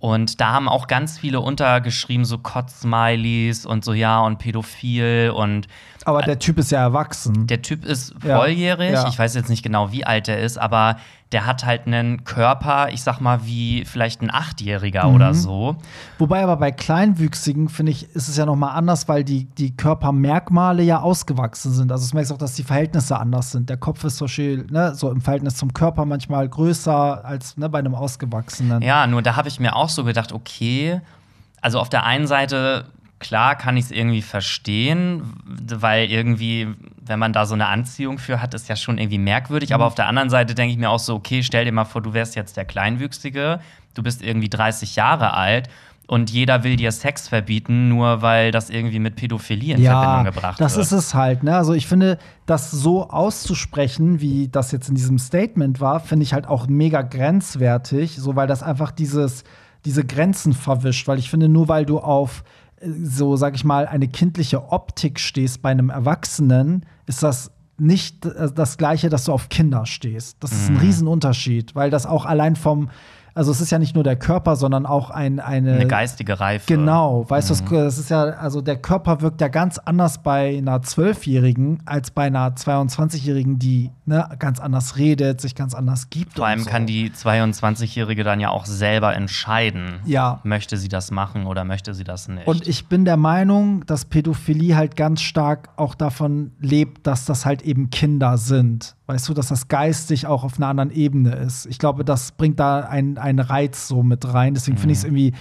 Und 0.00 0.40
da 0.40 0.52
haben 0.52 0.68
auch 0.68 0.86
ganz 0.86 1.18
viele 1.18 1.40
untergeschrieben, 1.40 2.24
so 2.24 2.38
Kotz-Smileys 2.38 3.66
und 3.66 3.84
so, 3.84 3.92
ja, 3.94 4.20
und 4.20 4.38
pädophil 4.38 5.32
und 5.34 5.66
Aber 6.04 6.22
der 6.22 6.38
Typ 6.38 6.58
ist 6.58 6.70
ja 6.70 6.78
erwachsen. 6.80 7.48
der 7.48 7.62
Typ 7.62 7.84
ist 7.84 8.14
Ja, 8.24 8.38
volljährig. 8.38 8.92
ja. 8.92 9.08
Ich 9.08 9.18
weiß 9.18 9.34
jetzt 9.34 9.48
nicht 9.50 9.62
genau, 9.64 9.90
wie 9.90 10.04
alt 10.06 10.28
er 10.28 10.38
ist, 10.38 10.56
aber 10.56 10.98
der 11.32 11.44
hat 11.44 11.66
halt 11.66 11.86
einen 11.86 12.24
Körper, 12.24 12.88
ich 12.90 13.02
sag 13.02 13.20
mal, 13.20 13.44
wie 13.44 13.84
vielleicht 13.84 14.22
ein 14.22 14.30
Achtjähriger 14.32 15.06
Mhm. 15.08 15.14
oder 15.14 15.34
so. 15.34 15.76
Wobei 16.18 16.42
aber 16.42 16.56
bei 16.56 16.72
Kleinwüchsigen, 16.72 17.68
finde 17.68 17.92
ich, 17.92 18.04
ist 18.14 18.28
es 18.28 18.36
ja 18.38 18.46
noch 18.46 18.56
mal 18.56 18.70
anders, 18.72 19.08
weil 19.08 19.24
die, 19.24 19.44
die 19.44 19.76
Körpermerkmale 19.76 20.82
ja 20.82 21.00
ausgewachsen 21.00 21.72
sind. 21.72 21.92
Also 21.92 22.08
du 22.08 22.16
merkst 22.16 22.32
auch, 22.32 22.38
dass 22.38 22.54
die 22.54 22.62
Verhältnisse 22.62 23.18
anders 23.18 23.52
sind. 23.52 23.68
Der 23.68 23.76
Kopf 23.76 24.04
ist 24.04 24.16
zum 24.16 24.26
Beispiel 24.26 24.66
ne, 24.70 24.94
so 24.94 25.10
im 25.10 25.20
Verhältnis 25.20 25.56
zum 25.56 25.72
Körper 25.74 26.04
manchmal 26.06 26.48
größer 26.48 27.24
als 27.24 27.56
ne, 27.58 27.68
bei 27.68 27.78
einem 27.80 27.94
Ausgewachsenen. 27.94 28.80
Ja, 28.82 29.06
nur 29.06 29.20
da 29.22 29.36
habe 29.36 29.48
ich 29.48 29.60
mir 29.60 29.76
auch 29.76 29.90
so 29.90 30.04
gedacht, 30.04 30.32
okay, 30.32 31.00
also 31.60 31.78
auf 31.80 31.88
der 31.88 32.04
einen 32.04 32.26
Seite, 32.26 32.86
klar 33.18 33.56
kann 33.56 33.76
ich 33.76 33.86
es 33.86 33.90
irgendwie 33.90 34.22
verstehen, 34.22 35.22
weil 35.44 36.10
irgendwie, 36.10 36.68
wenn 37.00 37.18
man 37.18 37.32
da 37.32 37.46
so 37.46 37.54
eine 37.54 37.66
Anziehung 37.66 38.18
für 38.18 38.40
hat, 38.40 38.54
ist 38.54 38.68
ja 38.68 38.76
schon 38.76 38.98
irgendwie 38.98 39.18
merkwürdig. 39.18 39.70
Mhm. 39.70 39.74
Aber 39.74 39.86
auf 39.86 39.94
der 39.94 40.06
anderen 40.06 40.30
Seite 40.30 40.54
denke 40.54 40.72
ich 40.72 40.78
mir 40.78 40.90
auch 40.90 40.98
so, 40.98 41.14
okay, 41.14 41.42
stell 41.42 41.64
dir 41.64 41.72
mal 41.72 41.84
vor, 41.84 42.02
du 42.02 42.12
wärst 42.14 42.36
jetzt 42.36 42.56
der 42.56 42.64
Kleinwüchsige, 42.64 43.60
du 43.94 44.02
bist 44.02 44.22
irgendwie 44.22 44.48
30 44.48 44.96
Jahre 44.96 45.34
alt. 45.34 45.68
Und 46.06 46.30
jeder 46.30 46.64
will 46.64 46.76
dir 46.76 46.90
Sex 46.90 47.28
verbieten, 47.28 47.90
nur 47.90 48.22
weil 48.22 48.50
das 48.50 48.70
irgendwie 48.70 48.98
mit 48.98 49.16
Pädophilie 49.16 49.76
in 49.76 49.84
Verbindung 49.84 50.24
gebracht 50.24 50.58
das 50.58 50.76
wird. 50.76 50.86
ist 50.86 50.92
es 50.92 51.12
halt. 51.12 51.42
Ne? 51.42 51.54
Also 51.54 51.74
ich 51.74 51.86
finde, 51.86 52.16
das 52.46 52.70
so 52.70 53.10
auszusprechen, 53.10 54.18
wie 54.18 54.48
das 54.48 54.72
jetzt 54.72 54.88
in 54.88 54.94
diesem 54.94 55.18
Statement 55.18 55.82
war, 55.82 56.00
finde 56.00 56.22
ich 56.22 56.32
halt 56.32 56.46
auch 56.46 56.66
mega 56.66 57.02
grenzwertig, 57.02 58.16
so 58.16 58.36
weil 58.36 58.46
das 58.46 58.62
einfach 58.62 58.90
dieses, 58.90 59.44
diese 59.84 60.02
Grenzen 60.02 60.54
verwischt. 60.54 61.06
Weil 61.08 61.18
ich 61.18 61.28
finde, 61.28 61.50
nur 61.50 61.68
weil 61.68 61.84
du 61.84 61.98
auf 61.98 62.42
so, 63.02 63.36
sag 63.36 63.54
ich 63.54 63.64
mal, 63.64 63.86
eine 63.86 64.08
kindliche 64.08 64.70
Optik 64.72 65.18
stehst 65.20 65.62
bei 65.62 65.70
einem 65.70 65.90
Erwachsenen, 65.90 66.84
ist 67.06 67.22
das 67.22 67.50
nicht 67.78 68.24
äh, 68.26 68.50
das 68.52 68.76
Gleiche, 68.76 69.08
dass 69.08 69.24
du 69.24 69.32
auf 69.32 69.48
Kinder 69.48 69.86
stehst. 69.86 70.36
Das 70.40 70.52
ist 70.52 70.68
ein 70.68 70.74
Mhm. 70.74 70.80
Riesenunterschied, 70.80 71.74
weil 71.74 71.90
das 71.90 72.06
auch 72.06 72.24
allein 72.26 72.56
vom, 72.56 72.90
also 73.38 73.52
es 73.52 73.60
ist 73.60 73.70
ja 73.70 73.78
nicht 73.78 73.94
nur 73.94 74.04
der 74.04 74.16
Körper, 74.16 74.56
sondern 74.56 74.84
auch 74.84 75.10
ein, 75.10 75.38
eine, 75.40 75.74
eine 75.74 75.86
geistige 75.86 76.40
Reife. 76.40 76.66
Genau, 76.66 77.24
weißt 77.30 77.48
du, 77.50 77.54
das- 77.54 77.64
das 77.70 77.98
ist 77.98 78.10
ja, 78.10 78.22
also 78.24 78.60
der 78.60 78.76
Körper 78.76 79.20
wirkt 79.20 79.40
ja 79.40 79.48
ganz 79.48 79.78
anders 79.78 80.18
bei 80.22 80.58
einer 80.58 80.82
Zwölfjährigen 80.82 81.80
als 81.86 82.10
bei 82.10 82.24
einer 82.24 82.50
22-Jährigen, 82.56 83.58
die 83.58 83.90
ne, 84.06 84.28
ganz 84.38 84.60
anders 84.60 84.96
redet, 84.96 85.40
sich 85.40 85.54
ganz 85.54 85.74
anders 85.74 86.10
gibt. 86.10 86.34
Vor 86.36 86.46
allem 86.46 86.60
so. 86.60 86.70
kann 86.70 86.86
die 86.86 87.10
22-Jährige 87.10 88.24
dann 88.24 88.40
ja 88.40 88.50
auch 88.50 88.66
selber 88.66 89.14
entscheiden, 89.14 90.00
Ja. 90.04 90.40
möchte 90.44 90.76
sie 90.76 90.88
das 90.88 91.10
machen 91.10 91.46
oder 91.46 91.64
möchte 91.64 91.94
sie 91.94 92.04
das 92.04 92.28
nicht. 92.28 92.46
Und 92.46 92.66
ich 92.66 92.86
bin 92.88 93.04
der 93.04 93.16
Meinung, 93.16 93.86
dass 93.86 94.04
Pädophilie 94.04 94.76
halt 94.76 94.96
ganz 94.96 95.20
stark 95.22 95.68
auch 95.76 95.94
davon 95.94 96.52
lebt, 96.60 97.06
dass 97.06 97.24
das 97.24 97.46
halt 97.46 97.62
eben 97.62 97.90
Kinder 97.90 98.38
sind. 98.38 98.96
Weißt 99.08 99.26
du, 99.28 99.34
dass 99.34 99.48
das 99.48 99.68
geistig 99.68 100.26
auch 100.26 100.44
auf 100.44 100.58
einer 100.58 100.66
anderen 100.68 100.90
Ebene 100.90 101.34
ist. 101.34 101.64
Ich 101.66 101.78
glaube, 101.78 102.04
das 102.04 102.32
bringt 102.32 102.60
da 102.60 102.80
einen, 102.80 103.16
einen 103.18 103.38
Reiz 103.40 103.88
so 103.88 104.02
mit 104.02 104.32
rein. 104.32 104.52
Deswegen 104.54 104.76
finde 104.76 104.92
ich 104.92 104.98
es 104.98 105.04
Mhm. 105.04 105.16
irgendwie 105.16 105.34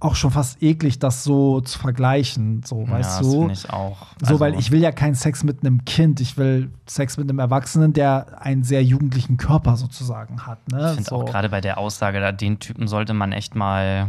auch 0.00 0.14
schon 0.14 0.30
fast 0.32 0.62
eklig, 0.62 0.98
das 0.98 1.24
so 1.24 1.60
zu 1.60 1.78
vergleichen. 1.78 2.62
So, 2.64 2.82
ja, 2.84 2.90
weißt 2.90 3.20
das 3.20 3.26
du? 3.26 3.40
finde 3.40 3.54
ich 3.54 3.70
auch. 3.70 3.98
So, 4.20 4.26
Also, 4.26 4.40
weil 4.40 4.58
ich 4.58 4.70
will 4.72 4.80
ja 4.80 4.90
keinen 4.92 5.14
Sex 5.14 5.42
mit 5.44 5.60
einem 5.64 5.84
Kind. 5.84 6.20
Ich 6.20 6.36
will 6.36 6.70
Sex 6.86 7.16
mit 7.16 7.28
einem 7.28 7.38
Erwachsenen, 7.38 7.92
der 7.92 8.40
einen 8.42 8.64
sehr 8.64 8.82
jugendlichen 8.84 9.36
Körper 9.36 9.76
sozusagen 9.76 10.46
hat. 10.46 10.58
Ne? 10.70 10.80
Ich 10.90 10.94
finde 10.96 11.10
so. 11.10 11.16
auch 11.16 11.24
gerade 11.24 11.48
bei 11.48 11.60
der 11.60 11.78
Aussage, 11.78 12.20
da 12.20 12.32
den 12.32 12.58
Typen 12.58 12.86
sollte 12.88 13.14
man 13.14 13.30
echt 13.32 13.54
mal, 13.54 14.08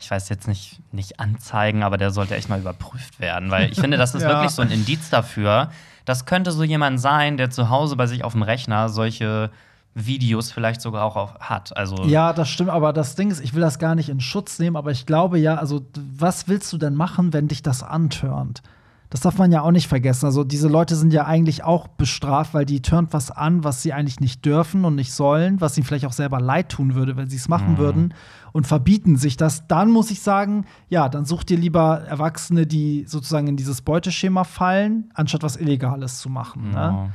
ich 0.00 0.10
weiß 0.10 0.28
jetzt 0.28 0.46
nicht, 0.48 0.80
nicht 0.92 1.20
anzeigen, 1.20 1.82
aber 1.82 1.96
der 1.98 2.10
sollte 2.10 2.34
echt 2.36 2.48
mal 2.50 2.60
überprüft 2.60 3.18
werden. 3.20 3.50
Weil 3.50 3.70
ich 3.72 3.80
finde, 3.80 3.96
das 3.96 4.14
ist 4.14 4.22
Ja. 4.24 4.28
wirklich 4.28 4.50
so 4.52 4.60
ein 4.62 4.70
Indiz 4.70 5.08
dafür. 5.10 5.70
Das 6.06 6.24
könnte 6.24 6.52
so 6.52 6.64
jemand 6.64 7.00
sein, 7.00 7.36
der 7.36 7.50
zu 7.50 7.68
Hause 7.68 7.96
bei 7.96 8.06
sich 8.06 8.24
auf 8.24 8.32
dem 8.32 8.42
Rechner 8.42 8.88
solche 8.88 9.50
Videos 9.94 10.52
vielleicht 10.52 10.80
sogar 10.80 11.04
auch 11.04 11.16
auf, 11.16 11.34
hat. 11.40 11.76
Also 11.76 12.04
Ja, 12.04 12.32
das 12.32 12.48
stimmt, 12.48 12.70
aber 12.70 12.92
das 12.92 13.16
Ding 13.16 13.30
ist, 13.30 13.40
ich 13.40 13.54
will 13.54 13.62
das 13.62 13.78
gar 13.78 13.94
nicht 13.94 14.08
in 14.08 14.20
Schutz 14.20 14.58
nehmen, 14.58 14.76
aber 14.76 14.90
ich 14.90 15.06
glaube 15.06 15.38
ja, 15.38 15.56
also 15.56 15.84
was 15.94 16.48
willst 16.48 16.72
du 16.72 16.78
denn 16.78 16.94
machen, 16.94 17.32
wenn 17.32 17.48
dich 17.48 17.62
das 17.62 17.82
antörnt? 17.82 18.62
Das 19.10 19.20
darf 19.20 19.38
man 19.38 19.52
ja 19.52 19.62
auch 19.62 19.70
nicht 19.70 19.86
vergessen. 19.86 20.26
Also 20.26 20.42
diese 20.42 20.66
Leute 20.68 20.96
sind 20.96 21.12
ja 21.12 21.26
eigentlich 21.26 21.62
auch 21.62 21.86
bestraft, 21.86 22.54
weil 22.54 22.64
die 22.64 22.82
turnt 22.82 23.12
was 23.12 23.30
an, 23.30 23.62
was 23.62 23.82
sie 23.82 23.92
eigentlich 23.92 24.18
nicht 24.20 24.44
dürfen 24.44 24.84
und 24.84 24.96
nicht 24.96 25.12
sollen, 25.12 25.60
was 25.60 25.76
ihnen 25.78 25.86
vielleicht 25.86 26.06
auch 26.06 26.12
selber 26.12 26.40
leid 26.40 26.70
tun 26.70 26.94
würde, 26.96 27.16
wenn 27.16 27.28
sie 27.28 27.36
es 27.36 27.48
machen 27.48 27.74
Mhm. 27.74 27.78
würden 27.78 28.14
und 28.52 28.66
verbieten 28.66 29.16
sich 29.16 29.36
das. 29.36 29.66
Dann 29.68 29.90
muss 29.92 30.10
ich 30.10 30.20
sagen, 30.20 30.64
ja, 30.88 31.08
dann 31.08 31.24
such 31.24 31.44
dir 31.44 31.56
lieber 31.56 32.00
Erwachsene, 32.00 32.66
die 32.66 33.04
sozusagen 33.06 33.46
in 33.46 33.56
dieses 33.56 33.80
Beuteschema 33.82 34.42
fallen, 34.42 35.10
anstatt 35.14 35.42
was 35.44 35.56
Illegales 35.56 36.18
zu 36.18 36.28
machen. 36.28 36.70
Ne? 36.70 36.76
ja. 36.76 37.08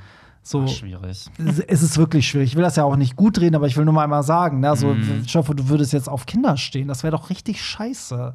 So. 0.44 0.64
Ach, 0.64 0.70
schwierig. 0.70 1.30
Es 1.68 1.84
ist 1.84 1.98
wirklich 2.00 2.28
schwierig. 2.28 2.50
Ich 2.52 2.56
will 2.56 2.64
das 2.64 2.76
ja 2.76 2.84
auch 2.84 2.96
nicht 2.96 3.16
gut 3.16 3.39
reden, 3.39 3.56
aber 3.56 3.68
ich 3.68 3.78
will 3.78 3.86
nur 3.86 3.94
mal 3.94 4.06
einmal 4.06 4.24
sagen, 4.24 4.62
ne? 4.62 4.70
Also, 4.72 4.88
Mhm. 4.88 5.22
ich 5.24 5.36
hoffe, 5.36 5.54
du 5.54 5.70
würdest 5.70 5.94
jetzt 5.94 6.10
auf 6.10 6.26
Kinder 6.26 6.58
stehen. 6.58 6.88
Das 6.88 7.04
wäre 7.04 7.12
doch 7.12 7.30
richtig 7.30 7.62
scheiße. 7.64 8.34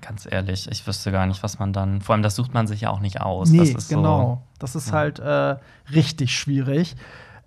Ganz 0.00 0.26
ehrlich, 0.30 0.68
ich 0.70 0.86
wüsste 0.86 1.12
gar 1.12 1.26
nicht, 1.26 1.42
was 1.42 1.58
man 1.58 1.72
dann. 1.72 2.00
Vor 2.00 2.14
allem, 2.14 2.22
das 2.22 2.36
sucht 2.36 2.54
man 2.54 2.66
sich 2.66 2.82
ja 2.82 2.90
auch 2.90 3.00
nicht 3.00 3.20
aus. 3.20 3.50
Nee, 3.50 3.58
das 3.58 3.84
ist 3.84 3.88
genau. 3.88 4.42
Das 4.58 4.74
ist 4.74 4.92
halt 4.92 5.18
äh, 5.18 5.56
richtig 5.92 6.34
schwierig. 6.36 6.96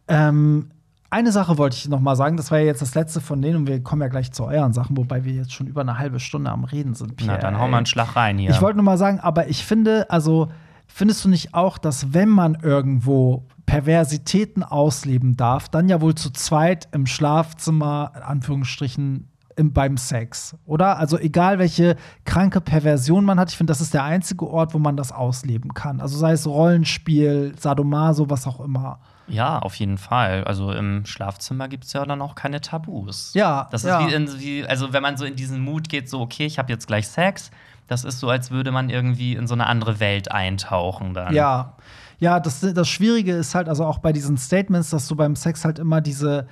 Ähm, 0.07 0.69
eine 1.09 1.31
Sache 1.31 1.57
wollte 1.57 1.77
ich 1.77 1.87
noch 1.87 1.99
mal 1.99 2.15
sagen, 2.15 2.35
das 2.35 2.51
war 2.51 2.59
ja 2.59 2.65
jetzt 2.65 2.81
das 2.81 2.93
letzte 2.93 3.21
von 3.21 3.41
denen 3.41 3.55
und 3.57 3.67
wir 3.67 3.81
kommen 3.81 4.01
ja 4.01 4.07
gleich 4.09 4.31
zu 4.31 4.43
euren 4.45 4.73
Sachen, 4.73 4.97
wobei 4.97 5.23
wir 5.23 5.33
jetzt 5.33 5.53
schon 5.53 5.67
über 5.67 5.81
eine 5.81 5.97
halbe 5.97 6.19
Stunde 6.19 6.51
am 6.51 6.65
Reden 6.65 6.93
sind. 6.93 7.19
So. 7.19 7.25
Na, 7.25 7.33
Pierre, 7.33 7.39
dann 7.39 7.59
hau 7.59 7.67
mal 7.67 7.77
einen 7.77 7.85
Schlag 7.85 8.15
rein 8.15 8.37
hier. 8.37 8.49
Ich 8.49 8.61
wollte 8.61 8.77
nur 8.77 8.83
mal 8.83 8.97
sagen, 8.97 9.19
aber 9.19 9.47
ich 9.47 9.63
finde, 9.63 10.09
also 10.09 10.49
findest 10.87 11.23
du 11.23 11.29
nicht 11.29 11.53
auch, 11.53 11.77
dass 11.77 12.13
wenn 12.13 12.29
man 12.29 12.55
irgendwo 12.55 13.45
Perversitäten 13.65 14.63
ausleben 14.63 15.37
darf, 15.37 15.69
dann 15.69 15.89
ja 15.89 16.01
wohl 16.01 16.15
zu 16.15 16.31
zweit 16.31 16.87
im 16.91 17.05
Schlafzimmer, 17.05 18.11
in 18.15 18.21
Anführungsstrichen, 18.21 19.29
im, 19.55 19.73
beim 19.73 19.97
Sex, 19.97 20.55
oder? 20.65 20.97
Also 20.97 21.17
egal, 21.17 21.59
welche 21.59 21.95
kranke 22.25 22.61
Perversion 22.61 23.23
man 23.25 23.39
hat, 23.39 23.51
ich 23.51 23.57
finde, 23.57 23.71
das 23.71 23.81
ist 23.81 23.93
der 23.93 24.03
einzige 24.03 24.47
Ort, 24.47 24.73
wo 24.73 24.79
man 24.79 24.97
das 24.97 25.11
ausleben 25.11 25.73
kann. 25.73 26.01
Also 26.01 26.17
sei 26.17 26.33
es 26.33 26.45
Rollenspiel, 26.45 27.53
Sadomaso, 27.57 28.29
was 28.29 28.47
auch 28.47 28.59
immer. 28.59 28.99
Ja, 29.27 29.59
auf 29.59 29.75
jeden 29.75 29.97
Fall. 29.97 30.43
Also 30.43 30.71
im 30.71 31.05
Schlafzimmer 31.05 31.67
gibt 31.67 31.85
es 31.85 31.93
ja 31.93 32.05
dann 32.05 32.21
auch 32.21 32.35
keine 32.35 32.61
Tabus. 32.61 33.33
Ja, 33.33 33.67
Das 33.71 33.83
ist 33.83 33.89
ja. 33.89 34.07
wie, 34.07 34.13
in, 34.13 34.39
wie, 34.39 34.65
also 34.65 34.93
wenn 34.93 35.01
man 35.01 35.17
so 35.17 35.25
in 35.25 35.35
diesen 35.35 35.61
Mut 35.61 35.89
geht, 35.89 36.09
so, 36.09 36.21
okay, 36.21 36.45
ich 36.45 36.59
habe 36.59 36.71
jetzt 36.71 36.85
gleich 36.87 37.07
Sex, 37.07 37.49
das 37.87 38.03
ist 38.03 38.19
so, 38.19 38.29
als 38.29 38.51
würde 38.51 38.71
man 38.71 38.89
irgendwie 38.89 39.33
in 39.33 39.47
so 39.47 39.53
eine 39.53 39.67
andere 39.67 39.99
Welt 39.99 40.31
eintauchen 40.31 41.13
dann. 41.13 41.33
Ja. 41.33 41.73
Ja, 42.17 42.39
das, 42.39 42.61
das 42.61 42.87
Schwierige 42.87 43.33
ist 43.33 43.55
halt, 43.55 43.67
also 43.67 43.85
auch 43.85 43.97
bei 43.97 44.13
diesen 44.13 44.37
Statements, 44.37 44.89
dass 44.89 45.07
du 45.07 45.15
beim 45.15 45.35
Sex 45.35 45.65
halt 45.65 45.79
immer 45.79 45.99
diese, 45.99 46.47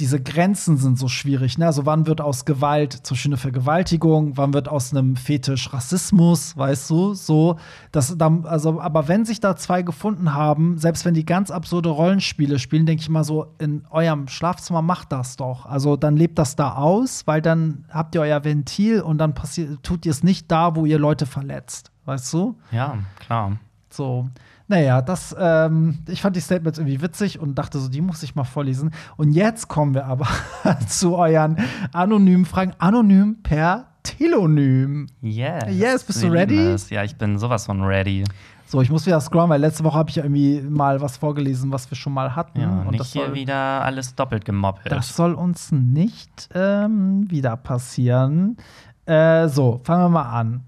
diese 0.00 0.22
Grenzen 0.22 0.76
sind 0.76 0.96
so 0.96 1.08
schwierig. 1.08 1.58
Ne? 1.58 1.66
Also, 1.66 1.84
wann 1.84 2.06
wird 2.06 2.20
aus 2.20 2.44
Gewalt 2.44 2.92
zum 2.92 3.14
Beispiel 3.14 3.30
eine 3.30 3.36
Vergewaltigung, 3.36 4.36
wann 4.36 4.54
wird 4.54 4.68
aus 4.68 4.92
einem 4.94 5.16
Fetisch 5.16 5.72
Rassismus, 5.72 6.56
weißt 6.56 6.88
du? 6.90 7.14
So, 7.14 7.56
das, 7.90 8.16
dann, 8.16 8.46
also, 8.46 8.80
aber 8.80 9.08
wenn 9.08 9.24
sich 9.24 9.40
da 9.40 9.56
zwei 9.56 9.82
gefunden 9.82 10.34
haben, 10.34 10.78
selbst 10.78 11.04
wenn 11.04 11.14
die 11.14 11.26
ganz 11.26 11.50
absurde 11.50 11.88
Rollenspiele 11.88 12.60
spielen, 12.60 12.86
denke 12.86 13.02
ich 13.02 13.08
mal 13.08 13.24
so, 13.24 13.54
in 13.58 13.84
eurem 13.90 14.28
Schlafzimmer 14.28 14.82
macht 14.82 15.10
das 15.10 15.36
doch. 15.36 15.66
Also, 15.66 15.96
dann 15.96 16.16
lebt 16.16 16.38
das 16.38 16.54
da 16.54 16.74
aus, 16.74 17.26
weil 17.26 17.42
dann 17.42 17.84
habt 17.90 18.14
ihr 18.14 18.20
euer 18.20 18.44
Ventil 18.44 19.00
und 19.00 19.18
dann 19.18 19.34
passiert, 19.34 19.82
tut 19.82 20.06
ihr 20.06 20.12
es 20.12 20.22
nicht 20.22 20.50
da, 20.50 20.76
wo 20.76 20.86
ihr 20.86 20.98
Leute 20.98 21.26
verletzt. 21.26 21.90
Weißt 22.04 22.32
du? 22.32 22.56
Ja, 22.70 22.98
klar. 23.18 23.58
So, 23.90 24.28
naja, 24.68 25.02
das, 25.02 25.34
ähm, 25.38 25.98
ich 26.08 26.20
fand 26.20 26.36
die 26.36 26.40
Statements 26.40 26.78
irgendwie 26.78 27.00
witzig 27.00 27.40
und 27.40 27.56
dachte 27.56 27.78
so, 27.78 27.88
die 27.88 28.02
muss 28.02 28.22
ich 28.22 28.34
mal 28.34 28.44
vorlesen. 28.44 28.92
Und 29.16 29.32
jetzt 29.32 29.68
kommen 29.68 29.94
wir 29.94 30.04
aber 30.06 30.28
zu 30.86 31.16
euren 31.16 31.56
anonymen 31.92 32.44
Fragen. 32.44 32.72
Anonym 32.78 33.42
per 33.42 33.86
Telonym. 34.02 35.06
Yes. 35.22 35.64
Yes, 35.70 36.04
bist 36.04 36.22
du 36.22 36.28
ready? 36.28 36.76
Ja, 36.90 37.02
ich 37.02 37.16
bin 37.16 37.38
sowas 37.38 37.66
von 37.66 37.82
ready. 37.82 38.24
So, 38.66 38.82
ich 38.82 38.90
muss 38.90 39.06
wieder 39.06 39.18
scrollen, 39.22 39.48
weil 39.48 39.62
letzte 39.62 39.82
Woche 39.84 39.96
habe 39.96 40.10
ich 40.10 40.16
ja 40.16 40.24
irgendwie 40.24 40.60
mal 40.60 41.00
was 41.00 41.16
vorgelesen, 41.16 41.72
was 41.72 41.90
wir 41.90 41.96
schon 41.96 42.12
mal 42.12 42.36
hatten. 42.36 42.60
Ja, 42.60 42.82
und 42.82 42.90
nicht 42.90 43.00
das 43.00 43.12
hier 43.12 43.24
soll, 43.26 43.34
wieder 43.34 43.54
alles 43.54 44.14
doppelt 44.14 44.44
gemoppelt. 44.44 44.92
das 44.92 45.16
soll 45.16 45.32
uns 45.32 45.72
nicht 45.72 46.50
ähm, 46.54 47.24
wieder 47.30 47.56
passieren. 47.56 48.58
Äh, 49.06 49.48
so, 49.48 49.80
fangen 49.84 50.02
wir 50.02 50.08
mal 50.10 50.30
an. 50.30 50.64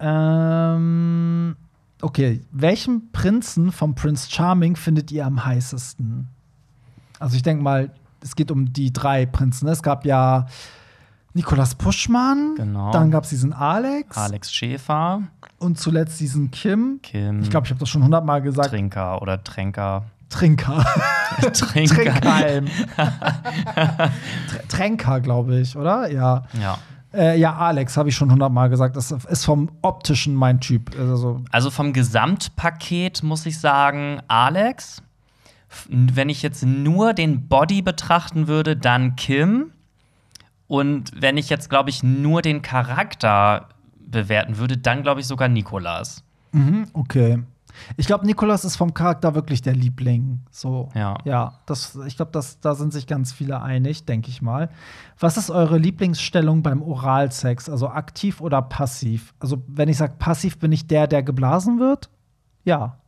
Ähm, 0.00 1.56
okay, 2.04 2.44
welchen 2.52 3.10
Prinzen 3.12 3.72
vom 3.72 3.94
Prince 3.94 4.30
Charming 4.30 4.76
findet 4.76 5.10
ihr 5.10 5.26
am 5.26 5.44
heißesten? 5.44 6.28
Also 7.18 7.36
ich 7.36 7.42
denke 7.42 7.62
mal, 7.62 7.90
es 8.20 8.36
geht 8.36 8.50
um 8.50 8.72
die 8.72 8.92
drei 8.92 9.26
Prinzen. 9.26 9.68
Es 9.68 9.82
gab 9.82 10.04
ja 10.04 10.46
Nikolaus 11.32 11.74
Puschmann, 11.74 12.54
Genau. 12.56 12.90
dann 12.92 13.10
gab 13.10 13.24
es 13.24 13.30
diesen 13.30 13.52
Alex, 13.52 14.16
Alex 14.16 14.52
Schäfer, 14.52 15.22
und 15.58 15.78
zuletzt 15.78 16.20
diesen 16.20 16.50
Kim. 16.50 17.00
Kim, 17.02 17.40
Ich 17.42 17.50
glaube, 17.50 17.66
ich 17.66 17.70
habe 17.70 17.80
das 17.80 17.88
schon 17.88 18.04
hundertmal 18.04 18.40
gesagt. 18.42 18.68
Trinker 18.70 19.20
oder 19.20 19.42
Tränker. 19.42 20.04
Trinker. 20.28 20.84
Trinker. 21.52 22.62
Tränker, 24.68 25.20
glaube 25.20 25.60
ich, 25.60 25.76
oder? 25.76 26.10
Ja. 26.10 26.42
Ja. 26.60 26.78
Äh, 27.14 27.38
ja, 27.38 27.54
Alex, 27.56 27.96
habe 27.96 28.08
ich 28.08 28.16
schon 28.16 28.30
hundertmal 28.30 28.68
gesagt. 28.68 28.96
Das 28.96 29.10
ist 29.12 29.44
vom 29.44 29.70
optischen 29.82 30.34
mein 30.34 30.60
Typ. 30.60 30.90
Also, 30.98 31.42
Also 31.50 31.70
vom 31.70 31.92
Gesamtpaket 31.92 33.22
muss 33.22 33.46
ich 33.46 33.58
sagen, 33.58 34.20
Alex. 34.28 35.02
Wenn 35.88 36.28
ich 36.28 36.42
jetzt 36.42 36.64
nur 36.64 37.14
den 37.14 37.48
Body 37.48 37.82
betrachten 37.82 38.46
würde, 38.46 38.76
dann 38.76 39.16
Kim. 39.16 39.72
Und 40.68 41.10
wenn 41.20 41.36
ich 41.36 41.50
jetzt, 41.50 41.68
glaube 41.68 41.90
ich, 41.90 42.02
nur 42.02 42.42
den 42.42 42.62
Charakter 42.62 43.68
bewerten 43.98 44.58
würde, 44.58 44.76
dann 44.76 45.02
glaube 45.02 45.20
ich 45.20 45.26
sogar 45.26 45.48
Nikolas. 45.48 46.22
mhm, 46.52 46.86
okay. 46.92 47.42
Ich 47.96 48.06
glaube, 48.06 48.26
Nikolas 48.26 48.64
ist 48.64 48.76
vom 48.76 48.94
Charakter 48.94 49.34
wirklich 49.34 49.62
der 49.62 49.74
Liebling. 49.74 50.40
So. 50.50 50.88
Ja. 50.94 51.16
Ja, 51.24 51.60
das, 51.66 51.98
ich 52.06 52.16
glaube, 52.16 52.32
da 52.60 52.74
sind 52.74 52.92
sich 52.92 53.06
ganz 53.06 53.32
viele 53.32 53.62
einig, 53.62 54.04
denke 54.04 54.28
ich 54.30 54.42
mal. 54.42 54.70
Was 55.18 55.36
ist 55.36 55.50
eure 55.50 55.78
Lieblingsstellung 55.78 56.62
beim 56.62 56.82
Oralsex? 56.82 57.68
Also 57.68 57.88
aktiv 57.88 58.40
oder 58.40 58.62
passiv? 58.62 59.34
Also, 59.40 59.62
wenn 59.66 59.88
ich 59.88 59.96
sage 59.96 60.14
passiv, 60.18 60.58
bin 60.58 60.72
ich 60.72 60.86
der, 60.86 61.06
der 61.06 61.22
geblasen 61.22 61.78
wird? 61.78 62.10
Ja. 62.64 62.98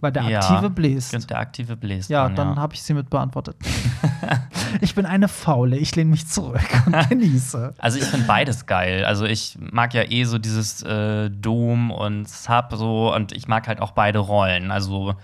Weil 0.00 0.10
der 0.10 0.24
Ja, 0.24 0.40
aktive 0.40 0.68
bläst. 0.70 1.30
Der 1.30 1.38
aktive 1.38 1.76
bläst. 1.76 2.10
Ja, 2.10 2.26
dann, 2.26 2.34
dann 2.34 2.58
habe 2.58 2.74
ich 2.74 2.82
sie 2.82 2.92
mit 2.92 3.08
beantwortet. 3.08 3.56
ich 4.80 4.94
bin 4.94 5.06
eine 5.06 5.28
Faule, 5.28 5.76
ich 5.76 5.94
lehne 5.96 6.10
mich 6.10 6.26
zurück 6.26 6.60
und 6.86 7.08
genieße. 7.08 7.74
Also 7.78 7.98
ich 7.98 8.04
finde 8.04 8.26
beides 8.26 8.66
geil. 8.66 9.04
Also 9.04 9.24
ich 9.24 9.58
mag 9.60 9.94
ja 9.94 10.02
eh 10.10 10.24
so 10.24 10.38
dieses 10.38 10.82
äh, 10.82 11.30
Dom 11.30 11.90
und 11.90 12.28
Sub 12.28 12.68
so 12.72 13.14
und 13.14 13.32
ich 13.32 13.48
mag 13.48 13.68
halt 13.68 13.80
auch 13.80 13.92
beide 13.92 14.18
Rollen. 14.18 14.70
Also 14.70 15.14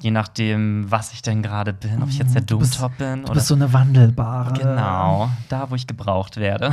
je 0.00 0.12
nachdem, 0.12 0.88
was 0.90 1.12
ich 1.12 1.22
denn 1.22 1.42
gerade 1.42 1.72
bin, 1.72 2.00
ob 2.02 2.08
ich 2.08 2.18
jetzt 2.18 2.32
der 2.34 2.40
bist- 2.42 2.50
Domtop 2.80 2.96
bin 2.98 3.16
Du 3.18 3.24
oder 3.24 3.34
bist 3.34 3.48
so 3.48 3.54
eine 3.56 3.72
wandelbare. 3.72 4.52
genau 4.52 5.28
da, 5.48 5.68
wo 5.70 5.74
ich 5.74 5.88
gebraucht 5.88 6.36
werde. 6.36 6.72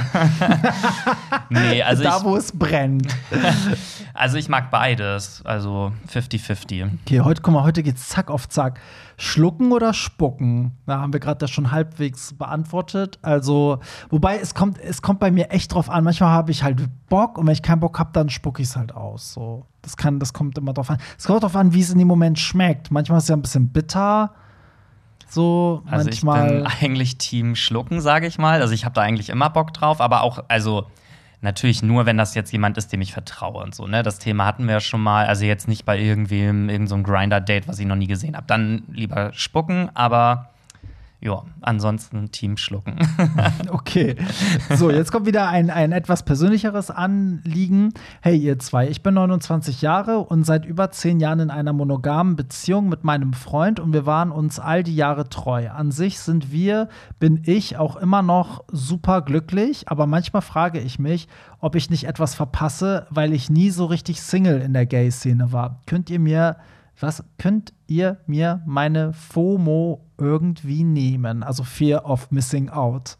nee, 1.50 1.82
also 1.82 2.04
da, 2.04 2.18
ich, 2.18 2.24
wo 2.24 2.36
es 2.36 2.52
brennt. 2.52 3.08
also 4.14 4.38
ich 4.38 4.50
mag 4.50 4.70
beides. 4.72 5.42
Also 5.44 5.92
50-50. 6.14 6.88
Okay, 7.06 7.22
heute, 7.22 7.42
guck 7.42 7.54
mal, 7.54 7.64
heute 7.64 7.84
geht's 7.84 8.10
zack 8.10 8.30
auf 8.30 8.48
zack. 8.50 8.80
Schlucken 9.18 9.72
oder 9.72 9.94
spucken? 9.94 10.74
Da 10.86 11.00
haben 11.00 11.14
wir 11.14 11.20
gerade 11.20 11.38
das 11.38 11.52
schon 11.52 11.72
halbwegs 11.72 12.34
beantwortet. 12.34 13.18
Also, 13.22 13.80
wobei 14.10 14.38
es 14.40 14.54
kommt, 14.54 14.80
es 14.80 15.02
kommt 15.02 15.20
bei 15.20 15.32
mir 15.32 15.52
echt 15.52 15.74
drauf 15.74 15.90
an. 15.90 16.04
Manchmal 16.04 16.30
habe 16.30 16.52
ich 16.52 16.64
halt 16.64 16.82
Bock 17.10 17.38
und 17.38 17.46
wenn 17.48 17.54
ich 17.54 17.62
keinen 17.62 17.80
Bock 17.80 17.98
habe, 18.00 18.10
dann 18.14 18.30
spucke 18.30 18.62
ich 18.62 18.68
es 18.70 18.76
halt 18.76 18.94
aus. 18.94 19.34
So, 19.34 19.66
das 19.82 19.96
kann, 19.98 20.20
das 20.20 20.34
kommt 20.34 20.58
immer 20.58 20.74
drauf 20.74 20.90
an. 20.90 20.98
Es 21.18 21.26
kommt 21.26 21.44
drauf 21.44 21.56
an, 21.56 21.74
wie 21.74 21.82
es 21.82 21.90
in 21.92 22.00
dem 22.00 22.08
Moment 22.08 22.40
schmeckt. 22.40 22.92
Manchmal 22.92 23.18
ist 23.20 23.26
es 23.26 23.30
ja 23.30 23.36
ein 23.36 23.42
bisschen 23.42 23.70
bitter. 23.70 24.32
So, 25.28 25.82
Also 25.90 26.06
manchmal. 26.06 26.48
ich 26.48 26.54
bin 26.54 26.68
eigentlich 26.68 27.18
Team 27.18 27.56
Schlucken, 27.56 28.00
sage 28.02 28.28
ich 28.28 28.38
mal. 28.38 28.62
Also 28.62 28.74
ich 28.74 28.86
habe 28.86 28.94
da 28.96 29.02
eigentlich 29.02 29.30
immer 29.30 29.50
Bock 29.50 29.74
drauf, 29.74 30.00
aber 30.02 30.22
auch, 30.22 30.44
also 30.48 30.86
Natürlich 31.42 31.84
nur, 31.84 32.06
wenn 32.06 32.18
das 32.18 32.36
jetzt 32.36 32.52
jemand 32.52 32.78
ist, 32.78 32.92
dem 32.92 33.02
ich 33.02 33.14
vertraue 33.14 33.64
und 33.64 33.76
so. 33.76 33.88
Ne? 33.88 34.04
Das 34.04 34.20
Thema 34.20 34.46
hatten 34.46 34.66
wir 34.66 34.74
ja 34.74 34.80
schon 34.80 35.02
mal. 35.02 35.26
Also 35.26 35.46
jetzt 35.46 35.68
nicht 35.68 35.86
bei 35.86 36.00
irgendwem, 36.00 36.70
irgendeinem 36.70 37.06
so 37.06 37.12
Grinder-Date, 37.12 37.68
was 37.68 37.80
ich 37.80 37.86
noch 37.86 37.96
nie 37.96 38.08
gesehen 38.08 38.36
habe. 38.36 38.48
Dann 38.48 38.84
lieber 38.92 39.32
spucken, 39.34 39.90
aber 39.94 40.50
ja, 41.26 41.44
ansonsten 41.62 42.32
Team 42.32 42.56
schlucken. 42.56 43.00
okay. 43.70 44.16
So, 44.76 44.92
jetzt 44.92 45.12
kommt 45.12 45.26
wieder 45.26 45.50
ein, 45.50 45.72
ein 45.72 45.92
etwas 45.92 46.22
persönlicheres 46.22 46.92
Anliegen. 46.92 47.94
Hey, 48.22 48.38
ihr 48.38 48.60
zwei, 48.60 48.88
ich 48.88 49.02
bin 49.02 49.16
29 49.16 49.82
Jahre 49.82 50.20
und 50.20 50.46
seit 50.46 50.66
über 50.66 50.92
zehn 50.92 51.20
Jahren 51.20 51.40
in 51.40 51.50
einer 51.50 51.74
monogamen 51.74 52.36
Beziehung 52.36 52.90
mit 52.90 53.04
meinem 53.04 53.34
Freund 53.34 53.80
und 53.80 53.92
wir 53.92 54.06
waren 54.06 54.32
uns 54.32 54.60
all 54.60 54.84
die 54.84 54.96
Jahre 54.96 55.28
treu. 55.28 55.68
An 55.72 55.92
sich 55.92 56.20
sind 56.20 56.52
wir, 56.52 56.90
bin 57.18 57.42
ich 57.44 57.78
auch 57.78 57.96
immer 57.96 58.22
noch 58.22 58.64
super 58.72 59.24
glücklich, 59.24 59.90
aber 59.90 60.06
manchmal 60.06 60.44
frage 60.44 60.80
ich 60.80 61.00
mich, 61.00 61.28
ob 61.60 61.74
ich 61.74 61.90
nicht 61.90 62.04
etwas 62.04 62.36
verpasse, 62.36 63.08
weil 63.10 63.34
ich 63.34 63.50
nie 63.50 63.72
so 63.72 63.86
richtig 63.86 64.22
Single 64.22 64.62
in 64.62 64.74
der 64.74 64.86
Gay-Szene 64.86 65.52
war. 65.52 65.82
Könnt 65.88 66.12
ihr 66.12 66.20
mir 66.20 66.58
was 67.00 67.24
könnt 67.38 67.74
ihr 67.88 68.18
mir 68.26 68.62
meine 68.66 69.14
FOMO 69.14 70.06
irgendwie 70.18 70.84
nehmen? 70.84 71.44
Also 71.44 71.64
Fear 71.64 72.06
of 72.06 72.32
Missing 72.32 72.70
Out 72.70 73.18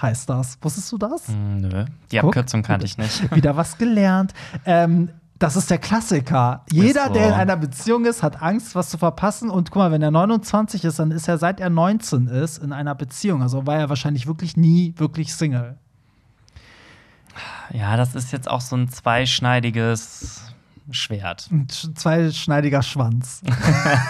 heißt 0.00 0.28
das. 0.30 0.58
Wusstest 0.62 0.92
du 0.92 0.98
das? 0.98 1.28
Mm, 1.28 1.56
nö, 1.58 1.84
die 2.10 2.20
Abkürzung 2.20 2.62
kannte 2.62 2.86
ich 2.86 2.98
nicht. 2.98 3.34
Wieder 3.34 3.56
was 3.56 3.78
gelernt. 3.78 4.32
Ähm, 4.64 5.10
das 5.38 5.54
ist 5.54 5.70
der 5.70 5.78
Klassiker. 5.78 6.64
Jeder, 6.72 7.08
so. 7.08 7.12
der 7.12 7.28
in 7.28 7.34
einer 7.34 7.56
Beziehung 7.56 8.04
ist, 8.06 8.22
hat 8.22 8.42
Angst, 8.42 8.74
was 8.74 8.90
zu 8.90 8.98
verpassen. 8.98 9.50
Und 9.50 9.70
guck 9.70 9.80
mal, 9.80 9.92
wenn 9.92 10.02
er 10.02 10.10
29 10.10 10.84
ist, 10.84 10.98
dann 10.98 11.12
ist 11.12 11.28
er 11.28 11.38
seit 11.38 11.60
er 11.60 11.70
19 11.70 12.26
ist 12.26 12.58
in 12.58 12.72
einer 12.72 12.94
Beziehung. 12.94 13.42
Also 13.42 13.66
war 13.66 13.76
er 13.76 13.88
wahrscheinlich 13.88 14.26
wirklich 14.26 14.56
nie 14.56 14.94
wirklich 14.96 15.34
Single. 15.34 15.76
Ja, 17.72 17.96
das 17.96 18.14
ist 18.16 18.32
jetzt 18.32 18.50
auch 18.50 18.60
so 18.60 18.76
ein 18.76 18.88
zweischneidiges 18.88 20.42
Schwert. 20.90 21.48
Ein 21.50 21.68
zweischneidiger 21.68 22.82
Schwanz. 22.82 23.42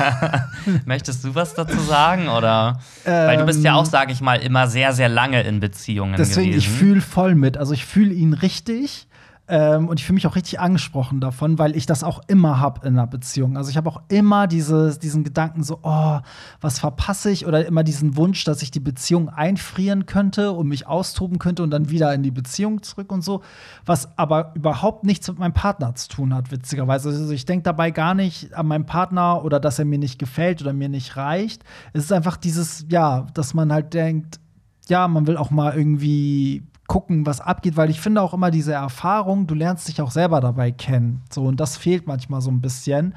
Möchtest 0.84 1.24
du 1.24 1.34
was 1.34 1.54
dazu 1.54 1.78
sagen? 1.80 2.28
Oder? 2.28 2.78
Ähm, 3.04 3.26
Weil 3.26 3.36
du 3.38 3.46
bist 3.46 3.64
ja 3.64 3.74
auch, 3.74 3.84
ähm, 3.84 3.90
sage 3.90 4.12
ich 4.12 4.20
mal, 4.20 4.36
immer 4.40 4.68
sehr, 4.68 4.92
sehr 4.92 5.08
lange 5.08 5.42
in 5.42 5.60
Beziehungen 5.60 6.14
deswegen, 6.16 6.52
gewesen. 6.52 6.58
ich 6.58 6.68
fühle 6.68 7.00
voll 7.00 7.34
mit. 7.34 7.56
Also 7.56 7.72
ich 7.72 7.84
fühle 7.84 8.14
ihn 8.14 8.32
richtig. 8.32 9.07
Ähm, 9.50 9.88
und 9.88 9.98
ich 9.98 10.04
fühle 10.04 10.16
mich 10.16 10.26
auch 10.26 10.36
richtig 10.36 10.60
angesprochen 10.60 11.20
davon, 11.20 11.58
weil 11.58 11.74
ich 11.74 11.86
das 11.86 12.04
auch 12.04 12.20
immer 12.28 12.60
habe 12.60 12.86
in 12.86 12.98
einer 12.98 13.06
Beziehung. 13.06 13.56
Also 13.56 13.70
ich 13.70 13.78
habe 13.78 13.88
auch 13.88 14.02
immer 14.08 14.46
diese, 14.46 14.98
diesen 14.98 15.24
Gedanken 15.24 15.62
so, 15.62 15.78
oh, 15.82 16.18
was 16.60 16.78
verpasse 16.78 17.30
ich? 17.30 17.46
Oder 17.46 17.66
immer 17.66 17.82
diesen 17.82 18.16
Wunsch, 18.16 18.44
dass 18.44 18.60
ich 18.60 18.70
die 18.70 18.80
Beziehung 18.80 19.30
einfrieren 19.30 20.04
könnte 20.04 20.52
und 20.52 20.68
mich 20.68 20.86
austoben 20.86 21.38
könnte 21.38 21.62
und 21.62 21.70
dann 21.70 21.88
wieder 21.88 22.12
in 22.12 22.22
die 22.22 22.30
Beziehung 22.30 22.82
zurück 22.82 23.10
und 23.10 23.22
so. 23.22 23.42
Was 23.86 24.18
aber 24.18 24.52
überhaupt 24.54 25.04
nichts 25.04 25.26
mit 25.28 25.38
meinem 25.38 25.54
Partner 25.54 25.94
zu 25.94 26.08
tun 26.08 26.34
hat, 26.34 26.50
witzigerweise. 26.50 27.08
Also 27.08 27.32
ich 27.32 27.46
denke 27.46 27.62
dabei 27.62 27.90
gar 27.90 28.14
nicht 28.14 28.52
an 28.52 28.66
meinen 28.66 28.84
Partner 28.84 29.42
oder 29.44 29.60
dass 29.60 29.78
er 29.78 29.86
mir 29.86 29.98
nicht 29.98 30.18
gefällt 30.18 30.60
oder 30.60 30.74
mir 30.74 30.90
nicht 30.90 31.16
reicht. 31.16 31.64
Es 31.94 32.04
ist 32.04 32.12
einfach 32.12 32.36
dieses, 32.36 32.84
ja, 32.90 33.26
dass 33.32 33.54
man 33.54 33.72
halt 33.72 33.94
denkt, 33.94 34.40
ja, 34.88 35.08
man 35.08 35.26
will 35.26 35.38
auch 35.38 35.50
mal 35.50 35.74
irgendwie 35.74 36.64
gucken, 36.88 37.24
was 37.26 37.40
abgeht, 37.40 37.76
weil 37.76 37.90
ich 37.90 38.00
finde 38.00 38.20
auch 38.20 38.34
immer 38.34 38.50
diese 38.50 38.72
Erfahrung, 38.72 39.46
du 39.46 39.54
lernst 39.54 39.86
dich 39.86 40.02
auch 40.02 40.10
selber 40.10 40.40
dabei 40.40 40.72
kennen. 40.72 41.22
So, 41.30 41.44
und 41.44 41.60
das 41.60 41.76
fehlt 41.76 42.08
manchmal 42.08 42.40
so 42.40 42.50
ein 42.50 42.60
bisschen. 42.60 43.14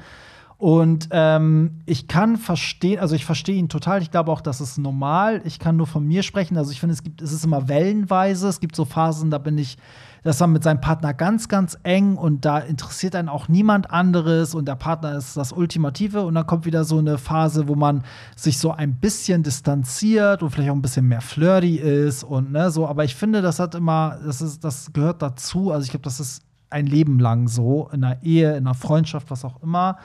Und 0.58 1.08
ähm, 1.10 1.80
ich 1.86 2.06
kann 2.06 2.36
verstehen, 2.36 3.00
also 3.00 3.16
ich 3.16 3.24
verstehe 3.24 3.56
ihn 3.56 3.68
total. 3.68 4.00
Ich 4.00 4.12
glaube 4.12 4.30
auch, 4.30 4.40
das 4.40 4.60
ist 4.60 4.78
normal. 4.78 5.42
Ich 5.44 5.58
kann 5.58 5.76
nur 5.76 5.88
von 5.88 6.06
mir 6.06 6.22
sprechen. 6.22 6.56
Also 6.56 6.70
ich 6.70 6.78
finde, 6.78 6.92
es 6.92 7.02
gibt, 7.02 7.20
es 7.20 7.32
ist 7.32 7.44
immer 7.44 7.66
wellenweise. 7.66 8.46
Es 8.46 8.60
gibt 8.60 8.76
so 8.76 8.84
Phasen, 8.84 9.32
da 9.32 9.38
bin 9.38 9.58
ich 9.58 9.76
das 10.22 10.38
war 10.40 10.46
mit 10.46 10.62
seinem 10.62 10.80
Partner 10.80 11.14
ganz, 11.14 11.48
ganz 11.48 11.76
eng 11.82 12.16
und 12.16 12.44
da 12.44 12.58
interessiert 12.58 13.16
einen 13.16 13.28
auch 13.28 13.48
niemand 13.48 13.90
anderes 13.90 14.54
und 14.54 14.66
der 14.66 14.76
Partner 14.76 15.16
ist 15.16 15.36
das 15.36 15.52
Ultimative. 15.52 16.22
Und 16.22 16.34
dann 16.34 16.46
kommt 16.46 16.64
wieder 16.64 16.84
so 16.84 16.98
eine 16.98 17.18
Phase, 17.18 17.66
wo 17.66 17.74
man 17.74 18.04
sich 18.36 18.58
so 18.58 18.70
ein 18.70 18.94
bisschen 18.94 19.42
distanziert 19.42 20.42
und 20.42 20.50
vielleicht 20.50 20.70
auch 20.70 20.76
ein 20.76 20.82
bisschen 20.82 21.08
mehr 21.08 21.20
flirty 21.20 21.76
ist 21.76 22.22
und 22.22 22.52
ne, 22.52 22.70
so, 22.70 22.86
aber 22.86 23.04
ich 23.04 23.16
finde, 23.16 23.42
das 23.42 23.58
hat 23.58 23.74
immer, 23.74 24.18
das 24.24 24.40
ist, 24.40 24.62
das 24.62 24.92
gehört 24.92 25.22
dazu, 25.22 25.72
also 25.72 25.84
ich 25.84 25.90
glaube, 25.90 26.04
das 26.04 26.20
ist 26.20 26.42
ein 26.70 26.86
Leben 26.86 27.18
lang 27.18 27.48
so, 27.48 27.90
in 27.92 28.04
einer 28.04 28.22
Ehe, 28.22 28.52
in 28.52 28.66
einer 28.66 28.74
Freundschaft, 28.74 29.30
was 29.30 29.44
auch 29.44 29.60
immer. 29.62 29.98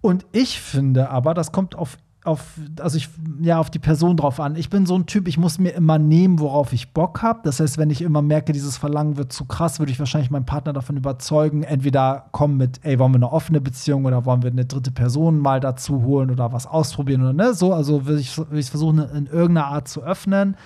Und 0.00 0.24
ich 0.32 0.60
finde 0.60 1.10
aber, 1.10 1.34
das 1.34 1.50
kommt 1.50 1.74
auf 1.74 1.98
auf, 2.26 2.54
also 2.80 2.96
ich, 2.96 3.08
ja, 3.40 3.58
auf 3.58 3.70
die 3.70 3.78
Person 3.78 4.16
drauf 4.16 4.40
an. 4.40 4.56
Ich 4.56 4.70
bin 4.70 4.86
so 4.86 4.96
ein 4.96 5.06
Typ, 5.06 5.28
ich 5.28 5.38
muss 5.38 5.58
mir 5.58 5.70
immer 5.70 5.98
nehmen, 5.98 6.38
worauf 6.38 6.72
ich 6.72 6.92
Bock 6.92 7.22
habe. 7.22 7.40
Das 7.44 7.60
heißt, 7.60 7.78
wenn 7.78 7.90
ich 7.90 8.02
immer 8.02 8.22
merke, 8.22 8.52
dieses 8.52 8.76
Verlangen 8.76 9.16
wird 9.16 9.32
zu 9.32 9.44
krass, 9.44 9.78
würde 9.78 9.92
ich 9.92 9.98
wahrscheinlich 9.98 10.30
meinen 10.30 10.46
Partner 10.46 10.72
davon 10.72 10.96
überzeugen, 10.96 11.62
entweder 11.62 12.26
kommen 12.32 12.56
mit, 12.56 12.80
ey, 12.82 12.98
wollen 12.98 13.12
wir 13.12 13.16
eine 13.16 13.32
offene 13.32 13.60
Beziehung 13.60 14.04
oder 14.04 14.24
wollen 14.24 14.42
wir 14.42 14.50
eine 14.50 14.64
dritte 14.64 14.90
Person 14.90 15.38
mal 15.38 15.60
dazu 15.60 16.02
holen 16.02 16.30
oder 16.30 16.52
was 16.52 16.66
ausprobieren 16.66 17.22
oder 17.22 17.32
ne, 17.32 17.54
so. 17.54 17.72
Also 17.72 18.06
würde 18.06 18.20
ich, 18.20 18.36
ich 18.52 18.70
versuchen, 18.70 18.98
in 18.98 19.26
irgendeiner 19.26 19.68
Art 19.68 19.88
zu 19.88 20.02
öffnen. 20.02 20.56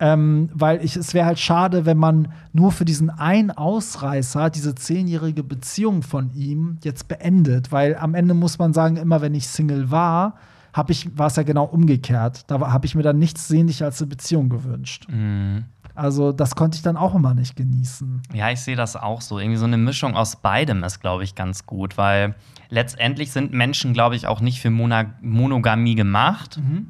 Ähm, 0.00 0.48
weil 0.54 0.82
ich, 0.82 0.96
es 0.96 1.12
wäre 1.12 1.26
halt 1.26 1.38
schade, 1.38 1.84
wenn 1.84 1.98
man 1.98 2.28
nur 2.52 2.72
für 2.72 2.86
diesen 2.86 3.10
einen 3.10 3.50
Ausreißer 3.50 4.48
diese 4.48 4.74
zehnjährige 4.74 5.42
Beziehung 5.42 6.02
von 6.02 6.32
ihm 6.32 6.78
jetzt 6.82 7.06
beendet. 7.08 7.70
Weil 7.70 7.96
am 7.96 8.14
Ende 8.14 8.34
muss 8.34 8.58
man 8.58 8.72
sagen, 8.72 8.96
immer 8.96 9.20
wenn 9.20 9.34
ich 9.34 9.46
Single 9.46 9.90
war, 9.90 10.36
habe 10.74 10.92
ich, 10.92 11.16
war 11.16 11.28
es 11.28 11.36
ja 11.36 11.44
genau 11.44 11.64
umgekehrt. 11.64 12.50
Da 12.50 12.60
habe 12.60 12.84
ich 12.84 12.94
mir 12.94 13.02
dann 13.02 13.18
nichts 13.18 13.48
sehnlicher 13.48 13.86
als 13.86 14.02
eine 14.02 14.08
Beziehung 14.08 14.48
gewünscht. 14.50 15.06
Mhm. 15.08 15.64
Also, 15.94 16.32
das 16.32 16.56
konnte 16.56 16.74
ich 16.76 16.82
dann 16.82 16.96
auch 16.96 17.14
immer 17.14 17.34
nicht 17.34 17.54
genießen. 17.54 18.22
Ja, 18.34 18.50
ich 18.50 18.60
sehe 18.60 18.74
das 18.74 18.96
auch 18.96 19.20
so. 19.20 19.38
Irgendwie 19.38 19.58
so 19.58 19.64
eine 19.64 19.76
Mischung 19.76 20.16
aus 20.16 20.34
beidem 20.34 20.82
ist, 20.82 21.00
glaube 21.00 21.22
ich, 21.22 21.36
ganz 21.36 21.64
gut, 21.66 21.96
weil 21.96 22.34
letztendlich 22.68 23.30
sind 23.30 23.52
Menschen, 23.52 23.92
glaube 23.92 24.16
ich, 24.16 24.26
auch 24.26 24.40
nicht 24.40 24.60
für 24.60 24.70
Mona 24.70 25.14
Monogamie 25.22 25.94
gemacht. 25.94 26.58
Mhm. 26.58 26.88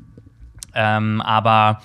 Ähm, 0.75 1.21
aber 1.21 1.83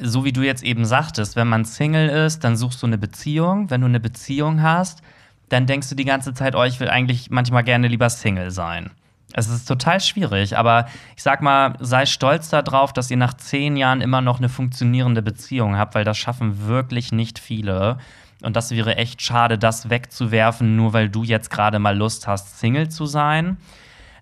so 0.00 0.24
wie 0.24 0.32
du 0.32 0.42
jetzt 0.42 0.62
eben 0.62 0.84
sagtest, 0.84 1.34
wenn 1.34 1.48
man 1.48 1.64
Single 1.64 2.08
ist, 2.08 2.44
dann 2.44 2.56
suchst 2.56 2.80
du 2.80 2.86
eine 2.86 2.98
Beziehung. 2.98 3.68
Wenn 3.70 3.80
du 3.80 3.88
eine 3.88 4.00
Beziehung 4.00 4.62
hast, 4.62 5.02
dann 5.48 5.66
denkst 5.66 5.88
du 5.88 5.96
die 5.96 6.04
ganze 6.04 6.32
Zeit, 6.32 6.54
oh, 6.54 6.62
ich 6.62 6.78
will 6.78 6.88
eigentlich 6.88 7.30
manchmal 7.30 7.64
gerne 7.64 7.88
lieber 7.88 8.08
Single 8.08 8.52
sein. 8.52 8.90
Es 9.32 9.48
ist 9.48 9.66
total 9.66 10.00
schwierig, 10.00 10.58
aber 10.58 10.86
ich 11.16 11.22
sag 11.22 11.40
mal, 11.40 11.74
sei 11.78 12.06
stolz 12.06 12.48
darauf, 12.48 12.92
dass 12.92 13.10
ihr 13.10 13.16
nach 13.16 13.34
zehn 13.34 13.76
Jahren 13.76 14.00
immer 14.00 14.20
noch 14.20 14.38
eine 14.38 14.48
funktionierende 14.48 15.22
Beziehung 15.22 15.76
habt, 15.76 15.94
weil 15.94 16.04
das 16.04 16.18
schaffen 16.18 16.66
wirklich 16.66 17.12
nicht 17.12 17.38
viele. 17.38 17.98
Und 18.42 18.56
das 18.56 18.70
wäre 18.70 18.96
echt 18.96 19.22
schade, 19.22 19.58
das 19.58 19.90
wegzuwerfen, 19.90 20.74
nur 20.74 20.92
weil 20.92 21.08
du 21.08 21.24
jetzt 21.24 21.50
gerade 21.50 21.78
mal 21.78 21.96
Lust 21.96 22.26
hast, 22.26 22.58
Single 22.58 22.88
zu 22.88 23.06
sein. 23.06 23.58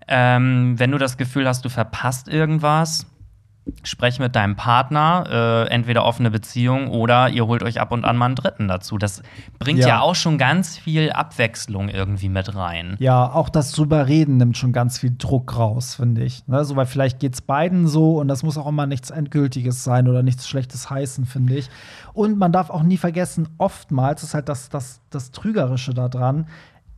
Ähm, 0.07 0.77
wenn 0.77 0.91
du 0.91 0.97
das 0.97 1.17
Gefühl 1.17 1.47
hast, 1.47 1.63
du 1.65 1.69
verpasst 1.69 2.27
irgendwas, 2.27 3.05
Sprech 3.83 4.19
mit 4.19 4.35
deinem 4.35 4.55
Partner, 4.55 5.65
äh, 5.67 5.69
entweder 5.69 6.05
offene 6.05 6.31
Beziehung 6.31 6.89
oder 6.89 7.29
ihr 7.29 7.47
holt 7.47 7.63
euch 7.63 7.79
ab 7.79 7.91
und 7.91 8.05
an 8.05 8.17
mal 8.17 8.27
einen 8.27 8.35
Dritten 8.35 8.67
dazu. 8.67 8.97
Das 8.97 9.21
bringt 9.57 9.79
ja. 9.79 9.87
ja. 9.87 9.99
auch 10.01 10.15
schon 10.15 10.37
ganz 10.37 10.77
viel 10.77 11.11
Abwechslung 11.11 11.89
irgendwie 11.89 12.29
mit 12.29 12.55
rein. 12.55 12.95
Ja, 12.99 13.31
auch 13.31 13.49
das 13.49 13.71
drüber 13.71 14.07
reden 14.07 14.37
nimmt 14.37 14.57
schon 14.57 14.73
ganz 14.73 14.99
viel 14.99 15.13
Druck 15.17 15.57
raus, 15.57 15.95
finde 15.95 16.23
ich. 16.23 16.47
Ne? 16.47 16.65
So, 16.65 16.75
weil 16.75 16.85
vielleicht 16.85 17.19
geht 17.19 17.33
es 17.33 17.41
beiden 17.41 17.87
so 17.87 18.19
und 18.19 18.27
das 18.27 18.43
muss 18.43 18.57
auch 18.57 18.67
immer 18.67 18.85
nichts 18.85 19.09
Endgültiges 19.09 19.83
sein 19.83 20.07
oder 20.07 20.23
nichts 20.23 20.47
Schlechtes 20.47 20.89
heißen, 20.89 21.25
finde 21.25 21.55
ich. 21.55 21.69
Und 22.13 22.37
man 22.37 22.51
darf 22.51 22.69
auch 22.69 22.83
nie 22.83 22.97
vergessen, 22.97 23.47
oftmals 23.57 24.23
ist 24.23 24.33
halt 24.33 24.49
das, 24.49 24.69
das, 24.69 25.01
das 25.09 25.31
Trügerische 25.31 25.93
daran, 25.93 26.47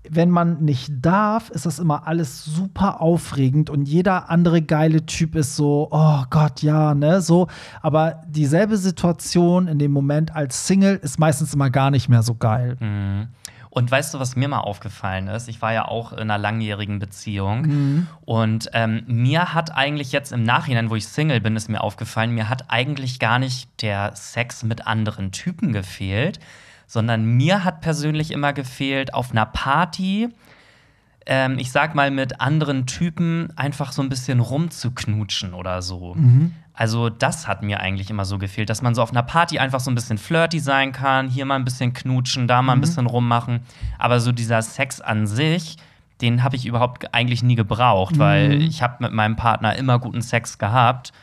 wenn 0.10 0.30
man 0.30 0.64
nicht 0.64 0.92
darf, 1.02 1.50
ist 1.50 1.66
das 1.66 1.80
immer 1.80 2.08
alles 2.08 2.44
super 2.44 3.02
aufregend 3.02 3.70
und 3.70 3.88
jeder 3.88 4.30
andere 4.30 4.62
geile 4.62 5.06
Typ 5.06 5.36
ist 5.36 5.56
so, 5.56 5.88
oh 5.92 6.24
Gott, 6.30 6.62
ja, 6.62 6.96
ne, 6.96 7.22
so. 7.22 7.48
Aber 7.82 8.24
dieselbe 8.28 8.78
Situation 8.78 9.68
in 9.68 9.80
dem 9.80 9.92
Moment 9.92 10.36
als 10.36 10.68
Single 10.68 10.96
ist 10.96 11.20
meistens 11.20 11.54
immer 11.54 11.70
gar 11.70 11.92
nicht 11.92 12.10
mehr 12.10 12.24
so 12.24 12.36
geil. 12.36 12.78
Mhm. 12.80 13.28
Und 13.72 13.90
weißt 13.90 14.14
du, 14.14 14.20
was 14.20 14.36
mir 14.36 14.50
mal 14.50 14.60
aufgefallen 14.60 15.30
ist? 15.30 15.48
Ich 15.48 15.62
war 15.62 15.72
ja 15.72 15.88
auch 15.88 16.12
in 16.12 16.20
einer 16.20 16.38
langjährigen 16.38 17.00
Beziehung. 17.00 17.62
Mhm. 17.62 18.08
Und 18.26 18.70
ähm, 18.74 19.04
mir 19.08 19.54
hat 19.54 19.74
eigentlich 19.74 20.12
jetzt 20.12 20.34
im 20.34 20.44
Nachhinein, 20.44 20.90
wo 20.90 20.96
ich 20.98 21.08
Single 21.08 21.40
bin, 21.40 21.56
ist 21.56 21.70
mir 21.70 21.82
aufgefallen, 21.82 22.32
mir 22.32 22.50
hat 22.50 22.66
eigentlich 22.68 23.18
gar 23.18 23.40
nicht 23.40 23.70
der 23.82 24.14
Sex 24.14 24.64
mit 24.64 24.88
anderen 24.88 25.32
Typen 25.32 25.72
gefehlt, 25.72 26.40
sondern 26.92 27.24
mir 27.24 27.64
hat 27.64 27.80
persönlich 27.80 28.32
immer 28.32 28.52
gefehlt, 28.52 29.14
auf 29.14 29.32
einer 29.32 29.46
Party, 29.46 30.28
ähm, 31.26 31.58
ich 31.58 31.72
sag 31.72 31.96
mal, 31.96 32.12
mit 32.12 32.42
anderen 32.42 32.86
Typen 32.86 33.48
einfach 33.56 33.94
so 33.94 34.02
ein 34.02 34.10
bisschen 34.10 34.42
rumzuknutschen 34.42 35.54
oder 35.54 35.82
so. 35.82 36.16
Mhm. 36.16 36.52
Also, 36.74 37.10
das 37.10 37.48
hat 37.48 37.64
mir 37.64 37.80
eigentlich 37.80 38.10
immer 38.10 38.26
so 38.26 38.38
gefehlt, 38.38 38.70
dass 38.70 38.82
man 38.82 38.94
so 38.94 39.02
auf 39.02 39.12
einer 39.12 39.24
Party 39.24 39.58
einfach 39.58 39.80
so 39.80 39.90
ein 39.90 39.96
bisschen 39.96 40.18
flirty 40.18 40.60
sein 40.60 40.92
kann, 40.92 41.30
hier 41.30 41.46
mal 41.46 41.56
ein 41.56 41.64
bisschen 41.64 41.94
knutschen, 41.94 42.46
da 42.46 42.62
mal 42.62 42.74
ein 42.74 42.80
mhm. 42.80 42.82
bisschen 42.82 43.08
rummachen. 43.08 43.62
Aber 43.98 44.20
so 44.20 44.34
dieser 44.34 44.62
Sex 44.62 45.00
an 45.00 45.28
sich, 45.28 45.78
den 46.20 46.44
habe 46.44 46.58
ich 46.58 46.66
überhaupt 46.66 47.14
eigentlich 47.14 47.42
nie 47.42 47.56
gebraucht, 47.56 48.18
mhm. 48.18 48.20
weil 48.20 48.62
ich 48.62 48.82
habe 48.82 48.98
mit 49.00 49.14
meinem 49.14 49.38
Partner 49.38 49.78
immer 49.78 49.98
guten 49.98 50.22
Sex 50.22 50.58
gehabt. 50.58 51.14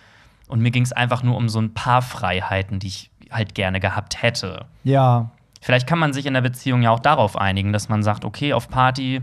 Und 0.47 0.61
mir 0.61 0.71
ging 0.71 0.85
es 0.85 0.93
einfach 0.93 1.23
nur 1.23 1.37
um 1.37 1.51
so 1.51 1.61
ein 1.61 1.75
paar 1.75 2.01
Freiheiten, 2.01 2.79
die 2.79 2.87
ich 2.87 3.11
halt 3.31 3.55
gerne 3.55 3.81
gehabt 3.81 4.23
hätte. 4.23 4.65
Ja, 4.83 5.31
Vielleicht 5.61 5.87
kann 5.87 5.99
man 5.99 6.13
sich 6.13 6.27
in 6.27 6.35
der 6.35 6.41
Beziehung 6.41 6.83
ja 6.83 6.91
auch 6.91 7.01
darauf 7.01 7.37
einigen, 7.37 7.73
dass 7.73 7.89
man 7.89 8.03
sagt, 8.03 8.25
okay, 8.25 8.53
auf 8.53 8.69
Party 8.69 9.21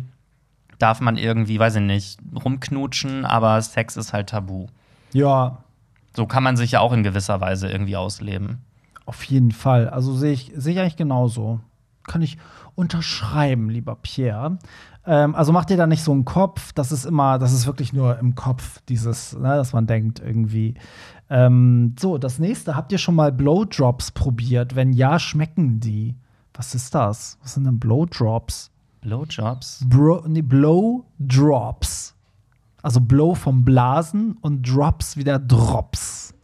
darf 0.79 0.99
man 0.99 1.17
irgendwie, 1.17 1.57
weiß 1.59 1.75
ich 1.75 1.81
nicht, 1.81 2.19
rumknutschen, 2.43 3.25
aber 3.25 3.61
Sex 3.61 3.95
ist 3.97 4.11
halt 4.13 4.29
tabu. 4.29 4.67
Ja, 5.13 5.59
So 6.15 6.25
kann 6.25 6.43
man 6.43 6.57
sich 6.57 6.71
ja 6.71 6.79
auch 6.81 6.91
in 6.93 7.03
gewisser 7.03 7.39
Weise 7.41 7.69
irgendwie 7.69 7.95
ausleben. 7.97 8.59
auf 9.05 9.23
jeden 9.23 9.51
Fall. 9.51 9.89
Also 9.89 10.13
sehe 10.15 10.33
ich, 10.33 10.51
sehe 10.55 10.73
ich 10.73 10.79
eigentlich 10.79 10.95
genauso. 10.97 11.59
Kann 12.07 12.21
ich 12.21 12.37
unterschreiben, 12.75 13.69
lieber 13.69 13.95
Pierre. 13.95 14.57
Ähm, 15.05 15.35
also 15.35 15.51
macht 15.51 15.69
ihr 15.71 15.77
da 15.77 15.87
nicht 15.87 16.03
so 16.03 16.11
einen 16.11 16.25
Kopf. 16.25 16.73
Das 16.73 16.91
ist 16.91 17.05
immer, 17.05 17.37
das 17.39 17.53
ist 17.53 17.65
wirklich 17.67 17.93
nur 17.93 18.17
im 18.19 18.35
Kopf, 18.35 18.81
dieses, 18.89 19.33
ne, 19.37 19.55
dass 19.55 19.73
man 19.73 19.87
denkt 19.87 20.19
irgendwie. 20.19 20.75
Ähm, 21.29 21.95
so, 21.99 22.17
das 22.17 22.39
nächste, 22.39 22.75
habt 22.75 22.91
ihr 22.91 22.97
schon 22.97 23.15
mal 23.15 23.31
Blowdrops 23.31 24.11
probiert? 24.11 24.75
Wenn 24.75 24.93
ja, 24.93 25.19
schmecken 25.19 25.79
die? 25.79 26.15
Was 26.55 26.73
ist 26.73 26.95
das? 26.95 27.37
Was 27.41 27.53
sind 27.53 27.65
denn 27.65 27.79
Blowdrops? 27.79 28.71
Blowjobs? 29.01 29.85
Bro, 29.87 30.23
nee, 30.27 30.41
Blowdrops. 30.41 32.15
Also 32.81 33.01
Blow 33.01 33.33
vom 33.33 33.65
Blasen 33.65 34.37
und 34.41 34.61
Drops 34.61 35.17
wieder 35.17 35.39
Drops. 35.39 36.34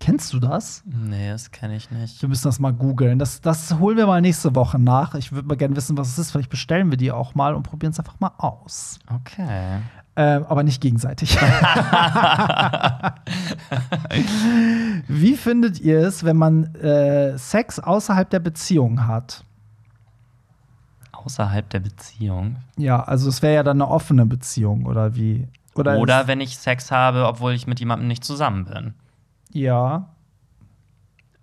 Kennst 0.00 0.32
du 0.32 0.38
das? 0.38 0.82
Nee, 0.86 1.30
das 1.30 1.50
kenne 1.50 1.74
ich 1.76 1.90
nicht. 1.90 2.22
Wir 2.22 2.28
müssen 2.28 2.46
das 2.46 2.60
mal 2.60 2.72
googeln. 2.72 3.18
Das, 3.18 3.40
das 3.40 3.78
holen 3.78 3.96
wir 3.96 4.06
mal 4.06 4.20
nächste 4.20 4.54
Woche 4.54 4.78
nach. 4.78 5.14
Ich 5.14 5.32
würde 5.32 5.48
mal 5.48 5.56
gerne 5.56 5.74
wissen, 5.74 5.98
was 5.98 6.08
es 6.08 6.18
ist. 6.18 6.30
Vielleicht 6.30 6.50
bestellen 6.50 6.90
wir 6.90 6.96
die 6.96 7.10
auch 7.10 7.34
mal 7.34 7.54
und 7.54 7.64
probieren 7.64 7.90
es 7.92 7.98
einfach 7.98 8.20
mal 8.20 8.32
aus. 8.38 9.00
Okay. 9.12 9.80
Ähm, 10.14 10.46
aber 10.48 10.62
nicht 10.62 10.80
gegenseitig. 10.80 11.36
Wie 15.08 15.36
findet 15.36 15.80
ihr 15.80 16.00
es, 16.00 16.24
wenn 16.24 16.36
man 16.36 16.74
äh, 16.74 17.38
Sex 17.38 17.78
außerhalb 17.78 18.28
der 18.30 18.40
Beziehung 18.40 19.06
hat? 19.06 19.44
Außerhalb 21.12 21.70
der 21.70 21.80
Beziehung. 21.80 22.56
Ja, 22.76 23.02
also 23.02 23.28
es 23.28 23.42
wäre 23.42 23.54
ja 23.54 23.62
dann 23.62 23.80
eine 23.80 23.88
offene 23.88 24.26
Beziehung 24.26 24.86
oder 24.86 25.14
wie? 25.14 25.46
Oder, 25.74 25.98
Oder 25.98 26.26
wenn 26.26 26.40
ich 26.40 26.58
Sex 26.58 26.90
habe, 26.90 27.26
obwohl 27.26 27.52
ich 27.52 27.68
mit 27.68 27.78
jemandem 27.78 28.08
nicht 28.08 28.24
zusammen 28.24 28.64
bin. 28.64 28.94
Ja, 29.60 30.08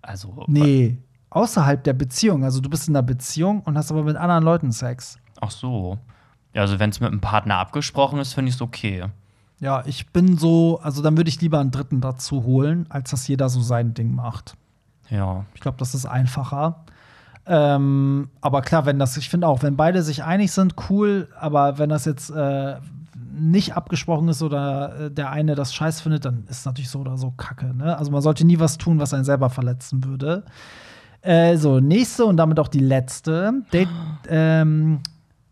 Also. 0.02 0.44
nee, 0.46 0.98
außerhalb 1.30 1.82
der 1.84 1.92
Beziehung. 1.92 2.44
Also 2.44 2.60
du 2.60 2.70
bist 2.70 2.88
in 2.88 2.96
einer 2.96 3.02
Beziehung 3.02 3.60
und 3.62 3.76
hast 3.76 3.90
aber 3.90 4.02
mit 4.04 4.16
anderen 4.16 4.44
Leuten 4.44 4.72
Sex. 4.72 5.18
Ach 5.40 5.50
so. 5.50 5.98
Ja, 6.54 6.62
also 6.62 6.78
wenn 6.78 6.90
es 6.90 7.00
mit 7.00 7.10
einem 7.10 7.20
Partner 7.20 7.58
abgesprochen 7.58 8.18
ist, 8.18 8.32
finde 8.32 8.48
ich 8.48 8.54
es 8.54 8.62
okay. 8.62 9.04
Ja, 9.58 9.82
ich 9.86 10.12
bin 10.12 10.36
so, 10.36 10.80
also 10.82 11.02
dann 11.02 11.16
würde 11.16 11.28
ich 11.28 11.40
lieber 11.40 11.60
einen 11.60 11.70
Dritten 11.70 12.00
dazu 12.00 12.44
holen, 12.44 12.86
als 12.88 13.10
dass 13.10 13.26
jeder 13.28 13.48
so 13.48 13.60
sein 13.60 13.94
Ding 13.94 14.14
macht. 14.14 14.56
Ja. 15.10 15.44
Ich 15.54 15.60
glaube, 15.60 15.78
das 15.78 15.94
ist 15.94 16.06
einfacher. 16.06 16.84
Ähm, 17.46 18.28
aber 18.40 18.60
klar, 18.62 18.86
wenn 18.86 18.98
das, 18.98 19.16
ich 19.16 19.28
finde 19.28 19.46
auch, 19.46 19.62
wenn 19.62 19.76
beide 19.76 20.02
sich 20.02 20.24
einig 20.24 20.52
sind, 20.52 20.74
cool, 20.90 21.28
aber 21.38 21.78
wenn 21.78 21.88
das 21.88 22.04
jetzt 22.04 22.30
äh, 22.30 22.76
nicht 23.38 23.74
abgesprochen 23.74 24.28
ist 24.28 24.42
oder 24.42 25.06
äh, 25.06 25.10
der 25.10 25.30
eine 25.30 25.54
das 25.54 25.74
scheiß 25.74 26.00
findet, 26.00 26.24
dann 26.24 26.44
ist 26.48 26.60
es 26.60 26.64
natürlich 26.64 26.90
so 26.90 27.00
oder 27.00 27.16
so 27.16 27.30
kacke. 27.30 27.74
Ne? 27.74 27.96
Also 27.96 28.10
man 28.10 28.22
sollte 28.22 28.46
nie 28.46 28.58
was 28.58 28.78
tun, 28.78 28.98
was 28.98 29.14
einen 29.14 29.24
selber 29.24 29.50
verletzen 29.50 30.04
würde. 30.04 30.44
Äh, 31.22 31.56
so, 31.56 31.80
nächste 31.80 32.24
und 32.24 32.36
damit 32.36 32.60
auch 32.60 32.68
die 32.68 32.78
letzte. 32.78 33.52
Date, 33.72 33.88
ähm, 34.28 35.00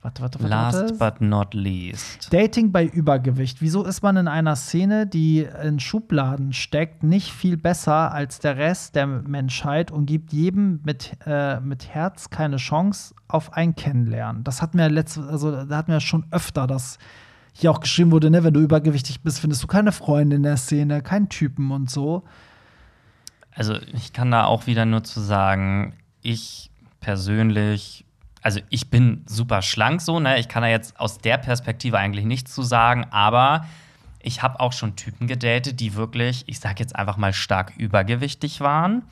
warte, 0.03 0.23
warte, 0.23 0.39
warte. 0.41 0.79
Last 0.79 0.99
but 0.99 1.21
not 1.21 1.53
least. 1.53 2.33
Dating 2.33 2.71
bei 2.71 2.85
Übergewicht. 2.87 3.61
Wieso 3.61 3.85
ist 3.85 4.03
man 4.03 4.17
in 4.17 4.29
einer 4.29 4.55
Szene, 4.55 5.07
die 5.07 5.47
in 5.65 5.81
Schubladen 5.81 6.53
steckt, 6.53 7.03
nicht 7.03 7.33
viel 7.33 7.57
besser 7.57 8.13
als 8.13 8.39
der 8.39 8.57
Rest 8.57 8.95
der 8.95 9.07
Menschheit 9.07 9.91
und 9.91 10.07
gibt 10.07 10.33
jedem 10.33 10.81
mit, 10.85 11.17
äh, 11.27 11.59
mit 11.59 11.89
Herz 11.89 12.31
keine 12.31 12.57
Chance 12.57 13.15
auf 13.27 13.53
ein 13.55 13.75
Kennenlernen? 13.75 14.45
Das 14.45 14.63
hatten 14.63 14.79
wir 14.79 14.89
letzte, 14.89 15.25
also 15.25 15.65
da 15.65 15.77
hatten 15.77 15.91
wir 15.91 16.01
schon 16.01 16.25
öfter, 16.31 16.69
dass 16.69 16.99
hier 17.55 17.71
auch 17.71 17.81
geschrieben 17.81 18.11
wurde, 18.11 18.31
ne, 18.31 18.45
wenn 18.45 18.53
du 18.53 18.61
übergewichtig 18.61 19.23
bist, 19.23 19.41
findest 19.41 19.63
du 19.63 19.67
keine 19.67 19.93
Freunde 19.93 20.37
in 20.37 20.43
der 20.43 20.57
Szene, 20.57 21.01
keinen 21.03 21.29
Typen 21.29 21.71
und 21.71 21.89
so. 21.89 22.25
Also 23.55 23.77
ich 23.93 24.13
kann 24.13 24.33
da 24.33 24.45
auch 24.45 24.67
wieder 24.67 24.85
nur 24.85 25.05
zu 25.05 25.21
sagen, 25.21 25.95
ich 26.21 26.71
persönlich, 26.99 28.05
also 28.43 28.61
ich 28.71 28.91
bin 28.91 29.23
super 29.27 29.63
schlank 29.63 30.01
so, 30.01 30.19
ne? 30.19 30.41
Ich 30.41 30.49
kann 30.49 30.63
da 30.63 30.69
jetzt 30.69 30.99
aus 30.99 31.19
der 31.19 31.39
Perspektive 31.39 31.97
eigentlich 31.97 32.25
nichts 32.25 32.53
zu 32.53 32.63
sagen, 32.63 33.07
aber 33.11 33.65
ich 34.21 34.43
habe 34.43 34.59
auch 34.59 34.73
schon 34.73 34.97
Typen 34.97 35.29
gedatet, 35.29 35.79
die 35.79 35.95
wirklich, 35.95 36.45
ich 36.49 36.59
sag 36.59 36.81
jetzt 36.81 36.97
einfach 36.97 37.17
mal 37.17 37.33
stark 37.33 37.73
übergewichtig 37.77 38.61
waren. 38.61 39.03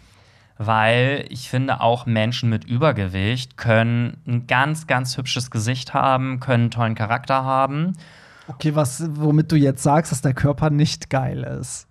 Weil 0.59 1.27
ich 1.31 1.49
finde, 1.49 1.81
auch 1.81 2.07
Menschen 2.07 2.49
mit 2.49 2.65
Übergewicht 2.65 3.57
können 3.57 4.19
ein 4.27 4.47
ganz, 4.47 4.87
ganz 4.87 5.17
hübsches 5.17 5.51
Gesicht 5.51 5.95
haben, 5.95 6.41
können 6.41 6.65
einen 6.65 6.71
tollen 6.71 6.95
Charakter 6.95 7.45
haben. 7.45 7.95
Okay, 8.49 8.75
was, 8.75 9.05
womit 9.17 9.53
du 9.53 9.57
jetzt 9.57 9.83
sagst, 9.83 10.13
dass 10.13 10.23
der 10.23 10.35
Körper 10.35 10.71
nicht 10.71 11.11
geil 11.11 11.43
ist. 11.43 11.89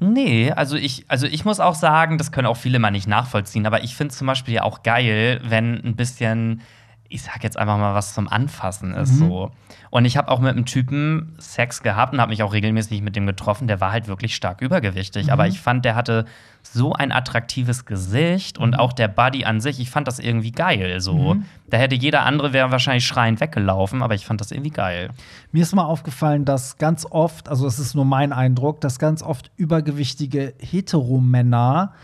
Nee, 0.00 0.52
also 0.52 0.76
ich, 0.76 1.06
also 1.08 1.26
ich 1.26 1.44
muss 1.44 1.58
auch 1.58 1.74
sagen, 1.74 2.18
das 2.18 2.30
können 2.30 2.46
auch 2.46 2.56
viele 2.56 2.78
mal 2.78 2.92
nicht 2.92 3.08
nachvollziehen, 3.08 3.66
aber 3.66 3.82
ich 3.82 3.96
finde 3.96 4.14
zum 4.14 4.28
Beispiel 4.28 4.54
ja 4.54 4.62
auch 4.62 4.84
geil, 4.84 5.40
wenn 5.44 5.74
ein 5.84 5.96
bisschen, 5.96 6.62
ich 7.10 7.22
sag 7.22 7.42
jetzt 7.42 7.58
einfach 7.58 7.78
mal, 7.78 7.94
was 7.94 8.12
zum 8.12 8.28
Anfassen 8.28 8.92
ist. 8.92 9.12
Mhm. 9.12 9.18
So. 9.18 9.50
Und 9.90 10.04
ich 10.04 10.16
habe 10.18 10.30
auch 10.30 10.40
mit 10.40 10.50
einem 10.50 10.66
Typen 10.66 11.34
Sex 11.38 11.82
gehabt 11.82 12.12
und 12.12 12.20
habe 12.20 12.30
mich 12.30 12.42
auch 12.42 12.52
regelmäßig 12.52 13.00
mit 13.00 13.16
dem 13.16 13.26
getroffen, 13.26 13.66
der 13.66 13.80
war 13.80 13.92
halt 13.92 14.08
wirklich 14.08 14.34
stark 14.34 14.60
übergewichtig. 14.60 15.26
Mhm. 15.26 15.32
Aber 15.32 15.46
ich 15.46 15.58
fand, 15.58 15.86
der 15.86 15.94
hatte 15.94 16.26
so 16.62 16.92
ein 16.92 17.10
attraktives 17.10 17.86
Gesicht 17.86 18.58
und 18.58 18.78
auch 18.78 18.92
der 18.92 19.08
Buddy 19.08 19.46
an 19.46 19.60
sich, 19.60 19.80
ich 19.80 19.90
fand 19.90 20.06
das 20.06 20.18
irgendwie 20.18 20.52
geil. 20.52 21.00
So. 21.00 21.34
Mhm. 21.34 21.44
Da 21.70 21.78
hätte 21.78 21.94
jeder 21.94 22.24
andere 22.24 22.52
wäre 22.52 22.70
wahrscheinlich 22.70 23.06
schreiend 23.06 23.40
weggelaufen, 23.40 24.02
aber 24.02 24.14
ich 24.14 24.26
fand 24.26 24.42
das 24.42 24.50
irgendwie 24.50 24.70
geil. 24.70 25.10
Mir 25.50 25.62
ist 25.62 25.74
mal 25.74 25.84
aufgefallen, 25.84 26.44
dass 26.44 26.76
ganz 26.76 27.06
oft, 27.08 27.48
also 27.48 27.64
das 27.64 27.78
ist 27.78 27.94
nur 27.94 28.04
mein 28.04 28.34
Eindruck, 28.34 28.82
dass 28.82 28.98
ganz 28.98 29.22
oft 29.22 29.50
übergewichtige 29.56 30.52
Heteromänner 30.58 31.94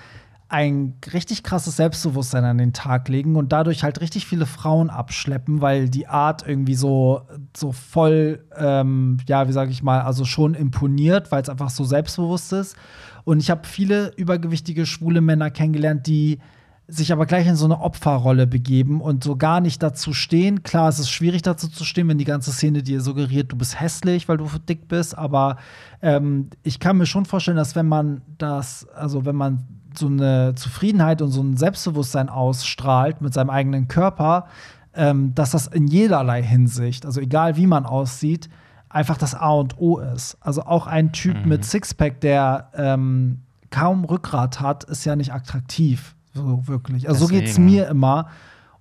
ein 0.55 0.95
richtig 1.13 1.43
krasses 1.43 1.77
Selbstbewusstsein 1.77 2.45
an 2.45 2.59
den 2.59 2.73
Tag 2.73 3.09
legen 3.09 3.35
und 3.35 3.51
dadurch 3.51 3.83
halt 3.83 4.01
richtig 4.01 4.25
viele 4.25 4.47
Frauen 4.47 4.89
abschleppen, 4.89 5.61
weil 5.61 5.89
die 5.89 6.07
Art 6.07 6.47
irgendwie 6.47 6.77
so, 6.77 7.23
so 7.57 7.73
voll, 7.73 8.45
ähm, 8.57 9.17
ja, 9.27 9.49
wie 9.49 9.53
sage 9.53 9.73
ich 9.73 9.83
mal, 9.83 10.03
also 10.03 10.25
schon 10.25 10.55
imponiert, 10.55 11.33
weil 11.33 11.43
es 11.43 11.49
einfach 11.49 11.71
so 11.71 11.83
selbstbewusst 11.83 12.53
ist. 12.53 12.77
Und 13.25 13.41
ich 13.41 13.51
habe 13.51 13.67
viele 13.67 14.13
übergewichtige 14.15 14.87
schwule 14.87 15.21
Männer 15.21 15.51
kennengelernt, 15.51 16.07
die 16.07 16.39
sich 16.87 17.13
aber 17.13 17.27
gleich 17.27 17.49
in 17.49 17.57
so 17.57 17.65
eine 17.65 17.81
Opferrolle 17.81 18.47
begeben 18.47 19.01
und 19.01 19.25
so 19.25 19.35
gar 19.35 19.61
nicht 19.61 19.83
dazu 19.83 20.13
stehen. 20.13 20.63
Klar, 20.63 20.89
es 20.89 21.01
ist 21.01 21.11
schwierig 21.11 21.43
dazu 21.43 21.67
zu 21.67 21.85
stehen, 21.85 22.07
wenn 22.07 22.19
die 22.19 22.25
ganze 22.25 22.53
Szene 22.53 22.85
dir 22.85 23.01
suggeriert, 23.01 23.51
du 23.51 23.57
bist 23.57 23.81
hässlich, 23.81 24.29
weil 24.29 24.37
du 24.37 24.49
dick 24.69 24.87
bist. 24.87 25.19
Aber 25.19 25.57
ähm, 26.01 26.51
ich 26.63 26.79
kann 26.79 26.99
mir 26.99 27.07
schon 27.07 27.25
vorstellen, 27.25 27.57
dass 27.57 27.75
wenn 27.75 27.89
man 27.89 28.23
das, 28.39 28.87
also 28.95 29.25
wenn 29.25 29.35
man 29.35 29.65
so 29.99 30.07
eine 30.07 30.55
Zufriedenheit 30.55 31.23
und 31.23 31.31
so 31.31 31.43
ein 31.43 31.57
Selbstbewusstsein 31.57 32.29
ausstrahlt 32.29 33.21
mit 33.21 33.35
seinem 33.35 33.51
eigenen 33.51 33.89
Körper, 33.89 34.47
ähm, 34.95 35.35
dass 35.35 35.51
das 35.51 35.67
in 35.67 35.87
jederlei 35.87 36.43
Hinsicht, 36.43 37.07
also 37.07 37.21
egal 37.21 37.57
wie 37.57 37.67
man 37.67 37.87
aussieht, 37.87 38.49
einfach 38.89 39.19
das 39.19 39.35
A 39.35 39.51
und 39.51 39.79
O 39.79 39.99
ist. 39.99 40.37
Also 40.41 40.63
auch 40.63 40.87
ein 40.87 41.13
Typ 41.13 41.45
mit 41.47 41.65
Sixpack, 41.65 42.21
der 42.21 42.71
ähm, 42.75 43.41
kaum 43.71 44.05
Rückgrat 44.05 44.61
hat, 44.61 44.85
ist 44.85 45.05
ja 45.05 45.17
nicht 45.17 45.33
attraktiv. 45.33 46.15
So 46.33 46.67
wirklich. 46.69 47.09
Also 47.09 47.27
so 47.27 47.31
geht's 47.31 47.51
Deswegen. 47.51 47.67
mir 47.67 47.89
immer. 47.89 48.29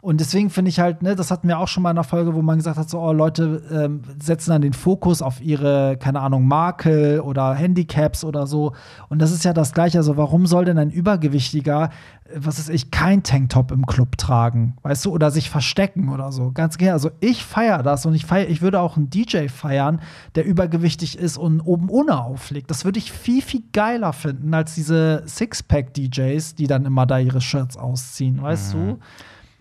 Und 0.04 0.20
deswegen 0.20 0.50
finde 0.50 0.68
ich 0.68 0.82
halt, 0.82 1.02
ne, 1.02 1.16
das 1.16 1.32
hatten 1.32 1.48
wir 1.48 1.60
auch 1.60 1.70
schon 1.70 1.82
mal 1.82 1.92
in 1.92 1.98
einer 1.98 2.04
Folge, 2.04 2.36
wo 2.36 2.42
man 2.42 2.58
gesagt 2.58 2.78
hat, 2.78 2.90
so, 2.90 3.00
oh, 3.00 3.14
Leute 3.14 3.64
ähm, 3.72 4.02
setzen 4.22 4.50
dann 4.50 4.62
den 4.62 4.74
Fokus 4.74 5.22
auf 5.22 5.42
ihre, 5.42 5.96
keine 5.96 6.20
Ahnung, 6.20 6.46
Makel 6.46 7.22
oder 7.22 7.54
Handicaps 7.54 8.26
oder 8.26 8.46
so. 8.46 8.74
Und 9.08 9.22
das 9.22 9.32
ist 9.32 9.46
ja 9.46 9.54
das 9.54 9.72
Gleiche. 9.72 10.00
Also, 10.00 10.18
warum 10.18 10.46
soll 10.46 10.66
denn 10.66 10.78
ein 10.78 10.92
Übergewichtiger, 10.92 11.90
äh, 12.26 12.32
was 12.36 12.60
ist 12.60 12.70
ich, 12.70 12.92
kein 12.92 13.24
Tanktop 13.24 13.72
im 13.72 13.86
Club 13.86 14.18
tragen? 14.18 14.76
Weißt 14.82 15.06
du, 15.06 15.12
oder 15.14 15.32
sich 15.32 15.50
verstecken 15.50 16.10
oder 16.10 16.34
so? 16.34 16.52
Ganz 16.52 16.78
gerne. 16.78 16.96
Also, 16.96 17.12
ich 17.22 17.46
feiere 17.46 17.82
das 17.82 18.06
und 18.06 18.14
ich 18.14 18.26
feier, 18.26 18.50
ich 18.50 18.62
würde 18.62 18.82
auch 18.82 18.98
einen 18.98 19.10
DJ 19.10 19.48
feiern, 19.48 20.02
der 20.36 20.46
übergewichtig 20.46 21.18
ist 21.18 21.38
und 21.38 21.62
oben 21.62 21.88
ohne 21.88 22.22
auflegt. 22.22 22.70
Das 22.70 22.84
würde 22.84 23.00
ich 23.00 23.14
viel, 23.14 23.42
viel 23.42 23.64
geiler 23.72 24.12
finden 24.12 24.54
als 24.54 24.76
diese 24.76 25.24
Sixpack-DJs, 25.28 26.56
die 26.56 26.68
dann 26.68 26.84
immer 26.84 27.06
da 27.06 27.20
ihre 27.20 27.40
Shirts 27.40 27.78
ausziehen, 27.78 28.42
weißt 28.42 28.74
du? 28.74 29.00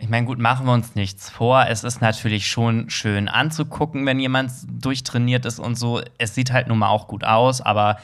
Ich 0.02 0.08
meine, 0.08 0.26
gut, 0.26 0.40
machen 0.40 0.66
wir 0.66 0.72
uns 0.72 0.96
nichts 0.96 1.30
vor. 1.30 1.66
Es 1.68 1.84
ist 1.84 2.00
natürlich 2.00 2.48
schon 2.48 2.90
schön 2.90 3.28
anzugucken, 3.28 4.04
wenn 4.04 4.18
jemand 4.18 4.50
durchtrainiert 4.68 5.46
ist 5.46 5.60
und 5.60 5.76
so. 5.76 6.00
Es 6.18 6.34
sieht 6.34 6.50
halt 6.52 6.66
nun 6.66 6.78
mal 6.78 6.88
auch 6.88 7.06
gut 7.06 7.22
aus, 7.22 7.60
aber 7.60 7.98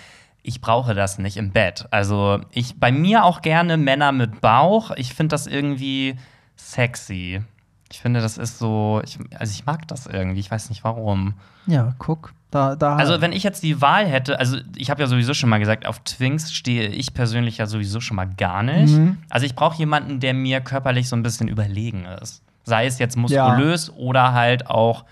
ich 0.44 0.61
brauche 0.61 0.94
das 0.94 1.18
nicht 1.18 1.36
im 1.36 1.51
Bett. 1.51 1.88
Also, 1.90 2.38
ich 2.53 2.78
bei 2.78 2.92
mir 2.92 3.24
auch 3.24 3.42
gerne 3.42 3.76
Männer 3.76 4.12
mit 4.12 4.40
Bauch. 4.40 4.92
Ich 4.92 5.12
finde 5.12 5.30
das 5.30 5.49
irgendwie 5.49 6.14
sexy. 6.55 7.42
Ich 7.91 8.01
finde, 8.01 8.20
das 8.20 8.36
ist 8.39 8.59
so, 8.59 9.01
ich, 9.05 9.18
also 9.39 9.51
ich 9.51 9.64
mag 9.64 9.89
das 9.89 10.07
irgendwie, 10.07 10.41
ich 10.41 10.51
weiß 10.51 10.68
nicht 10.68 10.84
warum. 10.84 11.34
Ja, 11.66 11.95
guck. 11.99 12.32
Da, 12.51 12.76
da 12.76 12.97
Also, 12.97 13.20
wenn 13.20 13.32
ich 13.32 13.43
jetzt 13.43 13.62
die 13.62 13.80
Wahl 13.82 14.07
hätte, 14.07 14.39
also 14.39 14.57
ich 14.76 14.89
habe 14.91 15.03
ja 15.03 15.07
sowieso 15.07 15.34
schon 15.34 15.51
mal 15.51 15.59
gesagt, 15.59 15.86
auf 15.86 16.01
Twinks 16.01 16.53
stehe 16.53 16.89
ich 16.89 17.12
persönlich 17.12 17.59
ja 17.59 17.66
sowieso 17.66 18.01
schon 18.01 18.16
mal 18.16 18.26
gar 18.26 18.62
nicht. 18.62 18.95
Mhm. 18.95 19.18
Also, 19.28 19.45
ich 19.45 19.55
brauche 19.55 19.76
jemanden, 19.76 20.20
der 20.20 20.32
mir 20.32 20.61
körperlich 20.61 21.09
so 21.09 21.16
ein 21.16 21.22
bisschen 21.22 21.49
überlegen 21.49 22.07
ist. 22.22 22.43
Sei 22.64 22.86
es 22.86 22.99
jetzt 22.99 23.16
muskulös 23.16 23.91
oder 23.91 24.32
halt 24.32 24.66
auch 24.66 25.05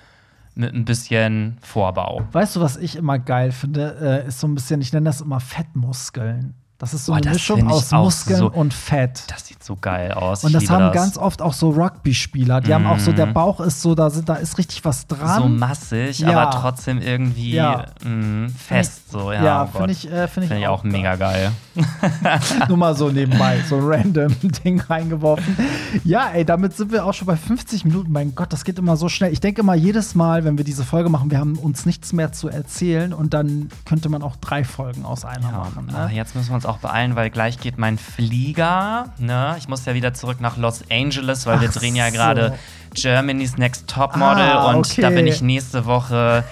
mit 0.55 0.75
ein 0.75 0.87
bisschen 0.87 1.59
Vorbau. 1.61 2.27
Weißt 2.33 2.57
du, 2.57 2.61
was 2.61 2.79
ich 2.79 2.97
immer 2.97 3.19
geil 3.19 3.53
finde, 3.53 4.23
äh, 4.25 4.29
ist 4.29 4.41
so 4.41 4.49
ein 4.49 4.55
bisschen, 4.55 4.81
ich 4.81 4.93
nenne 4.93 5.05
das 5.05 5.21
immer 5.21 5.41
Fettmuskeln. 5.41 6.55
Das 6.79 6.93
ist 6.93 7.07
so 7.07 7.13
Boah, 7.13 7.17
eine 7.17 7.25
das 7.27 7.33
Mischung 7.35 7.57
find 7.57 7.71
ich 7.71 7.77
aus 7.77 7.93
auch 7.95 8.05
Muskeln 8.05 8.39
so- 8.39 8.51
und 8.51 8.75
Fett. 8.75 9.25
Das 9.29 9.47
sieht 9.47 9.65
so 9.65 9.77
geil 9.81 10.13
aus. 10.13 10.45
Und 10.45 10.51
Ich 10.55 10.59
das 10.59 10.69
haben 10.71 10.93
ganz 10.93 11.17
oft 11.17 11.41
auch 11.41 11.55
so 11.55 11.71
Rugby-Spieler. 11.71 12.61
Die 12.61 12.75
haben 12.75 12.87
auch 12.87 12.99
so, 12.99 13.13
der 13.13 13.25
Bauch 13.27 13.61
ist 13.61 13.81
so, 13.81 13.95
da, 13.95 14.11
sind, 14.11 14.29
da 14.29 14.35
ist 14.35 14.59
richtig 14.59 14.85
was 14.85 15.07
dran. 15.07 15.41
so 15.43 15.49
massig, 15.49 16.19
Ja. 16.19 16.39
aber 16.39 16.51
trotzdem 16.51 17.01
irgendwie 17.01 17.53
Ja. 17.55 17.87
mh, 18.05 18.51
fest. 18.59 19.11
So, 19.11 19.33
ja, 19.33 19.43
ja, 19.43 19.63
oh 19.73 19.79
finde 19.79 19.93
ich, 19.93 20.11
äh, 20.11 20.29
find 20.29 20.45
ich, 20.45 20.49
Finde 20.49 20.63
ich 20.65 20.69
auch 20.69 20.85
mega 20.85 21.17
geil. 21.17 21.51
Nur 22.69 22.77
mal 22.77 22.95
so 22.95 23.09
nebenbei, 23.11 23.59
so 23.69 23.77
ein 23.77 23.83
random 23.87 24.35
Ding 24.65 24.81
reingeworfen. 24.81 25.57
Ja, 26.05 26.29
ey, 26.35 26.45
damit 26.45 26.77
sind 26.77 26.93
wir 26.93 27.07
auch 27.07 27.15
schon 27.15 27.27
bei 27.27 27.37
50 27.37 27.85
Minuten. 27.87 28.13
Mein 28.13 28.35
Gott, 28.35 28.53
das 28.53 28.65
geht 28.65 28.79
immer 28.79 28.97
so 28.97 29.09
schnell. 29.09 29.33
Ich 29.33 29.41
denke 29.41 29.63
immer 29.63 29.75
jedes 29.75 30.15
Mal, 30.15 30.45
wenn 30.45 30.59
wir 30.59 30.65
diese 30.65 30.85
Folge 30.85 31.09
machen, 31.09 31.31
wir 31.31 31.39
haben 31.39 31.57
uns 31.57 31.87
nichts 31.87 32.13
mehr 32.13 32.33
zu 32.33 32.49
erzählen 32.49 33.13
und 33.15 33.33
dann 33.35 33.71
könnte 33.87 34.09
man 34.11 34.23
auch 34.23 34.37
drei 34.37 34.63
Folgen 34.65 35.05
aus 35.07 35.25
einer 35.25 35.51
machen. 35.53 35.91
ah, 35.95 36.09
Ne? 36.09 36.15
jetzt 36.15 36.35
müssen 36.37 36.51
wir 36.51 36.57
uns 36.57 36.66
auch 36.67 36.79
beeilen, 36.79 37.17
weil 37.17 37.31
gleich 37.31 37.59
geht 37.59 37.79
mein 37.79 37.99
Flieger. 37.99 39.13
Ne? 39.19 39.55
Ich 39.59 39.69
muss 39.69 39.85
ja 39.85 39.95
wieder 39.95 40.13
zurück 40.15 40.41
nach 40.41 40.57
Los 40.57 40.83
Angeles, 40.91 41.47
weil 41.47 41.61
wir 41.61 41.71
Ach 41.71 41.75
drehen 41.75 41.97
ja 41.97 42.07
so. 42.07 42.13
gerade 42.13 42.59
Germany's 42.95 43.57
Next 43.57 43.89
Topmodel 43.89 44.43
Ah, 44.51 44.71
und 44.71 44.87
okay. 44.87 45.03
da 45.03 45.11
bin 45.11 45.27
ich 45.27 45.43
nächste 45.43 45.85
Woche 45.87 46.45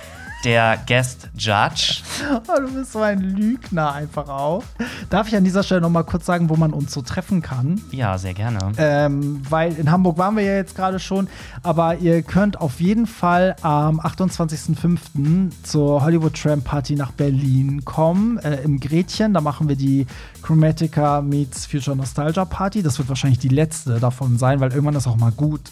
der 0.44 0.78
Guest 0.86 1.30
Judge. 1.36 2.02
Oh, 2.46 2.60
du 2.60 2.72
bist 2.72 2.92
so 2.92 3.00
ein 3.00 3.20
Lügner 3.20 3.92
einfach 3.92 4.28
auch. 4.28 4.62
Darf 5.08 5.28
ich 5.28 5.36
an 5.36 5.44
dieser 5.44 5.62
Stelle 5.62 5.80
noch 5.80 5.90
mal 5.90 6.02
kurz 6.02 6.26
sagen, 6.26 6.50
wo 6.50 6.56
man 6.56 6.72
uns 6.72 6.92
so 6.92 7.00
treffen 7.02 7.40
kann? 7.40 7.80
Ja, 7.90 8.18
sehr 8.18 8.34
gerne. 8.34 8.72
Ähm, 8.76 9.42
weil 9.48 9.74
in 9.74 9.90
Hamburg 9.90 10.18
waren 10.18 10.36
wir 10.36 10.44
ja 10.44 10.56
jetzt 10.56 10.76
gerade 10.76 10.98
schon, 10.98 11.28
aber 11.62 11.96
ihr 11.96 12.22
könnt 12.22 12.60
auf 12.60 12.80
jeden 12.80 13.06
Fall 13.06 13.56
am 13.62 14.00
28.05. 14.00 15.50
zur 15.62 16.02
Hollywood 16.02 16.34
Tram 16.34 16.62
Party 16.62 16.94
nach 16.94 17.12
Berlin 17.12 17.84
kommen, 17.84 18.38
äh, 18.38 18.62
im 18.62 18.80
Gretchen. 18.80 19.32
Da 19.34 19.40
machen 19.40 19.68
wir 19.68 19.76
die 19.76 20.06
Chromatica 20.42 21.22
meets 21.22 21.66
Future 21.66 21.96
Nostalgia 21.96 22.44
Party. 22.44 22.82
Das 22.82 22.98
wird 22.98 23.08
wahrscheinlich 23.08 23.38
die 23.38 23.48
letzte 23.48 23.98
davon 23.98 24.38
sein, 24.38 24.60
weil 24.60 24.70
irgendwann 24.70 24.96
ist 24.96 25.06
auch 25.06 25.16
mal 25.16 25.32
gut. 25.32 25.62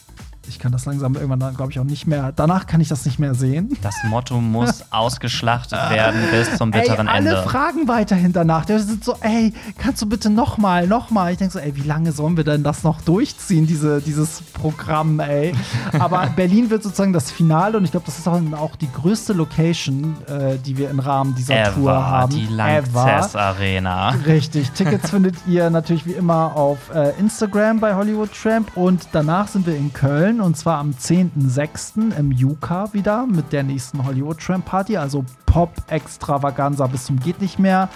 Ich 0.49 0.59
kann 0.59 0.72
das 0.72 0.84
langsam 0.86 1.14
irgendwann 1.14 1.55
glaube 1.55 1.72
ich, 1.72 1.78
auch 1.78 1.84
nicht 1.84 2.07
mehr. 2.07 2.32
Danach 2.34 2.66
kann 2.66 2.80
ich 2.80 2.88
das 2.88 3.05
nicht 3.05 3.18
mehr 3.18 3.34
sehen. 3.34 3.76
Das 3.82 3.95
Motto 4.05 4.40
muss 4.40 4.84
ausgeschlachtet 4.90 5.78
werden 5.90 6.20
bis 6.30 6.57
zum 6.57 6.70
bitteren 6.70 7.07
ey, 7.07 7.14
alle 7.14 7.30
Ende. 7.30 7.43
fragen 7.43 7.88
weiterhin 7.88 8.32
danach. 8.32 8.64
Die 8.64 8.78
sind 8.78 9.05
so, 9.05 9.16
ey, 9.20 9.53
kannst 9.78 10.03
du 10.03 10.07
bitte 10.07 10.30
noch 10.30 10.59
mal, 10.59 10.86
noch 10.86 11.11
mal? 11.11 11.32
Ich 11.32 11.38
denke 11.38 11.53
so, 11.53 11.59
ey, 11.59 11.74
wie 11.76 11.82
lange 11.82 12.12
sollen 12.12 12.36
wir 12.36 12.45
denn 12.45 12.62
das 12.62 12.82
noch 12.82 13.01
durchziehen, 13.03 13.66
diese, 13.66 14.01
dieses 14.01 14.43
Programm, 14.43 15.20
ey? 15.20 15.55
Aber 15.99 16.26
Berlin 16.36 16.70
wird 16.70 16.82
sozusagen 16.82 17.12
das 17.12 17.30
Finale 17.30 17.78
und 17.78 17.84
ich 17.84 17.90
glaube, 17.90 18.07
das 18.07 18.18
ist 18.18 18.28
auch, 18.28 18.40
auch 18.57 18.76
die 18.76 18.90
größte 18.90 19.32
Location, 19.32 20.16
äh, 20.26 20.59
die 20.59 20.76
wir 20.76 20.90
im 20.90 21.01
Rahmen 21.01 21.34
dieser 21.34 21.72
Tour 21.72 21.90
Ever, 21.90 22.07
haben. 22.07 22.32
die. 22.32 22.47
Lanxess 22.47 23.36
Arena. 23.36 24.11
Richtig. 24.26 24.70
Tickets 24.74 25.11
findet 25.11 25.36
ihr 25.47 25.70
natürlich 25.70 26.07
wie 26.07 26.12
immer 26.12 26.57
auf 26.57 26.78
äh, 26.95 27.18
Instagram 27.18 27.80
bei 27.80 27.95
Hollywood 27.95 28.30
Tramp 28.32 28.76
und 28.76 29.09
danach 29.12 29.49
sind 29.49 29.66
wir 29.66 29.76
in 29.76 29.93
Köln 29.93 30.32
und 30.41 30.57
zwar 30.57 30.78
am 30.78 30.91
10.06. 30.91 32.16
im 32.16 32.33
Juka 32.33 32.93
wieder 32.93 33.26
mit 33.26 33.53
der 33.53 33.62
nächsten 33.62 34.05
Hollywood 34.05 34.39
Tramp 34.39 34.64
Party, 34.64 34.97
also 34.97 35.24
Pop 35.47 35.70
Extravaganza 35.89 36.87
bis 36.87 37.05
zum 37.05 37.18
geht 37.20 37.41
nicht 37.41 37.59
mehr. 37.59 37.89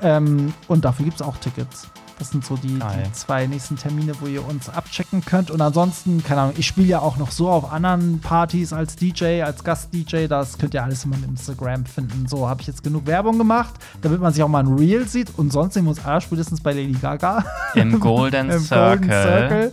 Ähm, 0.00 0.54
und 0.68 0.84
dafür 0.84 1.04
gibt 1.04 1.16
es 1.16 1.22
auch 1.22 1.36
Tickets. 1.36 1.88
Das 2.22 2.30
sind 2.30 2.46
so 2.46 2.54
die, 2.56 2.78
die 2.78 3.12
zwei 3.14 3.48
nächsten 3.48 3.74
Termine, 3.74 4.12
wo 4.20 4.28
ihr 4.28 4.46
uns 4.46 4.68
abchecken 4.68 5.24
könnt. 5.24 5.50
Und 5.50 5.60
ansonsten, 5.60 6.22
keine 6.22 6.42
Ahnung, 6.42 6.54
ich 6.56 6.68
spiele 6.68 6.86
ja 6.86 7.00
auch 7.00 7.16
noch 7.16 7.32
so 7.32 7.48
auf 7.48 7.72
anderen 7.72 8.20
Partys 8.20 8.72
als 8.72 8.94
DJ, 8.94 9.42
als 9.42 9.64
Gast-DJ. 9.64 10.28
Das 10.28 10.56
könnt 10.56 10.72
ihr 10.72 10.84
alles 10.84 11.04
immer 11.04 11.16
im 11.16 11.24
Instagram 11.24 11.84
finden. 11.84 12.28
So 12.28 12.48
habe 12.48 12.60
ich 12.60 12.68
jetzt 12.68 12.84
genug 12.84 13.06
Werbung 13.06 13.38
gemacht, 13.38 13.74
damit 14.02 14.20
man 14.20 14.32
sich 14.32 14.40
auch 14.40 14.48
mal 14.48 14.60
ein 14.60 14.72
Reel 14.72 15.08
sieht. 15.08 15.36
Und 15.36 15.52
sonst 15.52 15.74
sehen 15.74 15.82
wir 15.82 15.90
uns 15.90 16.04
aller 16.04 16.20
spätestens 16.20 16.60
bei 16.60 16.72
Lady 16.72 16.92
Gaga. 16.92 17.44
Im 17.74 17.98
Golden 17.98 18.50
Im 18.50 18.60
Circle. 18.60 19.08
Golden 19.08 19.72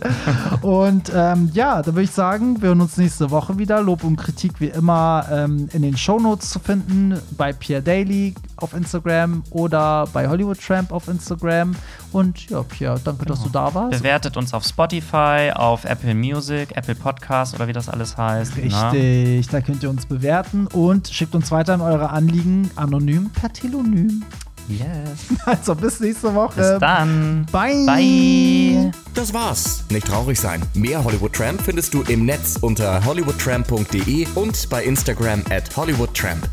Und 0.62 1.12
ähm, 1.14 1.50
ja, 1.54 1.82
da 1.82 1.86
würde 1.86 2.02
ich 2.02 2.10
sagen, 2.10 2.60
wir 2.60 2.70
hören 2.70 2.80
uns 2.80 2.96
nächste 2.96 3.30
Woche 3.30 3.58
wieder. 3.58 3.80
Lob 3.80 4.02
und 4.02 4.16
Kritik 4.16 4.54
wie 4.58 4.70
immer 4.70 5.24
ähm, 5.30 5.68
in 5.72 5.82
den 5.82 5.96
Shownotes 5.96 6.50
zu 6.50 6.58
finden, 6.58 7.16
bei 7.36 7.52
Pierre 7.52 7.80
Daly 7.80 8.34
auf 8.56 8.74
Instagram 8.74 9.44
oder 9.50 10.08
bei 10.12 10.28
Hollywood 10.28 10.58
Tramp 10.60 10.90
auf 10.90 11.06
Instagram. 11.06 11.76
Und 12.12 12.48
ja, 12.50 12.62
Pierre, 12.62 13.00
danke, 13.02 13.24
dass 13.26 13.42
du 13.42 13.48
da 13.48 13.72
warst. 13.74 13.98
Bewertet 13.98 14.36
uns 14.36 14.52
auf 14.52 14.64
Spotify, 14.64 15.52
auf 15.54 15.84
Apple 15.84 16.14
Music, 16.14 16.76
Apple 16.76 16.94
Podcast 16.94 17.54
oder 17.54 17.68
wie 17.68 17.72
das 17.72 17.88
alles 17.88 18.16
heißt. 18.16 18.56
ne? 18.56 18.62
Richtig, 18.64 19.48
da 19.48 19.60
könnt 19.60 19.82
ihr 19.82 19.90
uns 19.90 20.06
bewerten 20.06 20.66
und 20.68 21.08
schickt 21.08 21.34
uns 21.34 21.50
weiterhin 21.50 21.80
eure 21.80 22.10
Anliegen 22.10 22.70
anonym 22.76 23.30
per 23.30 23.52
Telonym. 23.52 24.24
Yes. 24.68 24.86
Also 25.46 25.74
bis 25.74 25.98
nächste 26.00 26.32
Woche. 26.34 26.54
Bis 26.56 26.78
dann. 26.78 27.46
Bye. 27.50 27.86
Bye. 27.86 28.92
Das 29.14 29.34
war's. 29.34 29.84
Nicht 29.90 30.06
traurig 30.06 30.38
sein. 30.38 30.62
Mehr 30.74 31.02
Hollywood 31.02 31.32
Tramp 31.32 31.60
findest 31.60 31.92
du 31.94 32.02
im 32.02 32.24
Netz 32.24 32.56
unter 32.60 33.04
hollywoodtramp.de 33.04 34.26
und 34.36 34.68
bei 34.70 34.84
Instagram 34.84 35.42
at 35.50 35.76
hollywoodtramp. 35.76 36.48